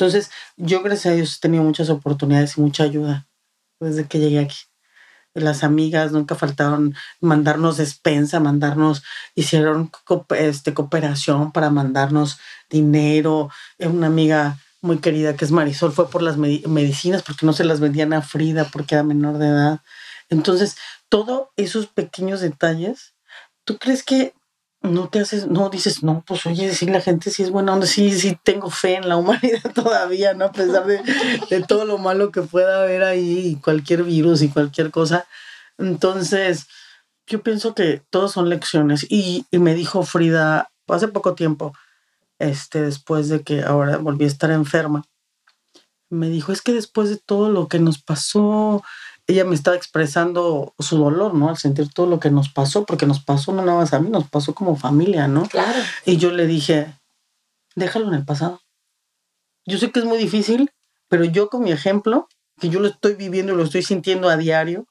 Entonces, 0.00 0.30
yo 0.56 0.82
gracias 0.82 1.12
a 1.12 1.14
Dios 1.14 1.36
he 1.36 1.40
tenido 1.40 1.62
muchas 1.62 1.90
oportunidades 1.90 2.56
y 2.56 2.62
mucha 2.62 2.84
ayuda 2.84 3.28
desde 3.80 4.06
que 4.06 4.18
llegué 4.18 4.38
aquí. 4.38 4.56
Las 5.34 5.62
amigas 5.62 6.10
nunca 6.10 6.34
faltaron 6.34 6.94
mandarnos 7.20 7.76
despensa, 7.76 8.40
mandarnos, 8.40 9.02
hicieron 9.34 9.92
este, 10.38 10.72
cooperación 10.72 11.52
para 11.52 11.68
mandarnos 11.68 12.38
dinero. 12.70 13.50
Una 13.78 14.06
amiga 14.06 14.58
muy 14.80 15.00
querida 15.00 15.36
que 15.36 15.44
es 15.44 15.50
Marisol 15.50 15.92
fue 15.92 16.08
por 16.08 16.22
las 16.22 16.38
medicinas 16.38 17.22
porque 17.22 17.44
no 17.44 17.52
se 17.52 17.64
las 17.64 17.80
vendían 17.80 18.14
a 18.14 18.22
Frida 18.22 18.64
porque 18.72 18.94
era 18.94 19.04
menor 19.04 19.36
de 19.36 19.48
edad. 19.48 19.80
Entonces, 20.30 20.78
todos 21.10 21.48
esos 21.56 21.88
pequeños 21.88 22.40
detalles, 22.40 23.12
¿tú 23.64 23.76
crees 23.76 24.02
que 24.02 24.32
no 24.82 25.08
te 25.08 25.20
haces, 25.20 25.46
no 25.46 25.68
dices, 25.68 26.02
no, 26.02 26.24
pues 26.26 26.46
oye, 26.46 26.66
decir 26.66 26.90
la 26.90 27.00
gente 27.00 27.30
sí 27.30 27.42
es 27.42 27.50
buena 27.50 27.74
onda, 27.74 27.86
sí, 27.86 28.18
sí 28.18 28.38
tengo 28.42 28.70
fe 28.70 28.94
en 28.94 29.08
la 29.08 29.16
humanidad 29.16 29.60
todavía, 29.74 30.34
¿no? 30.34 30.46
A 30.46 30.52
pesar 30.52 30.86
de, 30.86 31.02
de 31.50 31.62
todo 31.62 31.84
lo 31.84 31.98
malo 31.98 32.30
que 32.30 32.42
pueda 32.42 32.82
haber 32.82 33.02
ahí, 33.02 33.58
cualquier 33.62 34.04
virus 34.04 34.42
y 34.42 34.48
cualquier 34.48 34.90
cosa. 34.90 35.26
Entonces, 35.76 36.66
yo 37.26 37.42
pienso 37.42 37.74
que 37.74 38.02
todos 38.10 38.32
son 38.32 38.48
lecciones. 38.48 39.06
Y, 39.08 39.46
y, 39.50 39.58
me 39.58 39.74
dijo 39.74 40.02
Frida 40.02 40.70
hace 40.88 41.08
poco 41.08 41.34
tiempo, 41.34 41.74
este, 42.38 42.82
después 42.82 43.28
de 43.28 43.42
que 43.42 43.62
ahora 43.62 43.98
volví 43.98 44.24
a 44.24 44.28
estar 44.28 44.50
enferma, 44.50 45.04
me 46.08 46.28
dijo, 46.28 46.52
es 46.52 46.62
que 46.62 46.72
después 46.72 47.08
de 47.08 47.18
todo 47.18 47.50
lo 47.50 47.68
que 47.68 47.78
nos 47.78 48.02
pasó, 48.02 48.82
ella 49.30 49.44
me 49.44 49.54
estaba 49.54 49.76
expresando 49.76 50.74
su 50.78 50.98
dolor, 50.98 51.34
¿no? 51.34 51.48
Al 51.48 51.56
sentir 51.56 51.92
todo 51.92 52.06
lo 52.06 52.20
que 52.20 52.30
nos 52.30 52.48
pasó, 52.48 52.84
porque 52.84 53.06
nos 53.06 53.20
pasó 53.20 53.52
no 53.52 53.64
nada 53.64 53.78
más 53.78 53.92
a 53.92 54.00
mí, 54.00 54.10
nos 54.10 54.28
pasó 54.28 54.54
como 54.54 54.76
familia, 54.76 55.28
¿no? 55.28 55.46
Claro. 55.46 55.78
Y 56.04 56.16
yo 56.16 56.30
le 56.30 56.46
dije, 56.46 56.94
déjalo 57.74 58.08
en 58.08 58.14
el 58.14 58.24
pasado. 58.24 58.60
Yo 59.66 59.78
sé 59.78 59.90
que 59.90 60.00
es 60.00 60.06
muy 60.06 60.18
difícil, 60.18 60.70
pero 61.08 61.24
yo 61.24 61.48
con 61.48 61.62
mi 61.62 61.72
ejemplo, 61.72 62.28
que 62.60 62.68
yo 62.68 62.80
lo 62.80 62.88
estoy 62.88 63.14
viviendo 63.14 63.52
y 63.52 63.56
lo 63.56 63.64
estoy 63.64 63.82
sintiendo 63.82 64.28
a 64.28 64.36
diario, 64.36 64.86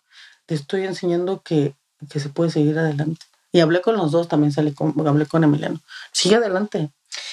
te 0.46 0.56
estoy 0.56 0.86
enseñando 0.86 1.42
que, 1.42 1.76
que 2.10 2.20
se 2.20 2.30
puede 2.30 2.50
seguir 2.50 2.78
adelante. 2.80 3.26
Y 3.52 3.60
hablé 3.60 3.82
con 3.82 3.98
los 3.98 4.12
dos, 4.12 4.28
también 4.28 4.52
salí 4.52 4.74
con, 4.74 4.94
hablé 5.08 5.26
con 5.26 5.44
Emiliano. 5.44 5.80
Sigue 6.12 6.36
adelante. 6.36 6.92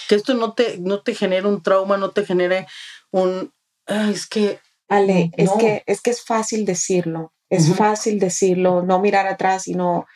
Que 0.09 0.15
esto 0.15 0.35
no 0.35 0.55
te, 0.55 0.79
no 0.79 1.01
te 1.01 1.15
genere 1.15 1.47
un 1.47 1.63
trauma, 1.63 1.97
no 1.97 2.11
te 2.11 2.25
genere 2.25 2.67
un... 3.11 3.53
es 3.87 4.27
que 4.27 4.61
Ale, 4.89 5.31
es, 5.37 5.51
que, 5.59 5.83
es 5.87 6.01
que 6.01 6.11
es 6.11 6.25
fácil 6.25 6.65
decirlo, 6.65 7.33
es 7.51 7.75
fácil 7.75 8.19
decirlo, 8.19 8.83
no 8.83 9.01
mirar 9.01 9.27
atrás 9.27 9.67
y 9.69 9.75
no, 9.75 10.07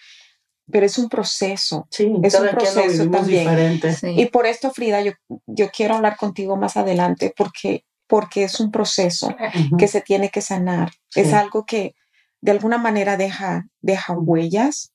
pero 0.71 0.87
es 0.87 0.99
un 0.99 1.09
proceso. 1.09 1.87
Sí, 1.91 2.13
es 2.23 2.35
un 2.35 2.49
proceso 2.49 3.11
también. 3.11 3.81
Sí. 3.95 4.09
Y 4.17 4.27
por 4.27 4.47
esto, 4.47 4.71
Frida, 4.71 5.01
yo, 5.03 5.13
yo 5.47 5.71
quiero 5.71 5.97
hablar 5.97 6.17
contigo 6.17 6.57
más 6.57 6.77
adelante 6.77 7.33
porque, 7.37 7.85
porque 8.07 8.45
es 8.45 8.61
un 8.61 8.71
proceso 8.71 9.35
que 9.79 9.89
se 9.89 10.01
tiene 10.01 10.31
que 10.31 10.41
sanar. 10.41 10.91
Es 11.15 11.33
algo 11.33 11.65
que 11.67 11.95
de 12.41 12.53
alguna 12.53 12.79
manera 12.79 13.17
deja, 13.17 13.67
deja 13.81 14.15
huellas. 14.15 14.93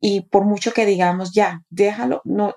Y 0.00 0.22
por 0.22 0.44
mucho 0.44 0.72
que 0.72 0.86
digamos, 0.86 1.32
ya, 1.32 1.62
déjalo, 1.70 2.20
no, 2.24 2.54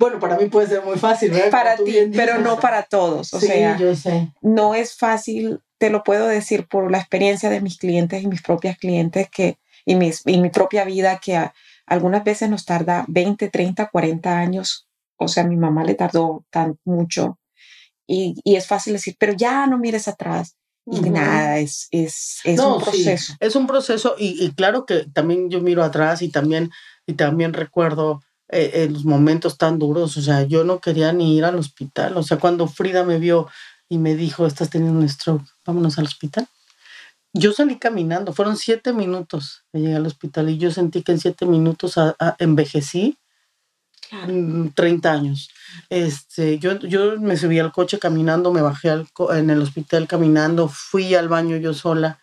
bueno, 0.00 0.18
para 0.18 0.38
mí 0.38 0.46
puede 0.46 0.66
ser 0.66 0.82
muy 0.82 0.96
fácil, 0.96 1.30
¿verdad? 1.30 1.50
Para 1.50 1.76
ti, 1.76 1.94
pero 2.14 2.38
no 2.38 2.58
para 2.58 2.84
todos. 2.84 3.34
O 3.34 3.38
sí, 3.38 3.48
sea, 3.48 3.76
yo 3.76 3.94
sé. 3.94 4.32
no 4.40 4.74
es 4.74 4.96
fácil, 4.96 5.60
te 5.76 5.90
lo 5.90 6.02
puedo 6.02 6.26
decir 6.26 6.66
por 6.66 6.90
la 6.90 6.96
experiencia 6.96 7.50
de 7.50 7.60
mis 7.60 7.76
clientes 7.76 8.22
y 8.22 8.26
mis 8.26 8.40
propias 8.40 8.78
clientes 8.78 9.28
que, 9.28 9.58
y, 9.84 9.96
mis, 9.96 10.22
y 10.24 10.38
mi 10.38 10.48
propia 10.48 10.84
vida, 10.84 11.20
que 11.22 11.38
algunas 11.84 12.24
veces 12.24 12.48
nos 12.48 12.64
tarda 12.64 13.04
20, 13.08 13.50
30, 13.50 13.90
40 13.90 14.38
años. 14.38 14.88
O 15.16 15.28
sea, 15.28 15.44
a 15.44 15.46
mi 15.46 15.56
mamá 15.56 15.84
le 15.84 15.94
tardó 15.94 16.46
tan 16.48 16.78
mucho. 16.86 17.38
Y, 18.06 18.40
y 18.42 18.56
es 18.56 18.66
fácil 18.66 18.94
decir, 18.94 19.16
pero 19.18 19.34
ya 19.34 19.66
no 19.66 19.76
mires 19.76 20.08
atrás. 20.08 20.56
Y 20.86 21.10
nada, 21.10 21.58
es, 21.58 21.88
es, 21.90 22.40
es 22.44 22.56
no, 22.56 22.76
un 22.76 22.82
proceso. 22.82 23.32
Sí, 23.34 23.38
es 23.38 23.54
un 23.54 23.66
proceso 23.66 24.16
y, 24.18 24.42
y, 24.42 24.52
claro 24.52 24.86
que 24.86 25.04
también 25.12 25.50
yo 25.50 25.60
miro 25.60 25.84
atrás 25.84 26.22
y 26.22 26.30
también, 26.30 26.70
y 27.06 27.12
también 27.12 27.52
recuerdo 27.52 28.22
eh, 28.52 28.82
en 28.84 28.92
los 28.92 29.04
momentos 29.04 29.56
tan 29.58 29.78
duros, 29.78 30.16
o 30.16 30.22
sea, 30.22 30.42
yo 30.42 30.64
no 30.64 30.80
quería 30.80 31.12
ni 31.12 31.36
ir 31.36 31.44
al 31.44 31.56
hospital, 31.56 32.16
o 32.16 32.22
sea, 32.22 32.38
cuando 32.38 32.66
Frida 32.66 33.04
me 33.04 33.18
vio 33.18 33.48
y 33.88 33.98
me 33.98 34.16
dijo, 34.16 34.46
estás 34.46 34.70
teniendo 34.70 34.98
un 34.98 35.08
stroke, 35.08 35.46
vámonos 35.64 35.98
al 35.98 36.06
hospital. 36.06 36.48
Yo 37.32 37.52
salí 37.52 37.78
caminando, 37.78 38.32
fueron 38.32 38.56
siete 38.56 38.92
minutos 38.92 39.64
de 39.72 39.80
llegar 39.80 39.98
al 39.98 40.06
hospital 40.06 40.50
y 40.50 40.58
yo 40.58 40.72
sentí 40.72 41.02
que 41.02 41.12
en 41.12 41.20
siete 41.20 41.46
minutos 41.46 41.96
a, 41.96 42.16
a, 42.18 42.34
envejecí 42.40 43.18
claro. 44.08 44.72
30 44.74 45.12
años. 45.12 45.50
Este, 45.88 46.58
yo, 46.58 46.78
yo 46.80 47.20
me 47.20 47.36
subí 47.36 47.60
al 47.60 47.70
coche 47.70 48.00
caminando, 48.00 48.52
me 48.52 48.62
bajé 48.62 48.90
al, 48.90 49.08
en 49.30 49.50
el 49.50 49.62
hospital 49.62 50.08
caminando, 50.08 50.68
fui 50.68 51.14
al 51.14 51.28
baño 51.28 51.56
yo 51.56 51.72
sola, 51.72 52.20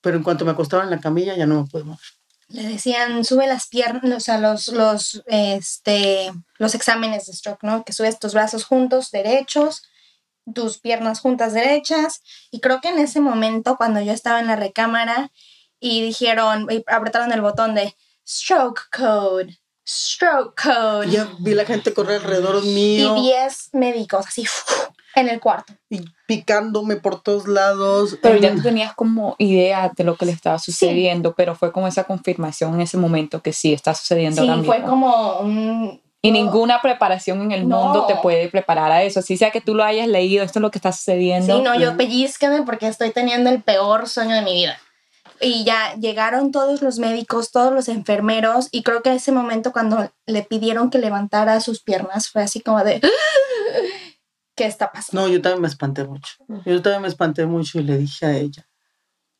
pero 0.00 0.16
en 0.16 0.24
cuanto 0.24 0.44
me 0.44 0.50
acostaba 0.50 0.82
en 0.82 0.90
la 0.90 1.00
camilla 1.00 1.36
ya 1.36 1.46
no 1.46 1.62
me 1.62 1.68
pude 1.68 1.84
mover 1.84 2.00
le 2.48 2.62
decían, 2.62 3.24
sube 3.24 3.46
las 3.46 3.66
piernas, 3.68 4.16
o 4.16 4.20
sea, 4.20 4.38
los, 4.38 4.68
los, 4.68 5.22
este, 5.26 6.32
los 6.58 6.74
exámenes 6.74 7.26
de 7.26 7.32
stroke, 7.32 7.62
¿no? 7.62 7.84
Que 7.84 7.92
subes 7.92 8.18
tus 8.18 8.34
brazos 8.34 8.64
juntos, 8.64 9.10
derechos, 9.10 9.82
tus 10.54 10.78
piernas 10.78 11.20
juntas 11.20 11.52
derechas. 11.52 12.22
Y 12.50 12.60
creo 12.60 12.80
que 12.80 12.88
en 12.88 12.98
ese 12.98 13.20
momento, 13.20 13.76
cuando 13.76 14.00
yo 14.00 14.12
estaba 14.12 14.40
en 14.40 14.46
la 14.46 14.56
recámara 14.56 15.32
y 15.80 16.02
dijeron, 16.02 16.68
y 16.70 16.84
apretaron 16.86 17.32
el 17.32 17.42
botón 17.42 17.74
de 17.74 17.96
stroke 18.26 18.82
code, 18.96 19.58
stroke 19.86 20.60
code. 20.62 21.10
Ya 21.10 21.28
vi 21.40 21.54
la 21.54 21.64
gente 21.64 21.92
correr 21.92 22.20
alrededor 22.20 22.62
mío. 22.62 23.16
Y 23.16 23.22
10 23.22 23.70
médicos 23.72 24.26
así 24.26 24.46
en 25.16 25.28
el 25.28 25.40
cuarto. 25.40 25.72
Y 25.90 26.04
picándome 26.28 26.96
por 26.96 27.22
todos 27.22 27.48
lados. 27.48 28.18
Pero 28.22 28.36
ya 28.38 28.54
tú 28.54 28.62
tenías 28.62 28.94
como 28.94 29.34
idea 29.38 29.90
de 29.96 30.04
lo 30.04 30.16
que 30.16 30.26
le 30.26 30.32
estaba 30.32 30.58
sucediendo, 30.58 31.30
sí. 31.30 31.34
pero 31.36 31.54
fue 31.54 31.72
como 31.72 31.88
esa 31.88 32.04
confirmación 32.04 32.74
en 32.74 32.82
ese 32.82 32.96
momento 32.98 33.42
que 33.42 33.52
sí 33.52 33.72
está 33.72 33.94
sucediendo 33.94 34.42
sí, 34.42 34.48
ahora 34.48 34.60
mismo. 34.60 34.72
fue 34.72 34.82
como 34.82 35.38
un... 35.40 36.00
Y 36.22 36.32
ninguna 36.32 36.82
preparación 36.82 37.40
en 37.42 37.52
el 37.52 37.68
No. 37.68 37.84
mundo 37.84 38.06
te 38.06 38.16
puede 38.16 38.48
preparar 38.48 38.90
a 38.90 39.02
eso. 39.04 39.20
Así 39.20 39.36
sea 39.36 39.50
que 39.50 39.60
tú 39.60 39.74
lo 39.74 39.84
hayas 39.84 40.08
leído, 40.08 40.44
esto 40.44 40.58
es 40.58 40.62
lo 40.62 40.70
que 40.70 40.78
está 40.78 40.92
sucediendo. 40.92 41.56
Sí, 41.56 41.62
no, 41.62 41.78
yo 41.78 41.96
pellizqueme 41.96 42.62
porque 42.62 42.88
estoy 42.88 43.10
teniendo 43.10 43.48
el 43.48 43.62
peor 43.62 44.08
sueño 44.08 44.34
de 44.34 44.42
mi 44.42 44.54
vida. 44.54 44.78
Y 45.40 45.64
ya 45.64 45.94
llegaron 46.00 46.50
todos 46.50 46.82
los 46.82 46.98
médicos, 46.98 47.52
todos 47.52 47.72
los 47.72 47.88
enfermeros, 47.88 48.68
y 48.72 48.82
creo 48.82 49.02
que 49.02 49.12
ese 49.14 49.32
momento 49.32 49.70
cuando 49.70 50.10
le 50.24 50.42
pidieron 50.42 50.88
que 50.90 50.98
levantara 50.98 51.60
sus 51.60 51.82
piernas 51.82 52.28
fue 52.28 52.42
así 52.42 52.60
como 52.60 52.82
de... 52.82 53.00
¿Qué 54.56 54.64
está 54.66 54.90
pasando? 54.90 55.22
No, 55.22 55.28
yo 55.28 55.40
también 55.42 55.62
me 55.62 55.68
espanté 55.68 56.04
mucho. 56.04 56.34
Yo 56.64 56.82
también 56.82 57.02
me 57.02 57.08
espanté 57.08 57.46
mucho 57.46 57.78
y 57.78 57.82
le 57.84 57.98
dije 57.98 58.26
a 58.26 58.36
ella, 58.36 58.66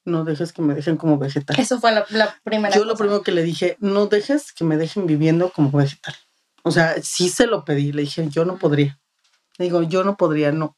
no 0.04 0.24
dejes 0.24 0.52
que 0.52 0.62
me 0.62 0.74
dejen 0.74 0.96
como 0.96 1.18
vegetal. 1.18 1.58
Eso 1.58 1.80
fue 1.80 1.90
la, 1.92 2.04
la 2.10 2.36
primera 2.44 2.74
Yo 2.74 2.82
cosa. 2.82 2.92
lo 2.92 2.96
primero 2.98 3.22
que 3.22 3.32
le 3.32 3.42
dije, 3.42 3.76
no 3.80 4.06
dejes 4.06 4.52
que 4.52 4.64
me 4.64 4.76
dejen 4.76 5.06
viviendo 5.06 5.50
como 5.50 5.70
vegetal. 5.70 6.14
O 6.62 6.70
sea, 6.70 6.96
sí 7.02 7.28
se 7.28 7.46
lo 7.46 7.64
pedí, 7.64 7.92
le 7.92 8.02
dije, 8.02 8.28
yo 8.28 8.44
no 8.44 8.58
podría. 8.58 8.98
Le 9.58 9.64
digo, 9.66 9.82
yo 9.82 10.04
no 10.04 10.16
podría, 10.16 10.52
no. 10.52 10.76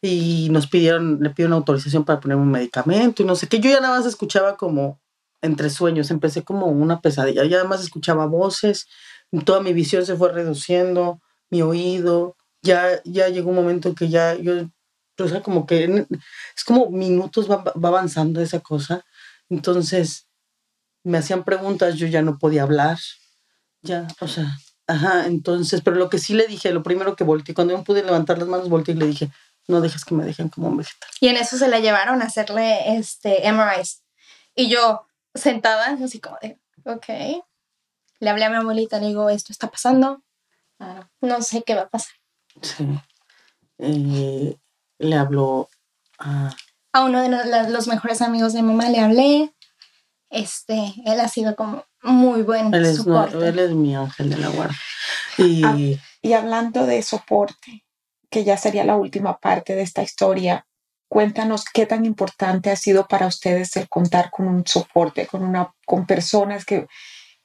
Y 0.00 0.48
nos 0.50 0.66
pidieron, 0.66 1.18
le 1.20 1.30
pidieron 1.30 1.52
autorización 1.52 2.04
para 2.04 2.20
poner 2.20 2.36
un 2.36 2.50
medicamento 2.50 3.22
y 3.22 3.26
no 3.26 3.36
sé 3.36 3.48
qué. 3.48 3.60
Yo 3.60 3.70
ya 3.70 3.80
nada 3.80 3.98
más 3.98 4.06
escuchaba 4.06 4.56
como 4.56 5.00
entre 5.42 5.68
sueños, 5.70 6.10
empecé 6.10 6.42
como 6.42 6.66
una 6.66 7.00
pesadilla. 7.00 7.44
Ya 7.44 7.58
nada 7.58 7.68
más 7.68 7.82
escuchaba 7.82 8.26
voces, 8.26 8.86
toda 9.44 9.60
mi 9.60 9.72
visión 9.72 10.06
se 10.06 10.16
fue 10.16 10.32
reduciendo, 10.32 11.20
mi 11.50 11.62
oído. 11.62 12.36
Ya, 12.64 13.00
ya 13.04 13.28
llegó 13.28 13.50
un 13.50 13.56
momento 13.56 13.94
que 13.94 14.08
ya 14.08 14.34
yo, 14.34 14.68
o 15.18 15.28
sea, 15.28 15.42
como 15.42 15.66
que 15.66 16.06
es 16.56 16.64
como 16.64 16.90
minutos 16.90 17.50
va, 17.50 17.58
va 17.62 17.88
avanzando 17.88 18.40
esa 18.40 18.60
cosa. 18.60 19.04
Entonces 19.48 20.26
me 21.04 21.18
hacían 21.18 21.44
preguntas, 21.44 21.96
yo 21.96 22.06
ya 22.06 22.22
no 22.22 22.38
podía 22.38 22.62
hablar. 22.62 22.98
Ya, 23.82 24.08
o 24.20 24.28
sea, 24.28 24.56
Ajá, 24.86 25.26
entonces, 25.26 25.80
pero 25.82 25.96
lo 25.96 26.10
que 26.10 26.18
sí 26.18 26.34
le 26.34 26.46
dije, 26.46 26.70
lo 26.72 26.82
primero 26.82 27.16
que 27.16 27.24
volteé, 27.24 27.54
cuando 27.54 27.74
yo 27.74 27.82
pude 27.84 28.02
levantar 28.02 28.38
las 28.38 28.48
manos, 28.48 28.68
volteé 28.68 28.94
y 28.94 28.98
le 28.98 29.06
dije, 29.06 29.30
no 29.66 29.80
dejes 29.80 30.04
que 30.04 30.14
me 30.14 30.24
dejen 30.24 30.50
como 30.50 30.68
un 30.68 30.76
vegetal. 30.76 31.08
Y 31.20 31.28
en 31.28 31.36
eso 31.36 31.56
se 31.56 31.68
la 31.68 31.80
llevaron 31.80 32.20
a 32.20 32.26
hacerle 32.26 32.96
este 32.96 33.50
MRIs. 33.50 34.02
Y 34.54 34.68
yo 34.68 35.06
sentada, 35.34 35.96
así 36.02 36.20
como 36.20 36.36
de, 36.42 36.58
ok. 36.84 37.42
Le 38.20 38.30
hablé 38.30 38.44
a 38.44 38.50
mi 38.50 38.56
abuelita, 38.56 39.00
le 39.00 39.08
digo, 39.08 39.30
esto 39.30 39.52
está 39.52 39.70
pasando. 39.70 40.22
Ah, 40.78 41.08
no 41.22 41.40
sé 41.40 41.62
qué 41.62 41.74
va 41.74 41.82
a 41.82 41.88
pasar. 41.88 42.14
Sí. 42.62 42.86
Eh, 43.78 44.56
le 44.98 45.16
habló 45.16 45.68
a... 46.18 46.54
A 46.92 47.04
uno 47.04 47.20
de 47.20 47.28
los, 47.28 47.70
los 47.70 47.88
mejores 47.88 48.22
amigos 48.22 48.52
de 48.52 48.62
mi 48.62 48.68
mamá 48.68 48.88
le 48.88 49.00
hablé. 49.00 49.54
Este, 50.30 50.94
él 51.06 51.20
ha 51.20 51.28
sido 51.28 51.54
como 51.56 51.84
muy 52.02 52.42
buen 52.42 52.74
Él 52.74 52.86
es, 52.86 53.06
no, 53.06 53.24
él 53.26 53.58
es 53.58 53.70
mi 53.72 53.94
ángel 53.94 54.30
de 54.30 54.36
la 54.36 54.48
guarda. 54.48 54.74
Y 55.38 55.64
Ah, 55.64 55.76
Y 56.22 56.32
hablando 56.32 56.86
de 56.86 57.02
soporte, 57.02 57.84
que 58.30 58.44
ya 58.44 58.56
sería 58.56 58.84
la 58.84 58.96
última 58.96 59.38
parte 59.38 59.74
de 59.76 59.82
esta 59.82 60.02
historia, 60.02 60.66
cuéntanos 61.08 61.64
qué 61.72 61.86
tan 61.86 62.04
importante 62.04 62.70
ha 62.70 62.76
sido 62.76 63.06
para 63.06 63.28
ustedes 63.28 63.76
el 63.76 63.88
contar 63.88 64.30
con 64.30 64.48
un 64.48 64.66
soporte, 64.66 65.26
con, 65.26 65.44
una, 65.44 65.72
con 65.86 66.06
personas 66.06 66.64
que, 66.64 66.88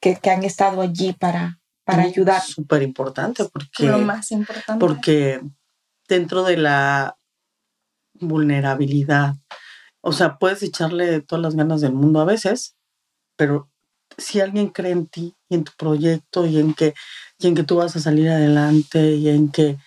que, 0.00 0.16
que 0.16 0.30
han 0.30 0.42
estado 0.42 0.80
allí 0.80 1.12
para, 1.12 1.59
para 1.90 2.02
ayudar. 2.02 2.42
súper 2.42 2.82
importante 2.82 3.44
porque, 3.44 3.86
Lo 3.86 3.98
más 3.98 4.30
importante. 4.32 4.80
porque 4.80 5.40
dentro 6.08 6.42
de 6.42 6.56
la 6.56 7.16
vulnerabilidad. 8.14 9.34
O 10.02 10.12
sea, 10.12 10.38
puedes 10.38 10.62
echarle 10.62 11.20
todas 11.20 11.42
las 11.42 11.56
ganas 11.56 11.80
del 11.80 11.92
mundo 11.92 12.20
a 12.20 12.24
veces, 12.24 12.76
pero 13.36 13.70
si 14.16 14.40
alguien 14.40 14.68
cree 14.68 14.92
en 14.92 15.06
ti 15.06 15.34
y 15.48 15.54
en 15.54 15.64
tu 15.64 15.72
proyecto 15.76 16.46
y 16.46 16.58
en 16.58 16.74
que, 16.74 16.94
y 17.38 17.46
en 17.48 17.54
que 17.54 17.64
tú 17.64 17.76
vas 17.76 17.96
a 17.96 18.00
salir 18.00 18.28
adelante 18.28 19.14
y 19.14 19.28
en 19.28 19.50
que, 19.50 19.78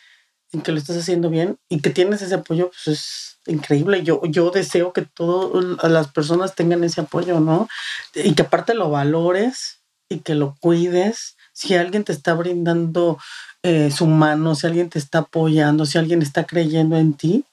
en 0.51 0.62
que 0.62 0.72
lo 0.72 0.78
estás 0.78 0.97
haciendo 0.97 1.30
bien 1.30 1.58
y 1.70 1.82
que 1.82 1.89
tienes 1.89 2.22
ese 2.22 2.36
apoyo, 2.36 2.72
pues 2.86 2.97
es 2.97 3.39
increíble. 3.47 4.04
Yo, 4.04 4.22
yo 4.26 4.51
deseo 4.51 4.93
que 4.93 5.01
todas 5.01 5.91
las 5.91 6.08
personas 6.08 6.56
tengan 6.56 6.84
ese 6.84 7.01
apoyo, 7.01 7.39
¿no? 7.39 7.68
Y 8.14 8.34
que 8.36 8.43
aparte 8.43 8.74
lo 8.74 8.89
valores 8.89 9.82
y 10.10 10.20
que 10.20 10.36
lo 10.36 10.56
cuides. 10.60 11.36
Si 11.54 11.76
alguien 11.76 12.04
te 12.04 12.12
está 12.12 12.34
brindando 12.34 13.18
eh, 13.62 13.91
su 13.91 14.08
mano, 14.08 14.56
si 14.56 14.68
alguien 14.68 14.89
te 14.89 14.99
está 14.99 15.20
apoyando, 15.20 15.86
si 15.86 15.97
alguien 15.97 16.22
está 16.22 16.45
creyendo 16.45 16.97
en 16.97 17.14
ti, 17.14 17.45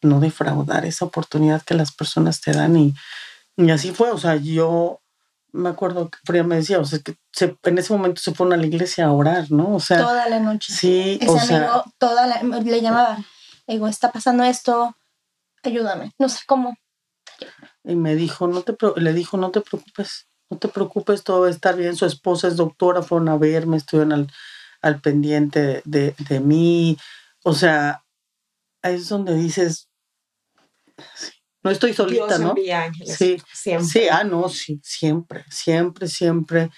no 0.00 0.20
defraudar 0.20 0.86
esa 0.86 1.04
oportunidad 1.04 1.62
que 1.62 1.74
las 1.74 1.92
personas 1.92 2.40
te 2.40 2.52
dan. 2.52 2.76
Y, 2.76 2.94
y 3.56 3.70
así 3.70 3.90
fue, 3.92 4.10
o 4.10 4.18
sea, 4.18 4.36
yo 4.36 5.00
me 5.52 5.68
acuerdo 5.68 6.10
que 6.10 6.18
Frida 6.24 6.42
me 6.42 6.56
decía, 6.56 6.78
o 6.78 6.84
sea, 6.84 7.00
que 7.00 7.16
en 7.64 7.78
ese 7.78 7.92
momento 7.92 8.20
se 8.20 8.34
fueron 8.34 8.52
a 8.52 8.56
la 8.56 8.66
iglesia 8.66 9.06
a 9.06 9.12
orar, 9.12 9.50
¿no? 9.50 9.74
O 9.74 9.80
sea, 9.80 9.98
toda 9.98 10.28
la 10.28 10.40
noche. 10.40 10.72
Sí, 10.72 11.18
Ese 11.20 11.30
o 11.30 11.38
amigo, 11.38 11.46
sea, 11.46 11.84
toda 11.98 12.26
la, 12.26 12.42
le 12.42 12.80
llamaba, 12.80 13.18
le 13.66 13.74
digo, 13.74 13.88
está 13.88 14.12
pasando 14.12 14.44
esto, 14.44 14.96
ayúdame. 15.62 16.12
No 16.18 16.28
sé 16.28 16.40
cómo. 16.46 16.76
y 17.84 17.96
me 17.96 18.14
dijo, 18.14 18.46
no 18.46 18.62
te, 18.62 18.76
le 18.96 19.12
dijo, 19.12 19.36
no 19.36 19.50
te 19.50 19.60
preocupes, 19.60 20.26
no 20.50 20.58
te 20.58 20.68
preocupes, 20.68 21.24
todo 21.24 21.42
va 21.42 21.46
a 21.48 21.50
estar 21.50 21.76
bien. 21.76 21.96
Su 21.96 22.06
esposa 22.06 22.48
es 22.48 22.56
doctora, 22.56 23.02
fueron 23.02 23.28
a 23.28 23.36
verme, 23.36 23.76
estuvieron 23.76 24.12
al, 24.12 24.32
al 24.80 25.00
pendiente 25.00 25.82
de, 25.84 26.14
de 26.28 26.40
mí. 26.40 26.96
O 27.44 27.52
sea, 27.52 28.04
ahí 28.82 28.94
es 28.94 29.08
donde 29.08 29.34
dices, 29.34 29.88
no 31.62 31.70
estoy 31.70 31.92
solita, 31.92 32.26
Dios 32.26 32.40
¿no? 32.40 32.48
envía 32.50 32.84
ángeles. 32.84 33.16
Sí, 33.16 33.42
siempre. 33.52 33.86
Sí, 33.86 34.08
ah, 34.10 34.24
no, 34.24 34.48
sí, 34.48 34.80
siempre, 34.82 35.44
siempre, 35.50 36.08
siempre. 36.08 36.70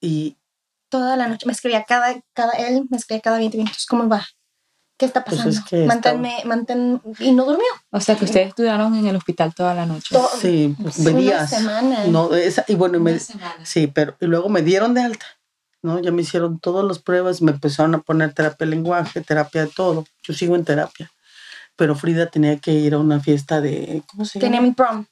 Y 0.00 0.36
Toda 0.88 1.16
la 1.16 1.26
noche 1.26 1.46
me 1.46 1.52
escribía 1.52 1.84
cada, 1.84 2.20
cada, 2.34 2.52
él 2.52 2.86
me 2.90 2.98
escribía 2.98 3.22
cada 3.22 3.38
20 3.38 3.56
minutos, 3.56 3.86
¿cómo 3.86 4.08
va? 4.08 4.26
¿Qué 5.02 5.06
está 5.06 5.24
Pues 5.24 5.38
pasando? 5.38 5.58
es 5.58 5.64
que 5.64 5.84
Manténme, 5.84 6.36
mantén, 6.44 7.02
y 7.18 7.32
no 7.32 7.44
durmió. 7.44 7.66
O 7.90 7.98
sea, 7.98 8.14
que 8.14 8.24
ustedes 8.24 8.46
estudiaron 8.50 8.94
en 8.94 9.04
el 9.08 9.16
hospital 9.16 9.52
toda 9.52 9.74
la 9.74 9.84
noche. 9.84 10.14
To- 10.14 10.30
sí, 10.40 10.76
Una 10.78 10.92
venías. 10.98 11.50
semana. 11.50 12.04
No, 12.06 12.32
esa, 12.36 12.64
y 12.68 12.76
bueno, 12.76 12.98
y 12.98 13.00
me, 13.00 13.10
Una 13.10 13.18
semana. 13.20 13.64
sí, 13.66 13.88
pero 13.88 14.16
y 14.20 14.26
luego 14.26 14.48
me 14.48 14.62
dieron 14.62 14.94
de 14.94 15.00
alta, 15.02 15.26
¿no? 15.82 15.98
Ya 15.98 16.12
me 16.12 16.22
hicieron 16.22 16.60
todas 16.60 16.84
las 16.86 17.00
pruebas, 17.00 17.42
me 17.42 17.50
empezaron 17.50 17.96
a 17.96 17.98
poner 17.98 18.32
terapia 18.32 18.64
de 18.64 18.70
lenguaje, 18.70 19.20
terapia 19.22 19.62
de 19.64 19.72
todo. 19.74 20.04
Yo 20.22 20.34
sigo 20.34 20.54
en 20.54 20.64
terapia. 20.64 21.10
Pero 21.74 21.96
Frida 21.96 22.26
tenía 22.26 22.58
que 22.58 22.70
ir 22.70 22.94
a 22.94 22.98
una 22.98 23.18
fiesta 23.18 23.60
de, 23.60 24.04
¿cómo 24.06 24.24
se 24.24 24.38
Tenía 24.38 24.58
llama? 24.58 24.68
mi 24.68 24.72
prom. 24.74 25.04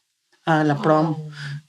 A 0.47 0.63
la 0.63 0.77
prom. 0.81 1.17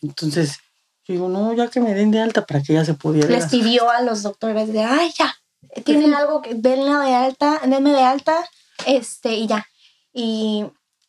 Entonces, 0.03 0.59
yo 1.05 1.13
digo, 1.15 1.27
no, 1.27 1.53
ya 1.53 1.69
que 1.69 1.79
me 1.79 1.95
den 1.95 2.11
de 2.11 2.21
alta 2.21 2.45
para 2.45 2.61
que 2.61 2.73
ella 2.73 2.85
se 2.85 2.93
pudiera. 2.93 3.27
Les 3.29 3.47
pidió 3.47 3.89
a 3.89 4.01
los 4.01 4.21
doctores 4.21 4.71
de, 4.71 4.83
ay, 4.83 5.11
ya, 5.17 5.33
tienen 5.85 6.13
algo 6.13 6.41
que 6.41 6.53
denla 6.55 6.99
de 7.01 7.13
alta, 7.15 7.61
denme 7.65 7.91
de 7.91 8.03
alta, 8.03 8.37
este, 8.85 9.35
y 9.35 9.47
ya. 9.47 9.65
Y 10.13 10.65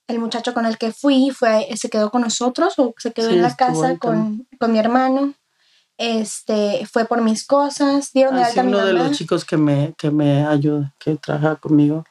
el 0.09 0.19
muchacho 0.19 0.55
con 0.55 0.67
el 0.67 0.79
que 0.79 0.93
fui 0.93 1.31
fue, 1.31 1.69
se 1.77 1.89
quedó 1.91 2.11
con 2.11 2.23
nosotros 2.23 2.75
o 2.79 2.95
se 2.99 3.13
quedó 3.13 3.29
Sí, 3.29 3.35
en 3.37 3.43
la 3.43 3.57
casa 3.57 3.99
con, 3.99 4.47
con 4.59 4.73
mi 4.73 4.79
hermano. 4.79 5.35
Este, 5.99 6.87
fue 6.91 7.05
por 7.05 7.21
mis 7.23 7.47
cosas, 7.47 8.13
dieron 8.13 8.35
de 8.37 8.43
Así 8.43 8.51
alta 8.59 8.61
a 8.63 8.65
mi 8.65 8.73
uno 8.73 8.85
de 8.87 8.93
mamá. 8.95 9.09
los 9.09 9.17
chicos 9.19 9.45
que 9.45 9.57
me, 9.57 9.95
que 9.97 10.11
me 10.11 10.45
ayuda, 10.45 10.95
que 10.99 11.17
trabaja 11.17 11.57
conmigo, 11.57 12.05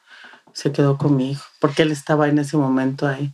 se 0.54 0.72
quedó 0.72 0.98
con 0.98 1.16
mi 1.16 1.32
hijo, 1.32 1.44
porque 1.60 1.82
él 1.82 1.92
estaba 1.92 2.28
en 2.28 2.40
ese 2.40 2.58
momento 2.58 3.08
ahí. 3.08 3.32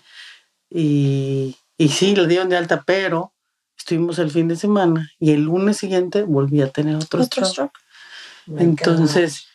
Y, 0.70 1.58
y 1.78 1.90
sí, 1.90 2.16
le 2.16 2.28
dieron 2.28 2.50
de 2.50 2.58
alta, 2.58 2.84
pero 2.86 3.34
estuvimos 3.78 4.20
el 4.20 4.32
fin 4.32 4.48
de 4.48 4.56
semana 4.56 5.10
y 5.20 5.32
el 5.32 5.42
lunes 5.42 5.78
siguiente 5.78 6.24
volví 6.24 6.62
a 6.62 6.70
tener 6.72 6.96
otro, 6.96 7.22
Otro 7.22 7.46
stroke. 7.46 7.50
stroke. 7.52 7.80
Entonces, 8.58 9.48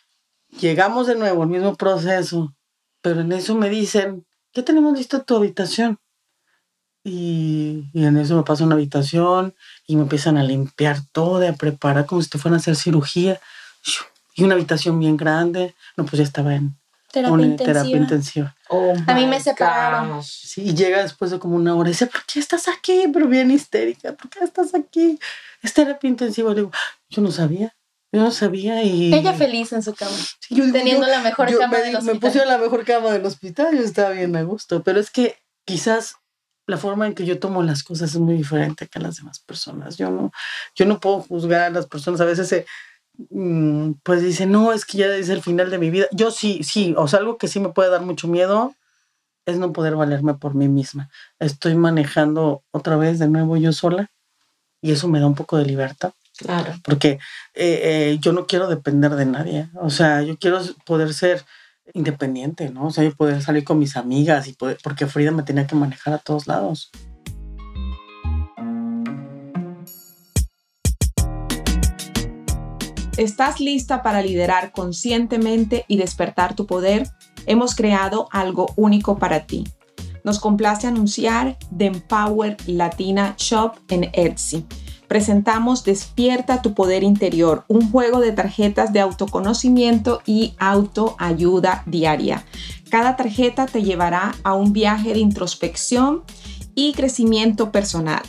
llegamos 0.59 1.07
de 1.07 1.15
nuevo 1.15 1.43
al 1.43 1.49
mismo 1.49 1.75
proceso, 1.75 2.53
pero 3.01 3.21
en 3.21 3.31
eso 3.31 3.55
me 3.55 3.69
dicen, 3.69 4.25
ya 4.53 4.63
tenemos 4.63 4.97
lista 4.97 5.23
tu 5.23 5.35
habitación. 5.35 5.99
Y, 7.03 7.89
y 7.93 8.05
en 8.05 8.17
eso 8.17 8.37
me 8.37 8.43
pasa 8.43 8.63
una 8.63 8.75
habitación 8.75 9.53
y 9.87 9.97
me 9.97 10.03
empiezan 10.03 10.37
a 10.37 10.43
limpiar 10.43 10.99
todo, 11.11 11.45
a 11.47 11.53
preparar 11.53 12.05
como 12.05 12.21
si 12.21 12.29
te 12.29 12.37
fueran 12.37 12.55
a 12.55 12.61
hacer 12.61 12.75
cirugía. 12.75 13.41
Y 14.35 14.43
una 14.43 14.55
habitación 14.55 14.99
bien 14.99 15.17
grande. 15.17 15.75
No, 15.97 16.05
pues 16.05 16.17
ya 16.17 16.23
estaba 16.23 16.55
en 16.55 16.77
Terapia 17.13 17.31
una 17.31 17.43
intensiva. 17.45 17.73
terapia 17.73 17.97
intensiva. 17.97 18.55
Oh 18.69 18.93
A 19.05 19.13
mí 19.13 19.27
me 19.27 19.39
separaron. 19.39 20.23
Sí, 20.23 20.63
y 20.63 20.73
llega 20.73 21.03
después 21.03 21.29
de 21.29 21.37
como 21.37 21.55
una 21.55 21.75
hora 21.75 21.89
y 21.89 21.91
dice, 21.91 22.07
¿por 22.07 22.25
qué 22.25 22.39
estás 22.39 22.67
aquí? 22.67 23.07
Pero 23.13 23.27
bien 23.27 23.51
histérica, 23.51 24.13
¿por 24.13 24.31
qué 24.31 24.43
estás 24.43 24.73
aquí? 24.73 25.19
Es 25.61 25.73
terapia 25.73 26.09
intensiva. 26.09 26.49
Le 26.49 26.61
digo, 26.61 26.71
yo 27.09 27.21
no 27.21 27.31
sabía, 27.31 27.75
yo 28.13 28.21
no 28.21 28.31
sabía 28.31 28.81
y... 28.83 29.13
Ella 29.13 29.33
feliz 29.33 29.73
en 29.73 29.83
su 29.83 29.93
cama. 29.93 30.15
Sí, 30.39 30.55
yo 30.55 30.63
digo, 30.63 30.77
teniendo 30.77 31.05
yo- 31.07 31.11
la 31.11 31.19
mejor 31.21 31.49
yo 31.51 31.59
cama 31.59 31.77
me, 31.77 31.83
del 31.83 31.91
me 31.93 31.97
hospital. 31.97 32.19
puse 32.21 32.41
en 32.43 32.47
la 32.47 32.57
mejor 32.59 32.85
cama 32.85 33.11
del 33.11 33.25
hospital, 33.25 33.75
yo 33.75 33.81
estaba 33.83 34.11
bien 34.11 34.35
a 34.37 34.43
gusto, 34.43 34.83
pero 34.83 34.99
es 35.01 35.09
que 35.11 35.35
quizás 35.65 36.15
la 36.67 36.77
forma 36.77 37.07
en 37.07 37.15
que 37.15 37.25
yo 37.25 37.39
tomo 37.39 37.61
las 37.63 37.83
cosas 37.83 38.11
es 38.11 38.19
muy 38.21 38.37
diferente 38.37 38.87
que 38.87 38.99
las 38.99 39.17
demás 39.17 39.39
personas. 39.39 39.97
Yo 39.97 40.09
no, 40.11 40.31
yo 40.75 40.85
no 40.85 40.99
puedo 41.01 41.19
juzgar 41.21 41.61
a 41.63 41.69
las 41.71 41.87
personas, 41.87 42.21
a 42.21 42.25
veces 42.25 42.47
se, 42.47 42.65
mm, 43.31 43.93
pues 44.03 44.21
dicen, 44.21 44.51
no, 44.51 44.71
es 44.71 44.85
que 44.85 44.99
ya 44.99 45.07
es 45.07 45.29
el 45.29 45.41
final 45.41 45.69
de 45.71 45.77
mi 45.79 45.89
vida. 45.89 46.05
Yo 46.11 46.31
sí, 46.31 46.61
sí, 46.63 46.93
o 46.97 47.07
sea, 47.07 47.19
algo 47.19 47.37
que 47.37 47.47
sí 47.47 47.59
me 47.59 47.69
puede 47.69 47.89
dar 47.89 48.01
mucho 48.01 48.27
miedo 48.27 48.75
es 49.45 49.57
no 49.57 49.73
poder 49.73 49.95
valerme 49.95 50.35
por 50.35 50.53
mí 50.55 50.67
misma. 50.69 51.09
Estoy 51.39 51.75
manejando 51.75 52.63
otra 52.71 52.95
vez 52.95 53.19
de 53.19 53.27
nuevo 53.27 53.57
yo 53.57 53.73
sola 53.73 54.09
y 54.81 54.91
eso 54.91 55.07
me 55.09 55.19
da 55.19 55.27
un 55.27 55.35
poco 55.35 55.57
de 55.57 55.65
libertad 55.65 56.13
Claro. 56.37 56.73
porque 56.83 57.19
eh, 57.53 57.81
eh, 58.13 58.17
yo 58.19 58.33
no 58.33 58.47
quiero 58.47 58.67
depender 58.67 59.15
de 59.15 59.25
nadie. 59.25 59.69
O 59.75 59.89
sea, 59.89 60.21
yo 60.23 60.37
quiero 60.37 60.59
poder 60.85 61.13
ser 61.13 61.45
independiente, 61.93 62.69
¿no? 62.69 62.87
O 62.87 62.91
sea, 62.91 63.03
yo 63.03 63.15
poder 63.15 63.41
salir 63.41 63.63
con 63.63 63.79
mis 63.79 63.95
amigas 63.97 64.47
y 64.47 64.53
poder, 64.53 64.77
porque 64.83 65.05
Frida 65.05 65.31
me 65.31 65.43
tenía 65.43 65.67
que 65.67 65.75
manejar 65.75 66.13
a 66.13 66.17
todos 66.17 66.47
lados. 66.47 66.91
¿Estás 73.17 73.59
lista 73.59 74.01
para 74.01 74.23
liderar 74.23 74.71
conscientemente 74.71 75.85
y 75.87 75.97
despertar 75.97 76.55
tu 76.55 76.65
poder? 76.65 77.07
Hemos 77.45 77.75
creado 77.75 78.27
algo 78.31 78.73
único 78.75 79.19
para 79.19 79.45
ti. 79.45 79.65
Nos 80.23 80.39
complace 80.39 80.87
anunciar 80.87 81.57
The 81.77 81.87
Empower 81.87 82.57
Latina 82.65 83.35
Shop 83.37 83.75
en 83.89 84.09
Etsy. 84.13 84.65
Presentamos 85.13 85.83
Despierta 85.83 86.63
tu 86.63 86.73
poder 86.73 87.03
interior, 87.03 87.65
un 87.67 87.91
juego 87.91 88.19
de 88.19 88.31
tarjetas 88.31 88.93
de 88.93 88.99
autoconocimiento 88.99 90.23
y 90.25 90.55
autoayuda 90.57 91.83
diaria. 91.85 92.47
Cada 92.89 93.15
tarjeta 93.15 93.67
te 93.67 93.83
llevará 93.83 94.33
a 94.41 94.55
un 94.55 94.73
viaje 94.73 95.13
de 95.13 95.19
introspección 95.19 96.23
y 96.73 96.93
crecimiento 96.93 97.71
personal. 97.71 98.23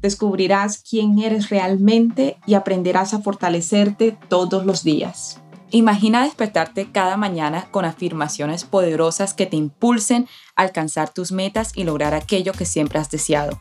Descubrirás 0.00 0.80
quién 0.88 1.18
eres 1.18 1.48
realmente 1.50 2.38
y 2.46 2.54
aprenderás 2.54 3.14
a 3.14 3.18
fortalecerte 3.18 4.16
todos 4.28 4.64
los 4.64 4.84
días. 4.84 5.40
Imagina 5.72 6.22
despertarte 6.22 6.92
cada 6.92 7.16
mañana 7.16 7.66
con 7.72 7.84
afirmaciones 7.84 8.62
poderosas 8.62 9.34
que 9.34 9.46
te 9.46 9.56
impulsen 9.56 10.28
a 10.54 10.62
alcanzar 10.62 11.12
tus 11.12 11.32
metas 11.32 11.72
y 11.74 11.82
lograr 11.82 12.14
aquello 12.14 12.52
que 12.52 12.64
siempre 12.64 13.00
has 13.00 13.10
deseado. 13.10 13.60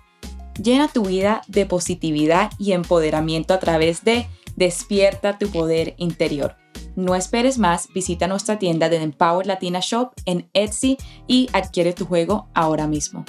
Llena 0.62 0.88
tu 0.88 1.04
vida 1.06 1.42
de 1.48 1.68
positividad 1.68 2.52
y 2.58 2.72
empoderamiento 2.72 3.54
a 3.54 3.60
través 3.60 4.04
de 4.04 4.28
Despierta 4.56 5.38
tu 5.38 5.52
poder 5.52 5.94
interior. 5.98 6.56
No 6.96 7.14
esperes 7.14 7.60
más, 7.60 7.90
visita 7.94 8.28
nuestra 8.28 8.58
tienda 8.58 8.90
de 8.90 8.98
Empower 8.98 9.46
Latina 9.46 9.82
Shop 9.84 10.14
en 10.26 10.50
Etsy 10.54 10.98
y 11.28 11.48
adquiere 11.54 11.94
tu 11.94 12.08
juego 12.08 12.50
ahora 12.56 12.88
mismo. 12.88 13.24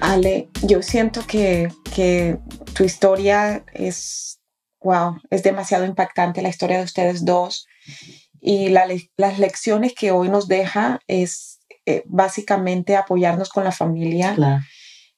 Ale, 0.00 0.48
yo 0.62 0.80
siento 0.80 1.20
que, 1.26 1.68
que 1.94 2.38
tu 2.74 2.84
historia 2.84 3.66
es, 3.74 4.40
wow, 4.80 5.18
es 5.28 5.42
demasiado 5.42 5.84
impactante, 5.84 6.40
la 6.40 6.48
historia 6.48 6.78
de 6.78 6.84
ustedes 6.84 7.22
dos. 7.26 7.66
Y 8.44 8.68
la 8.70 8.86
le- 8.86 9.08
las 9.16 9.38
lecciones 9.38 9.94
que 9.94 10.10
hoy 10.10 10.28
nos 10.28 10.48
deja 10.48 10.98
es 11.06 11.60
eh, 11.86 12.02
básicamente 12.06 12.96
apoyarnos 12.96 13.48
con 13.50 13.64
la 13.64 13.72
familia, 13.72 14.34
Claro. 14.34 14.62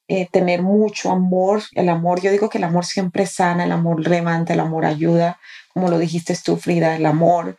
eh, 0.08 0.28
tener 0.30 0.62
mucho 0.62 1.10
amor. 1.10 1.62
El 1.72 1.88
amor, 1.88 2.20
yo 2.20 2.30
digo 2.30 2.48
que 2.50 2.58
el 2.58 2.64
amor 2.64 2.84
siempre 2.84 3.26
sana, 3.26 3.64
el 3.64 3.72
amor 3.72 4.06
levanta, 4.06 4.52
el 4.52 4.60
amor 4.60 4.84
ayuda, 4.84 5.38
como 5.72 5.88
lo 5.88 5.98
dijiste 5.98 6.36
tú, 6.44 6.56
Frida, 6.58 6.96
el 6.96 7.06
amor 7.06 7.56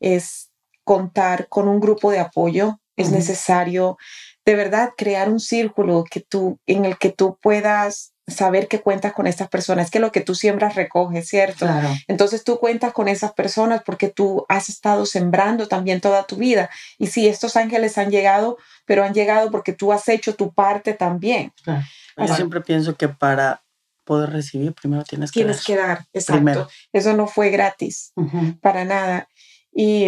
es 0.00 0.50
contar 0.84 1.48
con 1.48 1.68
un 1.68 1.80
grupo 1.80 2.10
de 2.10 2.20
apoyo. 2.20 2.80
Es 2.96 3.10
necesario 3.10 3.98
de 4.46 4.54
verdad 4.54 4.90
crear 4.96 5.28
un 5.28 5.40
círculo 5.40 6.04
que 6.10 6.20
tú, 6.20 6.58
en 6.66 6.84
el 6.86 6.96
que 6.96 7.10
tú 7.10 7.38
puedas 7.42 8.13
saber 8.26 8.68
que 8.68 8.80
cuentas 8.80 9.12
con 9.12 9.26
estas 9.26 9.48
personas, 9.48 9.90
que 9.90 9.98
lo 10.00 10.10
que 10.10 10.20
tú 10.22 10.34
siembras 10.34 10.74
recoges, 10.76 11.28
¿cierto? 11.28 11.66
Claro. 11.66 11.88
Entonces 12.08 12.42
tú 12.42 12.58
cuentas 12.58 12.92
con 12.94 13.06
esas 13.08 13.32
personas 13.34 13.82
porque 13.84 14.08
tú 14.08 14.46
has 14.48 14.68
estado 14.70 15.04
sembrando 15.04 15.68
también 15.68 16.00
toda 16.00 16.24
tu 16.24 16.36
vida. 16.36 16.70
Y 16.98 17.08
sí, 17.08 17.28
estos 17.28 17.56
ángeles 17.56 17.98
han 17.98 18.10
llegado, 18.10 18.56
pero 18.86 19.04
han 19.04 19.12
llegado 19.12 19.50
porque 19.50 19.72
tú 19.74 19.92
has 19.92 20.08
hecho 20.08 20.34
tu 20.34 20.52
parte 20.54 20.94
también. 20.94 21.52
claro. 21.62 21.82
Yo 22.16 22.24
Así- 22.24 22.34
siempre 22.36 22.60
pienso 22.60 22.96
que 22.96 23.08
para 23.08 23.62
poder 24.04 24.30
recibir, 24.30 24.72
primero 24.72 25.02
tienes 25.04 25.30
que 25.32 25.40
Tienes 25.40 25.56
dar. 25.58 25.64
que 25.66 25.76
dar, 25.76 25.98
exacto. 26.12 26.32
Primero. 26.42 26.68
Eso 26.92 27.12
no 27.14 27.26
fue 27.26 27.50
gratis. 27.50 28.12
Ujú. 28.16 28.58
para 28.60 28.84
nada. 28.84 29.28
Y 29.72 30.06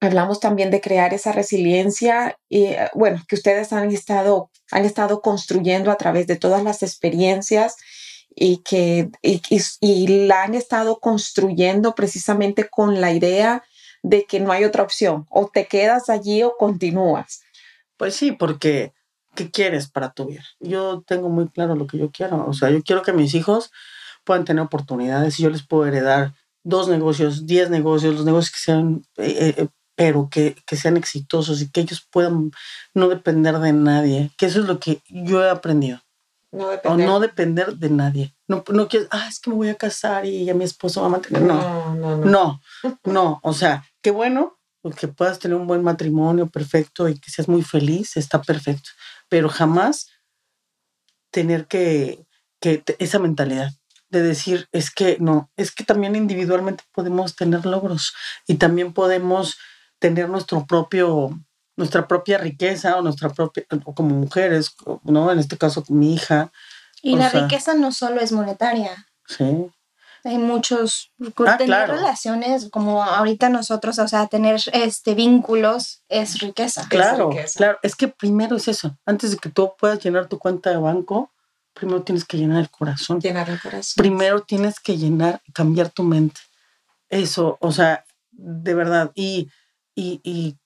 hablamos 0.00 0.40
también 0.40 0.70
de 0.70 0.80
crear 0.80 1.12
esa 1.14 1.32
resiliencia 1.32 2.36
y 2.48 2.64
eh, 2.64 2.88
bueno, 2.94 3.22
que 3.28 3.34
ustedes 3.36 3.72
han 3.72 3.90
estado, 3.90 4.50
han 4.70 4.84
estado 4.84 5.20
construyendo 5.20 5.90
a 5.90 5.96
través 5.96 6.26
de 6.26 6.36
todas 6.36 6.62
las 6.62 6.82
experiencias 6.82 7.76
y 8.34 8.58
que 8.58 9.10
y, 9.22 9.42
y- 9.50 9.60
y 9.80 10.26
la 10.26 10.44
han 10.44 10.54
estado 10.54 11.00
construyendo 11.00 11.94
precisamente 11.94 12.68
con 12.68 13.00
la 13.00 13.12
idea 13.12 13.62
de 14.02 14.24
que 14.24 14.40
no 14.40 14.50
hay 14.52 14.64
otra 14.64 14.82
opción, 14.82 15.26
o 15.28 15.50
te 15.52 15.66
quedas 15.66 16.08
allí 16.08 16.42
o 16.42 16.54
continúas. 16.58 17.42
Pues 17.98 18.16
sí, 18.16 18.32
porque 18.32 18.94
¿qué 19.34 19.50
quieres 19.50 19.90
para 19.90 20.12
tu 20.12 20.26
vida? 20.26 20.42
Yo 20.60 21.02
tengo 21.06 21.28
muy 21.28 21.48
claro 21.48 21.74
lo 21.74 21.86
que 21.86 21.98
yo 21.98 22.10
quiero. 22.10 22.46
O 22.46 22.54
sea, 22.54 22.70
yo 22.70 22.82
quiero 22.82 23.02
que 23.02 23.12
mis 23.12 23.34
hijos 23.34 23.70
puedan 24.24 24.44
tener 24.46 24.64
oportunidades 24.64 25.38
y 25.38 25.42
yo 25.42 25.50
les 25.50 25.66
puedo 25.66 25.84
heredar 25.86 26.32
dos 26.62 26.88
negocios, 26.88 27.46
diez 27.46 27.68
negocios, 27.68 28.14
los 28.14 28.24
negocios 28.24 28.52
que 28.52 28.58
sean, 28.58 29.02
eh, 29.18 29.54
eh, 29.58 29.68
pero 30.00 30.30
que, 30.30 30.56
que 30.66 30.76
sean 30.76 30.96
exitosos 30.96 31.60
y 31.60 31.70
que 31.70 31.82
ellos 31.82 32.00
puedan 32.10 32.52
no 32.94 33.08
depender 33.10 33.58
de 33.58 33.74
nadie. 33.74 34.30
Que 34.38 34.46
eso 34.46 34.60
es 34.60 34.66
lo 34.66 34.80
que 34.80 35.02
yo 35.10 35.44
he 35.44 35.50
aprendido. 35.50 36.00
No 36.52 36.68
O 36.68 36.70
depender. 36.70 37.06
no 37.06 37.20
depender 37.20 37.74
de 37.76 37.90
nadie. 37.90 38.34
No, 38.48 38.64
no 38.72 38.88
quieres, 38.88 39.08
ah, 39.10 39.26
es 39.28 39.38
que 39.40 39.50
me 39.50 39.56
voy 39.56 39.68
a 39.68 39.74
casar 39.74 40.24
y 40.24 40.48
a 40.48 40.54
mi 40.54 40.64
esposo 40.64 41.02
va 41.02 41.08
a 41.08 41.10
mantener. 41.10 41.42
No, 41.42 41.94
no, 41.96 42.16
no. 42.16 42.24
no, 42.24 42.98
no. 43.04 43.40
O 43.42 43.52
sea, 43.52 43.84
qué 44.00 44.10
bueno 44.10 44.58
que 44.98 45.06
puedas 45.08 45.38
tener 45.38 45.58
un 45.58 45.66
buen 45.66 45.82
matrimonio 45.82 46.46
perfecto 46.48 47.06
y 47.06 47.18
que 47.20 47.30
seas 47.30 47.46
muy 47.48 47.60
feliz, 47.62 48.16
está 48.16 48.40
perfecto. 48.40 48.88
Pero 49.28 49.50
jamás 49.50 50.06
tener 51.30 51.66
que, 51.66 52.24
que 52.58 52.78
te- 52.78 52.96
esa 53.04 53.18
mentalidad 53.18 53.70
de 54.08 54.22
decir, 54.22 54.66
es 54.72 54.90
que 54.90 55.18
no, 55.20 55.50
es 55.56 55.70
que 55.72 55.84
también 55.84 56.16
individualmente 56.16 56.84
podemos 56.92 57.36
tener 57.36 57.66
logros 57.66 58.12
y 58.46 58.54
también 58.54 58.92
podemos 58.92 59.56
tener 60.00 60.28
nuestro 60.28 60.66
propio, 60.66 61.30
nuestra 61.76 62.08
propia 62.08 62.38
riqueza 62.38 62.96
o 62.98 63.02
nuestra 63.02 63.28
propia, 63.30 63.64
o 63.84 63.94
como 63.94 64.14
mujeres, 64.16 64.74
¿no? 65.04 65.30
En 65.30 65.38
este 65.38 65.56
caso, 65.56 65.84
mi 65.88 66.14
hija, 66.14 66.50
Y 67.02 67.14
O 67.14 67.16
la 67.16 67.30
sea- 67.30 67.42
riqueza 67.42 67.72
no 67.74 67.92
solo 67.92 68.20
es 68.20 68.32
monetaria. 68.32 69.06
sí. 69.26 69.70
Hay 70.22 70.36
muchos, 70.36 71.10
Ah, 71.46 71.56
tener 71.56 71.64
claro. 71.68 71.94
relaciones 71.94 72.68
como 72.70 73.02
ahorita 73.02 73.48
nosotros, 73.48 73.98
o 73.98 74.06
sea, 74.06 74.26
tener 74.26 74.60
este 74.74 75.14
vínculos 75.14 76.02
es 76.10 76.40
riqueza. 76.40 76.86
Claro, 76.90 77.30
riqueza. 77.30 77.56
claro. 77.56 77.78
Es 77.82 77.96
que 77.96 78.08
primero 78.08 78.56
es 78.56 78.68
eso. 78.68 78.98
Antes 79.06 79.30
de 79.30 79.38
que 79.38 79.48
tú 79.48 79.72
puedas 79.78 79.98
llenar 80.04 80.26
tu 80.26 80.38
cuenta 80.38 80.68
de 80.68 80.76
banco, 80.76 81.30
primero 81.72 82.02
tienes 82.02 82.26
que 82.26 82.36
llenar 82.36 82.58
el 82.60 82.68
corazón. 82.68 83.18
Llenar 83.18 83.48
el 83.48 83.58
corazón. 83.58 83.94
Primero 83.96 84.42
tienes 84.42 84.78
que 84.78 84.98
llenar, 84.98 85.40
cambiar 85.54 85.88
tu 85.88 86.02
mente. 86.02 86.38
Eso, 87.08 87.56
o 87.62 87.72
sea, 87.72 88.04
de 88.30 88.74
verdad. 88.74 89.12
Y, 89.14 89.48
y, 90.00 90.20
y 90.24 90.56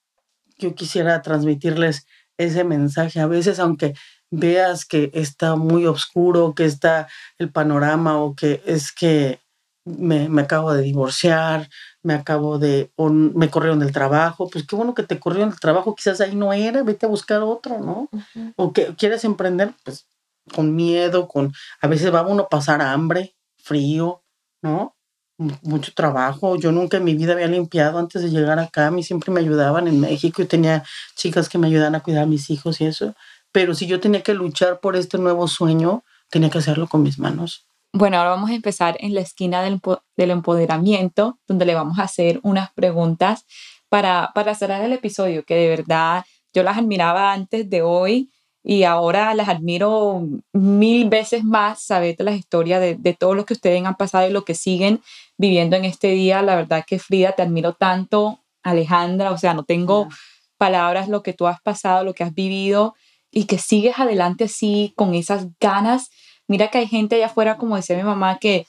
yo 0.59 0.75
quisiera 0.75 1.23
transmitirles 1.23 2.07
ese 2.39 2.65
mensaje. 2.65 3.21
A 3.21 3.27
veces, 3.27 3.59
aunque 3.59 3.95
veas 4.31 4.85
que 4.85 5.11
está 5.15 5.57
muy 5.57 5.87
oscuro, 5.87 6.55
que 6.55 6.65
está 6.65 7.09
el 7.39 7.51
panorama 7.51 8.19
o 8.19 8.35
que 8.35 8.63
es 8.65 8.93
que 8.93 9.41
me, 9.85 10.29
me 10.29 10.43
acabo 10.43 10.73
de 10.73 10.83
divorciar, 10.83 11.69
me 12.03 12.15
acabo 12.15 12.59
de, 12.59 12.91
o 12.97 13.11
me 13.11 13.51
corrieron 13.51 13.81
del 13.81 13.93
trabajo, 13.93 14.49
pues 14.49 14.67
qué 14.67 14.77
bueno 14.77 14.95
que 14.95 15.03
te 15.03 15.19
corrieron 15.19 15.51
del 15.51 15.61
trabajo, 15.61 15.95
quizás 15.95 16.21
ahí 16.21 16.35
no 16.35 16.53
era, 16.53 16.83
vete 16.83 17.07
a 17.07 17.11
buscar 17.11 17.43
otro, 17.43 17.81
¿no? 17.81 18.09
O 18.57 18.73
que 18.73 18.95
quieres 18.97 19.25
emprender, 19.25 19.75
pues 19.85 20.07
con 20.55 20.75
miedo, 20.75 21.29
con 21.29 21.53
a 21.81 21.87
veces 21.89 22.15
va 22.15 22.27
uno 22.27 22.45
a 22.45 22.49
pasar 22.49 22.81
hambre, 22.83 23.35
frío, 23.59 24.23
¿no? 24.63 24.97
Mu- 25.39 25.55
Mucho 25.63 25.93
trabajo. 25.95 26.57
Yo 26.57 26.71
nunca 26.73 26.97
en 26.99 27.05
mi 27.05 27.15
vida 27.15 27.33
había 27.33 27.47
limpiado 27.49 27.99
antes 27.99 28.23
de 28.23 28.31
llegar 28.31 28.59
acá. 28.59 28.87
A 28.87 28.91
mí 28.91 29.03
siempre 29.03 29.33
me 29.33 29.41
ayudaban 29.41 29.89
en 29.89 30.01
México 30.01 30.43
y 30.43 30.47
tenía 30.47 30.85
chicas 31.17 31.49
que 31.49 31.59
me 31.59 31.67
ayudaban 31.67 31.95
a 31.95 32.01
cuidar 32.03 32.25
a 32.25 32.27
mis 32.27 32.51
hijos 32.51 32.81
y 32.81 32.87
eso. 32.87 33.15
Pero 33.53 33.75
si 33.75 33.87
yo 33.87 34.01
tenía 34.01 34.23
que 34.23 34.35
luchar 34.35 34.81
por 34.81 34.97
este 34.97 35.19
nuevo 35.19 35.49
sueño, 35.49 36.05
tenía 36.31 36.51
que 36.51 36.59
hacerlo 36.59 36.87
con 36.89 37.03
mis 37.03 37.19
manos. 37.19 37.67
Bueno, 37.93 38.17
ahora 38.19 38.31
vamos 38.31 38.51
a 38.51 38.55
empezar 38.55 38.97
en 39.01 39.15
la 39.15 39.21
esquina 39.21 39.63
del 39.63 40.31
empoderamiento, 40.31 41.39
donde 41.47 41.65
le 41.65 41.75
vamos 41.75 41.99
a 41.99 42.03
hacer 42.03 42.41
unas 42.43 42.73
preguntas 42.73 43.45
para, 43.89 44.33
para 44.35 44.55
cerrar 44.55 44.83
el 44.83 44.93
episodio, 44.93 45.45
que 45.45 45.55
de 45.55 45.69
verdad 45.69 46.25
yo 46.53 46.63
las 46.65 46.77
admiraba 46.79 47.33
antes 47.33 47.69
de 47.71 47.83
hoy 47.83 48.31
y 48.67 48.85
ahora 48.85 49.35
las 49.35 49.51
admiro 49.51 50.27
mil 50.55 51.11
veces 51.11 51.45
más, 51.45 51.83
saber 51.83 52.17
las 52.21 52.35
historias 52.35 52.81
de, 52.81 52.95
de 52.95 53.13
todo 53.13 53.35
lo 53.35 53.45
que 53.45 53.53
ustedes 53.53 53.85
han 53.85 53.95
pasado 53.95 54.27
y 54.27 54.33
lo 54.33 54.47
que 54.47 54.55
siguen 54.55 55.03
viviendo 55.37 55.77
en 55.77 55.85
este 55.85 56.09
día. 56.09 56.41
La 56.41 56.57
verdad 56.57 56.85
que 56.87 56.99
Frida, 56.99 57.33
te 57.33 57.43
admiro 57.43 57.75
tanto, 57.75 58.41
Alejandra, 58.63 59.33
o 59.33 59.39
sea, 59.39 59.53
no 59.53 59.65
tengo 59.65 60.09
palabras 60.57 61.11
lo 61.11 61.23
que 61.23 61.35
tú 61.35 61.47
has 61.47 61.61
pasado, 61.61 62.05
lo 62.05 62.15
que 62.15 62.25
has 62.25 62.33
vivido 62.33 62.95
y 63.31 63.45
que 63.45 63.59
sigues 63.59 63.99
adelante 63.99 64.45
así 64.45 64.95
con 64.97 65.15
esas 65.15 65.49
ganas. 65.61 66.09
Mira 66.49 66.69
que 66.69 66.79
hay 66.79 66.87
gente 66.87 67.17
allá 67.17 67.27
afuera, 67.27 67.59
como 67.59 67.77
decía 67.77 67.97
mi 67.97 68.03
mamá, 68.03 68.39
que 68.39 68.67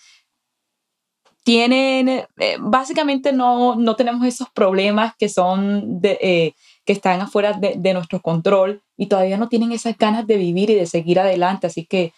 tienen, 1.46 2.10
eh, 2.10 2.58
básicamente 2.60 3.32
no, 3.32 3.76
no 3.76 3.96
tenemos 3.96 4.26
esos 4.26 4.50
problemas 4.50 5.14
que 5.18 5.30
son 5.30 6.02
de, 6.02 6.18
eh, 6.22 6.54
que 6.84 6.92
están 6.92 7.22
afuera 7.22 7.54
de, 7.54 7.76
de 7.78 7.94
nuestro 7.94 8.20
control 8.22 8.82
y 8.98 9.08
todavía 9.08 9.38
no 9.38 9.50
tienen 9.50 9.72
esas 9.72 9.98
ganas 9.98 10.26
de 10.28 10.38
vivir 10.38 10.70
y 10.70 10.76
de 10.76 10.86
seguir 10.86 11.20
adelante. 11.20 11.68
Así 11.68 11.86
que 11.86 12.14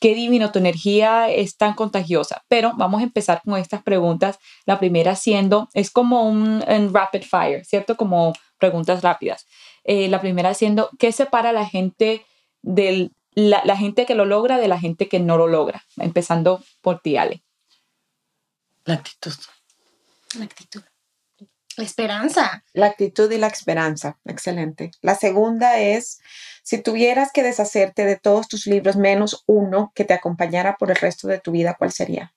qué 0.00 0.14
divino, 0.14 0.50
tu 0.50 0.58
energía 0.58 1.30
es 1.30 1.56
tan 1.56 1.74
contagiosa. 1.74 2.44
Pero 2.48 2.72
vamos 2.76 3.00
a 3.00 3.04
empezar 3.04 3.42
con 3.44 3.58
estas 3.58 3.82
preguntas. 3.82 4.38
La 4.66 4.78
primera 4.78 5.14
siendo, 5.14 5.68
es 5.74 5.90
como 5.90 6.28
un, 6.28 6.64
un 6.66 6.94
rapid 6.94 7.22
fire, 7.22 7.64
¿cierto? 7.64 7.96
Como 7.96 8.32
preguntas 8.58 9.02
rápidas. 9.02 9.46
Eh, 9.84 10.08
la 10.08 10.20
primera 10.20 10.54
siendo, 10.54 10.90
¿qué 10.98 11.12
separa 11.12 11.50
a 11.50 11.52
la 11.52 11.66
gente 11.66 12.24
del, 12.62 13.12
la, 13.34 13.62
la 13.64 13.76
gente 13.76 14.06
que 14.06 14.14
lo 14.14 14.24
logra 14.24 14.58
de 14.58 14.68
la 14.68 14.80
gente 14.80 15.08
que 15.08 15.20
no 15.20 15.36
lo 15.36 15.46
logra? 15.46 15.84
Empezando 15.96 16.62
por 16.80 17.00
ti, 17.00 17.16
Ale. 17.16 17.42
La 18.84 18.94
actitud. 18.94 19.34
La 20.38 20.44
actitud. 20.44 20.82
La 21.80 21.86
esperanza. 21.86 22.64
La 22.74 22.86
actitud 22.86 23.30
y 23.32 23.38
la 23.38 23.46
esperanza. 23.46 24.18
Excelente. 24.26 24.90
La 25.00 25.14
segunda 25.14 25.78
es, 25.78 26.20
si 26.62 26.82
tuvieras 26.82 27.30
que 27.32 27.42
deshacerte 27.42 28.04
de 28.04 28.16
todos 28.16 28.48
tus 28.48 28.66
libros 28.66 28.96
menos 28.96 29.44
uno 29.46 29.90
que 29.94 30.04
te 30.04 30.12
acompañara 30.12 30.76
por 30.76 30.90
el 30.90 30.96
resto 30.96 31.26
de 31.26 31.40
tu 31.40 31.52
vida, 31.52 31.74
¿cuál 31.78 31.90
sería? 31.90 32.34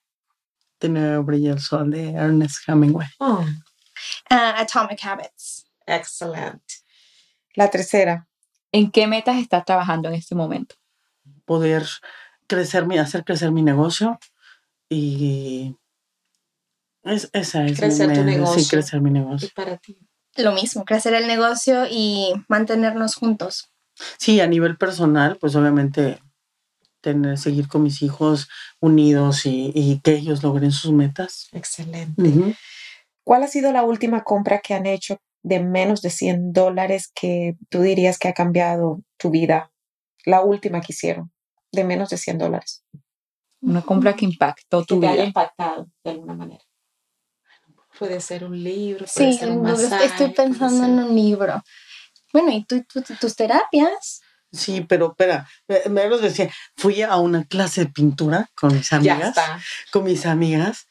Tener 0.78 1.20
brilla 1.20 1.52
el 1.52 1.60
sol 1.60 1.90
de 1.90 2.12
Ernest 2.12 2.66
Hemingway. 2.66 3.08
Oh, 3.18 3.44
Ah, 4.30 4.54
Atomic 4.58 5.04
Habits. 5.04 5.66
excelente. 5.86 6.74
La 7.54 7.68
tercera. 7.70 8.26
¿En 8.72 8.90
qué 8.90 9.06
metas 9.06 9.36
estás 9.36 9.64
trabajando 9.64 10.08
en 10.08 10.14
este 10.14 10.34
momento? 10.34 10.74
Poder 11.44 11.86
crecer 12.46 12.86
mi, 12.86 12.98
hacer 12.98 13.24
crecer 13.24 13.52
mi 13.52 13.62
negocio 13.62 14.18
y 14.88 15.76
es, 17.04 17.30
esa 17.32 17.64
es 17.66 17.78
Crecer 17.78 18.08
tu 18.12 18.20
Sí, 18.20 18.24
negocio. 18.26 18.64
crecer 18.70 19.00
mi 19.00 19.10
negocio. 19.10 19.48
para 19.54 19.76
ti? 19.76 19.98
Lo 20.36 20.52
mismo, 20.52 20.84
crecer 20.84 21.14
el 21.14 21.26
negocio 21.26 21.84
y 21.90 22.32
mantenernos 22.48 23.14
juntos. 23.14 23.70
Sí, 24.18 24.40
a 24.40 24.46
nivel 24.48 24.76
personal, 24.76 25.36
pues 25.40 25.54
obviamente 25.54 26.18
tener, 27.00 27.38
seguir 27.38 27.68
con 27.68 27.82
mis 27.84 28.02
hijos 28.02 28.48
unidos 28.80 29.46
y, 29.46 29.70
y 29.74 30.00
que 30.00 30.14
ellos 30.16 30.42
logren 30.42 30.72
sus 30.72 30.90
metas. 30.90 31.48
Excelente. 31.52 32.56
¿Cuál 33.22 33.42
ha 33.44 33.46
sido 33.48 33.72
la 33.72 33.84
última 33.84 34.24
compra 34.24 34.58
que 34.60 34.74
han 34.74 34.86
hecho 34.86 35.18
de 35.42 35.60
menos 35.60 36.02
de 36.02 36.10
100 36.10 36.52
dólares 36.52 37.10
que 37.14 37.56
tú 37.68 37.82
dirías 37.82 38.18
que 38.18 38.28
ha 38.28 38.32
cambiado 38.34 39.00
tu 39.18 39.30
vida? 39.30 39.70
La 40.24 40.40
última 40.40 40.80
que 40.80 40.92
hicieron, 40.94 41.30
de 41.70 41.84
menos 41.84 42.08
de 42.08 42.16
100 42.16 42.38
dólares. 42.38 42.82
Una 43.60 43.82
compra 43.82 44.14
que 44.14 44.24
impactó 44.24 44.84
tu 44.84 44.96
que 44.96 45.00
te 45.02 45.06
haya 45.06 45.16
vida. 45.16 45.24
impactado 45.26 45.88
de 46.02 46.10
alguna 46.10 46.34
manera. 46.34 46.64
Puede 47.98 48.20
ser 48.20 48.44
un 48.44 48.62
libro, 48.62 49.06
puede 49.14 49.32
Sí, 49.32 49.38
ser 49.38 49.50
un 49.50 49.62
no, 49.62 49.70
masaje. 49.72 50.06
estoy 50.06 50.30
pensando 50.30 50.84
en 50.84 50.98
un 50.98 51.14
libro. 51.14 51.62
Bueno, 52.32 52.50
¿y 52.50 52.64
tú, 52.64 52.82
tú- 52.92 53.02
tus 53.20 53.36
terapias? 53.36 54.20
Sí, 54.52 54.80
pero 54.88 55.08
espera, 55.10 55.48
me, 55.68 55.80
me 55.90 56.08
los 56.08 56.20
decía, 56.22 56.50
fui 56.76 57.02
a 57.02 57.16
una 57.16 57.44
clase 57.44 57.82
de 57.84 57.90
pintura 57.92 58.50
con 58.54 58.72
mis 58.74 58.90
Ya 58.90 58.96
amigas, 58.96 59.28
está. 59.30 59.60
con 59.92 60.04
mis 60.04 60.26
amigas, 60.26 60.86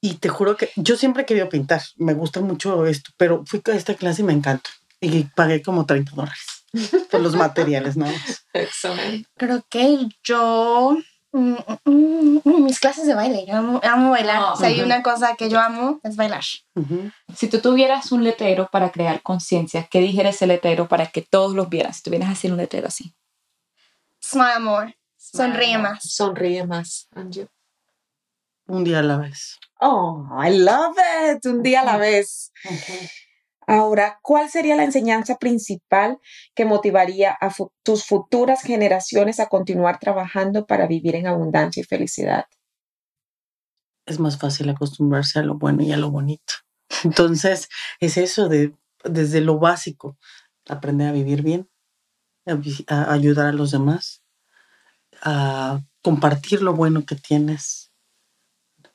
y 0.00 0.14
te 0.14 0.28
juro 0.28 0.56
que 0.56 0.70
yo 0.76 0.96
siempre 0.96 1.22
he 1.22 1.26
querido 1.26 1.48
pintar, 1.48 1.82
me 1.96 2.14
gusta 2.14 2.40
mucho 2.40 2.86
esto, 2.86 3.10
pero 3.16 3.44
fui 3.46 3.60
a 3.66 3.70
esta 3.72 3.94
clase 3.94 4.22
y 4.22 4.24
me 4.24 4.32
encantó. 4.32 4.70
Y 5.00 5.24
pagué 5.24 5.62
como 5.62 5.86
30 5.86 6.12
dólares 6.12 6.64
por 7.10 7.20
los 7.20 7.34
materiales, 7.36 7.96
¿no? 7.96 8.06
Excelente. 8.52 9.28
Creo 9.36 9.64
que 9.68 10.06
yo 10.24 10.96
Mm, 11.32 11.56
mm, 11.84 12.40
mm, 12.42 12.64
mis 12.64 12.80
clases 12.80 13.06
de 13.06 13.14
baile, 13.14 13.44
yo 13.46 13.54
amo, 13.54 13.80
amo 13.82 14.10
bailar. 14.10 14.36
Ah, 14.36 14.52
o 14.52 14.56
sea, 14.56 14.68
hay 14.68 14.76
ujú. 14.76 14.86
una 14.86 15.02
cosa 15.02 15.36
que 15.36 15.50
yo 15.50 15.60
amo 15.60 16.00
es 16.02 16.16
bailar. 16.16 16.44
Ujú. 16.74 17.10
Si 17.36 17.48
tú 17.48 17.60
tuvieras 17.60 18.12
un 18.12 18.24
letrero 18.24 18.68
para 18.72 18.90
crear 18.90 19.22
conciencia, 19.22 19.86
¿qué 19.90 20.00
dijera 20.00 20.30
ese 20.30 20.46
letrero 20.46 20.88
para 20.88 21.06
que 21.06 21.20
todos 21.22 21.54
los 21.54 21.68
vieran? 21.68 21.92
Si 21.92 22.02
tuvieras 22.02 22.30
así 22.30 22.48
un 22.48 22.56
letrero 22.56 22.88
así. 22.88 23.14
Smile 24.22 24.60
more. 24.60 24.98
Sonríe 25.16 25.76
más. 25.78 26.02
Sonríe 26.02 26.66
más, 26.66 27.08
Angie. 27.14 27.48
Un 28.66 28.84
día 28.84 29.00
a 29.00 29.02
la 29.02 29.18
vez. 29.18 29.58
Oh, 29.80 30.26
I 30.42 30.50
love 30.58 30.96
it. 31.32 31.44
Un 31.46 31.62
día 31.62 31.82
a 31.82 31.84
la 31.84 31.96
vez. 31.96 32.52
Ahora, 33.68 34.18
¿cuál 34.22 34.48
sería 34.48 34.76
la 34.76 34.84
enseñanza 34.84 35.36
principal 35.36 36.18
que 36.54 36.64
motivaría 36.64 37.36
a 37.38 37.54
tus 37.82 38.06
futuras 38.06 38.62
generaciones 38.62 39.40
a 39.40 39.48
continuar 39.48 39.98
trabajando 39.98 40.64
para 40.64 40.86
vivir 40.86 41.16
en 41.16 41.26
abundancia 41.26 41.82
y 41.82 41.84
felicidad? 41.84 42.46
Es 44.06 44.18
más 44.18 44.38
fácil 44.38 44.70
acostumbrarse 44.70 45.38
a 45.38 45.42
lo 45.42 45.58
bueno 45.58 45.82
y 45.82 45.92
a 45.92 45.98
lo 45.98 46.10
bonito. 46.10 46.54
Entonces, 47.04 47.68
es 48.00 48.16
eso 48.16 48.48
de 48.48 48.74
desde 49.04 49.42
lo 49.42 49.58
básico, 49.58 50.16
aprender 50.66 51.08
a 51.08 51.12
vivir 51.12 51.42
bien, 51.42 51.68
a 52.86 53.12
ayudar 53.12 53.48
a 53.48 53.52
los 53.52 53.70
demás, 53.70 54.22
a 55.20 55.82
compartir 56.00 56.62
lo 56.62 56.72
bueno 56.72 57.04
que 57.04 57.16
tienes. 57.16 57.87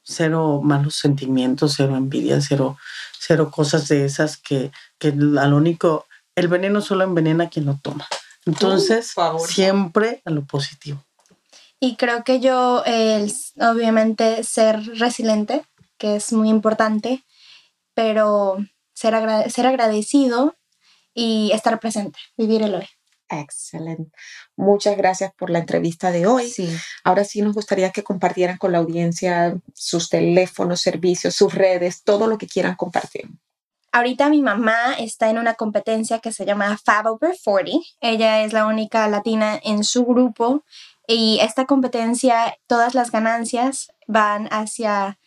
Cero 0.03 0.59
malos 0.63 0.95
sentimientos, 0.95 1.75
cero 1.77 1.95
envidia, 1.95 2.39
cero, 2.41 2.77
cero 3.19 3.49
cosas 3.51 3.87
de 3.87 4.05
esas 4.05 4.37
que, 4.37 4.71
que 4.99 5.07
al 5.09 5.53
único, 5.53 6.05
el 6.35 6.47
veneno 6.47 6.81
solo 6.81 7.03
envenena 7.03 7.45
a 7.45 7.49
quien 7.49 7.65
lo 7.65 7.79
toma. 7.81 8.05
Entonces, 8.45 9.13
siempre 9.47 10.21
a 10.25 10.29
lo 10.29 10.43
positivo. 10.45 11.03
Y 11.79 11.95
creo 11.95 12.23
que 12.23 12.39
yo, 12.39 12.83
el, 12.85 13.33
obviamente, 13.59 14.43
ser 14.43 14.83
resiliente, 14.99 15.65
que 15.97 16.17
es 16.17 16.33
muy 16.33 16.49
importante, 16.49 17.23
pero 17.93 18.57
ser, 18.93 19.15
agra- 19.15 19.49
ser 19.49 19.67
agradecido 19.67 20.55
y 21.13 21.51
estar 21.53 21.79
presente, 21.79 22.19
vivir 22.37 22.61
el 22.63 22.75
hoy. 22.75 22.87
Excelente. 23.29 24.11
Muchas 24.55 24.97
gracias 24.97 25.33
por 25.33 25.49
la 25.49 25.59
entrevista 25.59 26.11
de 26.11 26.27
hoy. 26.27 26.49
Sí. 26.49 26.69
Ahora 27.03 27.23
sí 27.23 27.41
nos 27.41 27.53
gustaría 27.53 27.91
que 27.91 28.03
compartieran 28.03 28.57
con 28.57 28.71
la 28.71 28.77
audiencia 28.77 29.55
sus 29.73 30.09
teléfonos, 30.09 30.81
servicios, 30.81 31.35
sus 31.35 31.53
redes, 31.53 32.03
todo 32.03 32.27
lo 32.27 32.37
que 32.37 32.47
quieran 32.47 32.75
compartir. 32.75 33.29
Ahorita 33.91 34.29
mi 34.29 34.41
mamá 34.41 34.95
está 34.97 35.29
en 35.29 35.37
una 35.37 35.53
competencia 35.53 36.19
que 36.19 36.31
se 36.31 36.45
llama 36.45 36.79
Fab 36.83 37.05
Over 37.07 37.35
40. 37.43 37.79
Ella 38.01 38.43
es 38.43 38.51
la 38.51 38.65
única 38.65 39.07
latina 39.07 39.59
en 39.63 39.83
su 39.83 40.03
grupo 40.03 40.63
y 41.07 41.39
esta 41.41 41.65
competencia, 41.65 42.57
todas 42.67 42.95
las 42.95 43.11
ganancias 43.11 43.91
van 44.07 44.47
hacia 44.51 45.19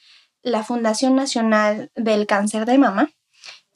la 0.42 0.64
Fundación 0.64 1.14
Nacional 1.14 1.90
del 1.94 2.26
Cáncer 2.26 2.66
de 2.66 2.78
Mama. 2.78 3.10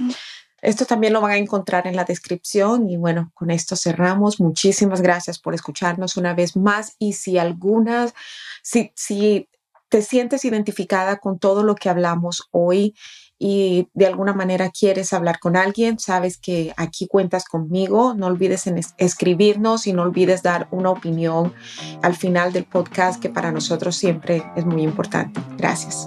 Esto 0.62 0.84
también 0.84 1.12
lo 1.12 1.20
van 1.20 1.32
a 1.32 1.36
encontrar 1.36 1.86
en 1.86 1.96
la 1.96 2.04
descripción 2.04 2.88
y 2.88 2.96
bueno, 2.96 3.30
con 3.34 3.50
esto 3.50 3.76
cerramos. 3.76 4.40
Muchísimas 4.40 5.00
gracias 5.00 5.38
por 5.38 5.54
escucharnos 5.54 6.16
una 6.16 6.34
vez 6.34 6.56
más 6.56 6.96
y 6.98 7.14
si 7.14 7.38
algunas, 7.38 8.14
si, 8.62 8.92
si 8.94 9.48
te 9.90 10.02
sientes 10.02 10.44
identificada 10.44 11.18
con 11.18 11.38
todo 11.38 11.62
lo 11.62 11.74
que 11.74 11.90
hablamos 11.90 12.48
hoy 12.52 12.94
y 13.38 13.88
de 13.94 14.06
alguna 14.06 14.34
manera 14.34 14.70
quieres 14.70 15.12
hablar 15.12 15.40
con 15.40 15.56
alguien, 15.56 15.98
sabes 15.98 16.38
que 16.38 16.72
aquí 16.76 17.08
cuentas 17.08 17.46
conmigo. 17.46 18.14
No 18.14 18.26
olvides 18.26 18.70
escribirnos 18.98 19.86
y 19.86 19.92
no 19.92 20.02
olvides 20.02 20.42
dar 20.42 20.68
una 20.70 20.90
opinión 20.90 21.52
al 22.02 22.14
final 22.14 22.52
del 22.52 22.64
podcast 22.64 23.20
que 23.20 23.30
para 23.30 23.50
nosotros 23.50 23.96
siempre 23.96 24.44
es 24.56 24.64
muy 24.64 24.82
importante. 24.82 25.40
Gracias. 25.56 26.06